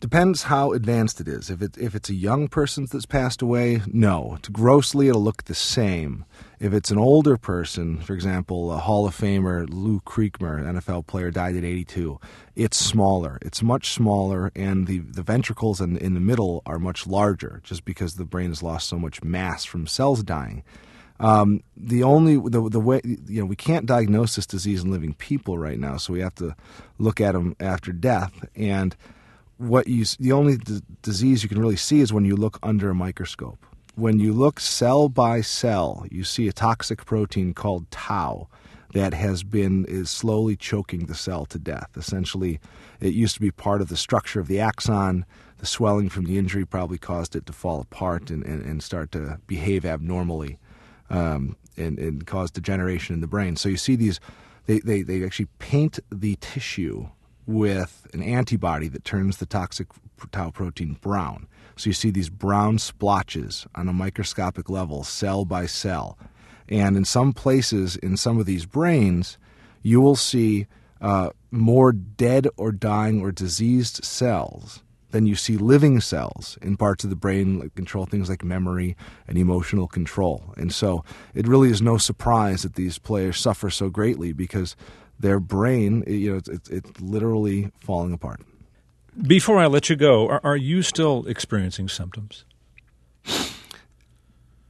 Depends 0.00 0.44
how 0.44 0.72
advanced 0.72 1.20
it 1.20 1.26
is. 1.26 1.50
If 1.50 1.60
it, 1.60 1.76
if 1.76 1.96
it's 1.96 2.08
a 2.08 2.14
young 2.14 2.46
person 2.46 2.86
that's 2.90 3.04
passed 3.04 3.42
away, 3.42 3.82
no. 3.88 4.36
It's 4.38 4.48
grossly, 4.48 5.08
it'll 5.08 5.24
look 5.24 5.44
the 5.44 5.56
same. 5.56 6.24
If 6.60 6.72
it's 6.72 6.92
an 6.92 6.98
older 6.98 7.36
person, 7.36 7.98
for 7.98 8.14
example, 8.14 8.72
a 8.72 8.76
Hall 8.76 9.08
of 9.08 9.16
Famer 9.16 9.66
Lou 9.68 9.98
Creekmur, 10.00 10.62
NFL 10.62 11.08
player, 11.08 11.32
died 11.32 11.56
at 11.56 11.64
82, 11.64 12.20
it's 12.54 12.76
smaller. 12.76 13.38
It's 13.42 13.60
much 13.60 13.90
smaller, 13.90 14.52
and 14.54 14.86
the, 14.86 15.00
the 15.00 15.24
ventricles 15.24 15.80
in, 15.80 15.96
in 15.96 16.14
the 16.14 16.20
middle 16.20 16.62
are 16.64 16.78
much 16.78 17.08
larger, 17.08 17.60
just 17.64 17.84
because 17.84 18.14
the 18.14 18.24
brain 18.24 18.50
has 18.50 18.62
lost 18.62 18.88
so 18.88 19.00
much 19.00 19.24
mass 19.24 19.64
from 19.64 19.88
cells 19.88 20.22
dying. 20.22 20.62
Um, 21.20 21.64
the 21.76 22.04
only 22.04 22.36
the 22.36 22.68
the 22.68 22.78
way 22.78 23.00
you 23.04 23.40
know 23.40 23.44
we 23.44 23.56
can't 23.56 23.86
diagnose 23.86 24.36
this 24.36 24.46
disease 24.46 24.84
in 24.84 24.92
living 24.92 25.14
people 25.14 25.58
right 25.58 25.76
now, 25.76 25.96
so 25.96 26.12
we 26.12 26.20
have 26.20 26.36
to 26.36 26.54
look 26.98 27.20
at 27.20 27.32
them 27.32 27.56
after 27.58 27.92
death. 27.92 28.44
And 28.54 28.94
what 29.58 29.88
you 29.88 30.04
the 30.18 30.32
only 30.32 30.56
d- 30.56 30.80
disease 31.02 31.42
you 31.42 31.48
can 31.48 31.60
really 31.60 31.76
see 31.76 32.00
is 32.00 32.12
when 32.12 32.24
you 32.24 32.36
look 32.36 32.58
under 32.62 32.90
a 32.90 32.94
microscope. 32.94 33.64
When 33.96 34.20
you 34.20 34.32
look 34.32 34.60
cell 34.60 35.08
by 35.08 35.40
cell, 35.40 36.06
you 36.10 36.22
see 36.22 36.46
a 36.46 36.52
toxic 36.52 37.04
protein 37.04 37.52
called 37.52 37.90
tau 37.90 38.48
that 38.94 39.12
has 39.12 39.42
been 39.42 39.84
is 39.86 40.08
slowly 40.08 40.56
choking 40.56 41.06
the 41.06 41.14
cell 41.14 41.44
to 41.46 41.58
death. 41.58 41.90
Essentially, 41.96 42.60
it 43.00 43.12
used 43.12 43.34
to 43.34 43.40
be 43.40 43.50
part 43.50 43.80
of 43.80 43.88
the 43.88 43.96
structure 43.96 44.40
of 44.40 44.46
the 44.46 44.60
axon. 44.60 45.26
The 45.58 45.66
swelling 45.66 46.08
from 46.08 46.24
the 46.24 46.38
injury 46.38 46.64
probably 46.64 46.98
caused 46.98 47.34
it 47.34 47.44
to 47.46 47.52
fall 47.52 47.80
apart 47.80 48.30
and, 48.30 48.44
and, 48.44 48.62
and 48.62 48.82
start 48.82 49.10
to 49.12 49.40
behave 49.46 49.84
abnormally 49.84 50.58
um, 51.10 51.56
and, 51.76 51.98
and 51.98 52.26
cause 52.26 52.50
degeneration 52.52 53.14
in 53.14 53.20
the 53.20 53.26
brain. 53.26 53.56
So 53.56 53.68
you 53.68 53.76
see 53.76 53.96
these, 53.96 54.20
they, 54.66 54.78
they, 54.78 55.02
they 55.02 55.24
actually 55.24 55.48
paint 55.58 55.98
the 56.10 56.36
tissue 56.40 57.08
with 57.48 58.06
an 58.12 58.22
antibody 58.22 58.88
that 58.88 59.04
turns 59.04 59.38
the 59.38 59.46
toxic 59.46 59.88
tau 60.30 60.50
protein 60.50 60.98
brown. 61.00 61.48
So 61.76 61.88
you 61.88 61.94
see 61.94 62.10
these 62.10 62.28
brown 62.28 62.78
splotches 62.78 63.66
on 63.74 63.88
a 63.88 63.92
microscopic 63.92 64.68
level, 64.68 65.02
cell 65.02 65.46
by 65.46 65.64
cell. 65.64 66.18
And 66.68 66.94
in 66.94 67.06
some 67.06 67.32
places, 67.32 67.96
in 67.96 68.18
some 68.18 68.38
of 68.38 68.44
these 68.44 68.66
brains, 68.66 69.38
you 69.82 70.00
will 70.00 70.16
see 70.16 70.66
uh, 71.00 71.30
more 71.50 71.92
dead 71.92 72.48
or 72.58 72.70
dying 72.70 73.22
or 73.22 73.32
diseased 73.32 74.04
cells 74.04 74.82
than 75.10 75.24
you 75.24 75.34
see 75.34 75.56
living 75.56 76.00
cells 76.00 76.58
in 76.60 76.76
parts 76.76 77.02
of 77.02 77.08
the 77.08 77.16
brain 77.16 77.60
that 77.60 77.74
control 77.74 78.04
things 78.04 78.28
like 78.28 78.44
memory 78.44 78.94
and 79.26 79.38
emotional 79.38 79.88
control. 79.88 80.52
And 80.58 80.70
so 80.70 81.02
it 81.34 81.48
really 81.48 81.70
is 81.70 81.80
no 81.80 81.96
surprise 81.96 82.62
that 82.62 82.74
these 82.74 82.98
players 82.98 83.38
suffer 83.38 83.70
so 83.70 83.88
greatly 83.88 84.34
because 84.34 84.76
their 85.18 85.40
brain, 85.40 86.04
you 86.06 86.32
know, 86.32 86.36
it's, 86.36 86.48
it's, 86.48 86.68
it's 86.70 87.00
literally 87.00 87.72
falling 87.80 88.12
apart. 88.12 88.40
Before 89.20 89.58
I 89.58 89.66
let 89.66 89.90
you 89.90 89.96
go, 89.96 90.28
are, 90.28 90.40
are 90.44 90.56
you 90.56 90.82
still 90.82 91.26
experiencing 91.26 91.88
symptoms? 91.88 92.44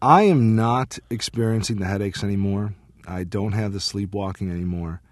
I 0.00 0.22
am 0.22 0.54
not 0.54 0.98
experiencing 1.10 1.78
the 1.78 1.86
headaches 1.86 2.22
anymore. 2.22 2.74
I 3.06 3.24
don't 3.24 3.52
have 3.52 3.72
the 3.72 3.80
sleepwalking 3.80 4.50
anymore. 4.50 5.02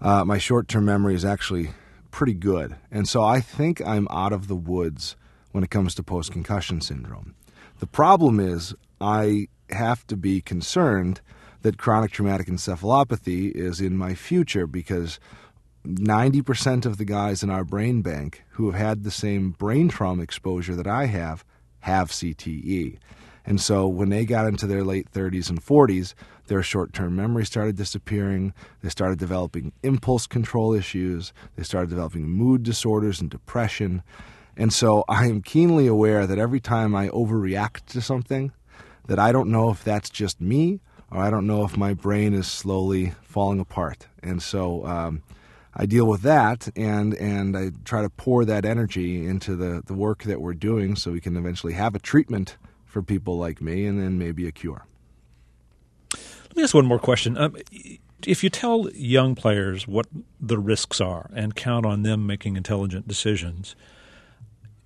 Uh, 0.00 0.24
my 0.24 0.38
short 0.38 0.68
term 0.68 0.84
memory 0.84 1.14
is 1.14 1.24
actually 1.24 1.70
pretty 2.10 2.34
good. 2.34 2.76
And 2.90 3.08
so 3.08 3.22
I 3.22 3.40
think 3.40 3.80
I'm 3.86 4.06
out 4.10 4.32
of 4.32 4.48
the 4.48 4.56
woods 4.56 5.16
when 5.52 5.64
it 5.64 5.70
comes 5.70 5.94
to 5.94 6.02
post 6.02 6.32
concussion 6.32 6.80
syndrome. 6.80 7.34
The 7.78 7.86
problem 7.86 8.40
is, 8.40 8.74
I 9.00 9.48
have 9.70 10.06
to 10.06 10.16
be 10.16 10.40
concerned 10.40 11.20
that 11.66 11.78
chronic 11.78 12.12
traumatic 12.12 12.46
encephalopathy 12.46 13.50
is 13.50 13.80
in 13.80 13.96
my 13.96 14.14
future 14.14 14.68
because 14.68 15.18
90% 15.84 16.86
of 16.86 16.96
the 16.96 17.04
guys 17.04 17.42
in 17.42 17.50
our 17.50 17.64
brain 17.64 18.02
bank 18.02 18.44
who 18.50 18.70
have 18.70 18.80
had 18.80 19.02
the 19.02 19.10
same 19.10 19.50
brain 19.50 19.88
trauma 19.88 20.22
exposure 20.22 20.76
that 20.76 20.86
I 20.86 21.06
have 21.06 21.44
have 21.80 22.12
CTE. 22.12 22.98
And 23.44 23.60
so 23.60 23.88
when 23.88 24.10
they 24.10 24.24
got 24.24 24.46
into 24.46 24.68
their 24.68 24.84
late 24.84 25.10
30s 25.10 25.50
and 25.50 25.60
40s, 25.60 26.14
their 26.46 26.62
short 26.62 26.92
term 26.92 27.16
memory 27.16 27.44
started 27.44 27.74
disappearing. 27.74 28.54
They 28.82 28.88
started 28.88 29.18
developing 29.18 29.72
impulse 29.82 30.28
control 30.28 30.72
issues. 30.72 31.32
They 31.56 31.64
started 31.64 31.90
developing 31.90 32.28
mood 32.28 32.62
disorders 32.62 33.20
and 33.20 33.28
depression. 33.28 34.04
And 34.56 34.72
so 34.72 35.04
I 35.08 35.26
am 35.26 35.42
keenly 35.42 35.88
aware 35.88 36.28
that 36.28 36.38
every 36.38 36.60
time 36.60 36.94
I 36.94 37.08
overreact 37.08 37.86
to 37.86 38.00
something, 38.00 38.52
that 39.08 39.18
I 39.18 39.32
don't 39.32 39.50
know 39.50 39.70
if 39.70 39.82
that's 39.82 40.10
just 40.10 40.40
me 40.40 40.80
or 41.10 41.18
I 41.18 41.30
don't 41.30 41.46
know 41.46 41.64
if 41.64 41.76
my 41.76 41.94
brain 41.94 42.34
is 42.34 42.46
slowly 42.46 43.14
falling 43.22 43.60
apart. 43.60 44.06
And 44.22 44.42
so 44.42 44.86
um, 44.86 45.22
I 45.74 45.86
deal 45.86 46.06
with 46.06 46.22
that 46.22 46.68
and, 46.76 47.14
and 47.14 47.56
I 47.56 47.70
try 47.84 48.02
to 48.02 48.10
pour 48.10 48.44
that 48.44 48.64
energy 48.64 49.26
into 49.26 49.56
the, 49.56 49.82
the 49.86 49.94
work 49.94 50.24
that 50.24 50.40
we're 50.40 50.54
doing 50.54 50.96
so 50.96 51.12
we 51.12 51.20
can 51.20 51.36
eventually 51.36 51.74
have 51.74 51.94
a 51.94 51.98
treatment 51.98 52.56
for 52.84 53.02
people 53.02 53.38
like 53.38 53.60
me 53.60 53.86
and 53.86 54.00
then 54.00 54.18
maybe 54.18 54.48
a 54.48 54.52
cure. 54.52 54.86
Let 56.12 56.56
me 56.56 56.62
ask 56.62 56.74
one 56.74 56.86
more 56.86 56.98
question. 56.98 57.36
Um, 57.36 57.56
if 58.26 58.42
you 58.42 58.48
tell 58.48 58.90
young 58.92 59.34
players 59.34 59.86
what 59.86 60.06
the 60.40 60.58
risks 60.58 61.00
are 61.00 61.30
and 61.34 61.54
count 61.54 61.84
on 61.84 62.02
them 62.02 62.26
making 62.26 62.56
intelligent 62.56 63.06
decisions, 63.06 63.76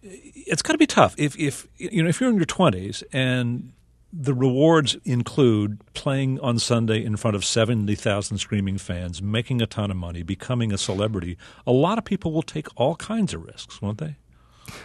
it's 0.03 0.63
got 0.63 0.73
to 0.73 0.79
be 0.79 0.87
tough. 0.87 1.15
If 1.17 1.39
if 1.39 1.69
you 1.77 2.03
know 2.03 2.09
if 2.09 2.21
you're 2.21 2.31
in 2.31 2.37
your 2.37 2.47
20s 2.47 3.05
and 3.13 3.73
the 4.13 4.35
rewards 4.35 4.97
include 5.05 5.81
playing 5.95 6.41
on 6.41 6.59
Sunday 6.59 7.05
in 7.05 7.17
front 7.17 7.37
of 7.37 7.45
70,000 7.45 8.39
screaming 8.39 8.79
fans, 8.79 9.23
making 9.23 9.63
a 9.63 9.67
ton 9.67 9.91
of 9.91 9.97
money, 9.97 10.23
becoming 10.23 10.73
a 10.73 10.79
celebrity, 10.79 11.37
a 11.67 11.73
lot 11.73 11.99
of 11.99 12.05
people 12.05 12.33
will 12.33 12.43
take 12.43 12.67
all 12.77 12.97
kinds 12.97 13.33
of 13.35 13.45
risks, 13.45 13.81
won't 13.81 13.99
they? 13.99 14.17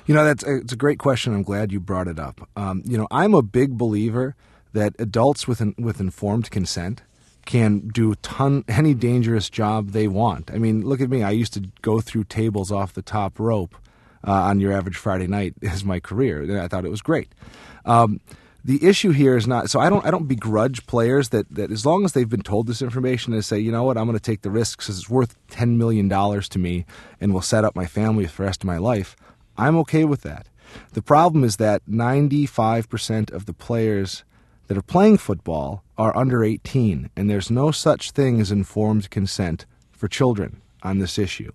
You 0.05 0.13
know, 0.13 0.23
that's 0.23 0.43
a, 0.43 0.57
it's 0.57 0.73
a 0.73 0.77
great 0.77 0.99
question. 0.99 1.33
I'm 1.33 1.43
glad 1.43 1.71
you 1.71 1.79
brought 1.79 2.07
it 2.07 2.19
up. 2.19 2.47
Um, 2.55 2.83
you 2.85 2.97
know, 2.97 3.07
I'm 3.11 3.33
a 3.33 3.41
big 3.41 3.77
believer 3.77 4.35
that 4.73 4.93
adults 4.99 5.47
with 5.47 5.61
an, 5.61 5.73
with 5.77 5.99
informed 5.99 6.51
consent 6.51 7.01
can 7.45 7.87
do 7.89 8.15
ton 8.15 8.63
any 8.67 8.93
dangerous 8.93 9.49
job 9.49 9.91
they 9.91 10.07
want. 10.07 10.51
I 10.51 10.57
mean, 10.57 10.81
look 10.81 11.01
at 11.01 11.09
me. 11.09 11.23
I 11.23 11.31
used 11.31 11.53
to 11.53 11.69
go 11.81 12.01
through 12.01 12.25
tables 12.25 12.71
off 12.71 12.93
the 12.93 13.03
top 13.03 13.39
rope 13.39 13.75
uh, 14.27 14.31
on 14.31 14.59
your 14.59 14.73
average 14.73 14.97
Friday 14.97 15.27
night 15.27 15.53
as 15.63 15.85
my 15.85 15.99
career. 15.99 16.61
I 16.61 16.67
thought 16.67 16.85
it 16.85 16.91
was 16.91 17.01
great. 17.01 17.33
Um, 17.85 18.19
the 18.65 18.83
issue 18.83 19.11
here 19.11 19.37
is 19.37 19.45
not 19.45 19.69
so 19.69 19.79
I 19.79 19.89
don't 19.89 20.05
I 20.05 20.11
don't 20.11 20.27
begrudge 20.27 20.85
players 20.87 21.29
that, 21.29 21.49
that 21.53 21.71
as 21.71 21.85
long 21.85 22.03
as 22.03 22.13
they've 22.13 22.27
been 22.27 22.41
told 22.41 22.65
this 22.65 22.81
information 22.81 23.31
and 23.31 23.45
say 23.45 23.59
you 23.59 23.71
know 23.71 23.83
what 23.83 23.97
I'm 23.97 24.05
going 24.05 24.17
to 24.17 24.23
take 24.23 24.41
the 24.41 24.49
risks 24.49 24.85
because 24.85 24.97
it's 24.97 25.09
worth 25.09 25.37
ten 25.49 25.77
million 25.77 26.07
dollars 26.07 26.49
to 26.49 26.59
me 26.59 26.85
and 27.21 27.33
will 27.33 27.41
set 27.41 27.63
up 27.63 27.75
my 27.75 27.85
family 27.85 28.25
for 28.25 28.41
the 28.41 28.47
rest 28.47 28.63
of 28.63 28.67
my 28.67 28.77
life 28.77 29.15
I'm 29.57 29.77
okay 29.77 30.03
with 30.03 30.21
that. 30.21 30.47
The 30.93 31.01
problem 31.01 31.43
is 31.43 31.57
that 31.57 31.85
95% 31.85 33.31
of 33.31 33.45
the 33.45 33.53
players 33.53 34.23
that 34.67 34.77
are 34.77 34.81
playing 34.81 35.17
football 35.17 35.83
are 35.97 36.15
under 36.17 36.43
18, 36.43 37.09
and 37.15 37.29
there's 37.29 37.51
no 37.51 37.71
such 37.71 38.11
thing 38.11 38.41
as 38.41 38.51
informed 38.51 39.09
consent 39.09 39.65
for 39.91 40.07
children 40.07 40.61
on 40.83 40.99
this 40.99 41.17
issue. 41.17 41.51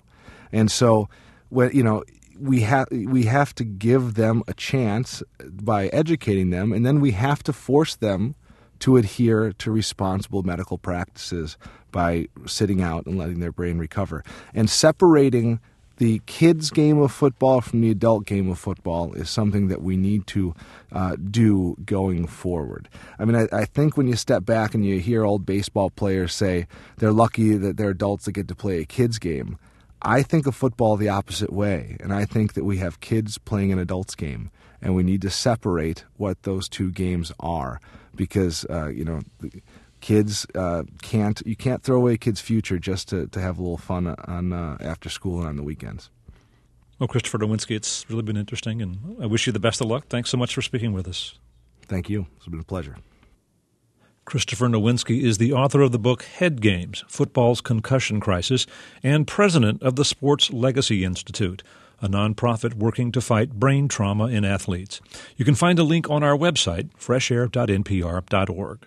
And 0.52 0.70
so, 0.70 1.08
when 1.48 1.70
you 1.72 1.82
know, 1.82 2.04
we 2.40 2.60
have 2.60 2.88
we 2.90 3.24
have 3.24 3.54
to 3.56 3.64
give 3.64 4.14
them 4.14 4.42
a 4.48 4.54
chance 4.54 5.22
by 5.44 5.88
educating 5.88 6.50
them, 6.50 6.72
and 6.72 6.84
then 6.84 7.00
we 7.00 7.12
have 7.12 7.42
to 7.44 7.52
force 7.52 7.96
them 7.96 8.34
to 8.80 8.96
adhere 8.96 9.52
to 9.52 9.70
responsible 9.70 10.42
medical 10.42 10.78
practices 10.78 11.56
by 11.92 12.26
sitting 12.46 12.80
out 12.80 13.06
and 13.06 13.18
letting 13.18 13.40
their 13.40 13.52
brain 13.52 13.78
recover 13.78 14.24
and 14.54 14.70
separating 14.70 15.60
the 15.98 16.22
kids' 16.24 16.70
game 16.70 16.98
of 16.98 17.12
football 17.12 17.60
from 17.60 17.82
the 17.82 17.90
adult 17.90 18.24
game 18.24 18.48
of 18.50 18.58
football 18.58 19.12
is 19.12 19.28
something 19.28 19.68
that 19.68 19.82
we 19.82 19.98
need 19.98 20.26
to 20.26 20.54
uh, 20.92 21.14
do 21.16 21.76
going 21.84 22.26
forward. 22.26 22.88
I 23.18 23.26
mean, 23.26 23.36
I, 23.36 23.48
I, 23.54 23.66
think 23.66 23.98
when 23.98 24.08
you 24.08 24.16
step 24.16 24.46
back 24.46 24.74
and 24.74 24.82
you 24.82 24.98
hear 24.98 25.26
old 25.26 25.44
baseball 25.44 25.90
players 25.90 26.32
say 26.32 26.66
they're 26.96 27.12
lucky 27.12 27.54
that 27.58 27.76
they're 27.76 27.90
adults 27.90 28.24
that 28.24 28.32
get 28.32 28.48
to 28.48 28.54
play 28.54 28.80
a 28.80 28.86
kids' 28.86 29.18
game, 29.18 29.58
I 30.02 30.22
think 30.22 30.46
of 30.46 30.54
football 30.54 30.96
the 30.96 31.08
opposite 31.08 31.52
way. 31.52 31.96
And 32.00 32.12
I 32.12 32.24
think 32.24 32.54
that 32.54 32.64
we 32.64 32.78
have 32.78 33.00
kids 33.00 33.38
playing 33.38 33.72
an 33.72 33.78
adults' 33.78 34.14
game, 34.14 34.50
and 34.80 34.94
we 34.94 35.02
need 35.02 35.22
to 35.22 35.30
separate 35.30 36.04
what 36.16 36.42
those 36.42 36.68
two 36.68 36.90
games 36.90 37.32
are 37.40 37.80
because, 38.14 38.64
uh, 38.70 38.88
you 38.88 39.04
know, 39.04 39.20
kids 40.00 40.46
uh, 40.54 40.82
can't 41.02 41.42
you 41.44 41.56
can't 41.56 41.82
throw 41.82 41.96
away 41.96 42.16
kids' 42.16 42.40
future 42.40 42.78
just 42.78 43.08
to, 43.08 43.26
to 43.28 43.40
have 43.40 43.58
a 43.58 43.62
little 43.62 43.78
fun 43.78 44.14
on 44.24 44.52
uh, 44.52 44.76
after 44.80 45.08
school 45.08 45.40
and 45.40 45.48
on 45.48 45.56
the 45.56 45.62
weekends. 45.62 46.10
Well, 46.98 47.08
Christopher 47.08 47.38
Nowinski, 47.38 47.76
it's 47.76 48.04
really 48.10 48.22
been 48.22 48.36
interesting, 48.36 48.82
and 48.82 49.16
I 49.22 49.26
wish 49.26 49.46
you 49.46 49.52
the 49.52 49.58
best 49.58 49.80
of 49.80 49.86
luck. 49.86 50.06
Thanks 50.08 50.28
so 50.28 50.36
much 50.36 50.54
for 50.54 50.60
speaking 50.60 50.92
with 50.92 51.08
us. 51.08 51.38
Thank 51.86 52.10
you. 52.10 52.26
It's 52.36 52.46
been 52.46 52.60
a 52.60 52.64
pleasure. 52.64 52.96
Christopher 54.30 54.68
Nowinski 54.68 55.24
is 55.24 55.38
the 55.38 55.52
author 55.52 55.80
of 55.80 55.90
the 55.90 55.98
book 55.98 56.22
Head 56.22 56.60
Games 56.60 57.02
Football's 57.08 57.60
Concussion 57.60 58.20
Crisis 58.20 58.64
and 59.02 59.26
president 59.26 59.82
of 59.82 59.96
the 59.96 60.04
Sports 60.04 60.52
Legacy 60.52 61.04
Institute, 61.04 61.64
a 62.00 62.06
nonprofit 62.06 62.74
working 62.74 63.10
to 63.10 63.20
fight 63.20 63.54
brain 63.54 63.88
trauma 63.88 64.26
in 64.28 64.44
athletes. 64.44 65.00
You 65.36 65.44
can 65.44 65.56
find 65.56 65.80
a 65.80 65.82
link 65.82 66.08
on 66.08 66.22
our 66.22 66.36
website, 66.36 66.90
freshair.npr.org. 66.92 68.86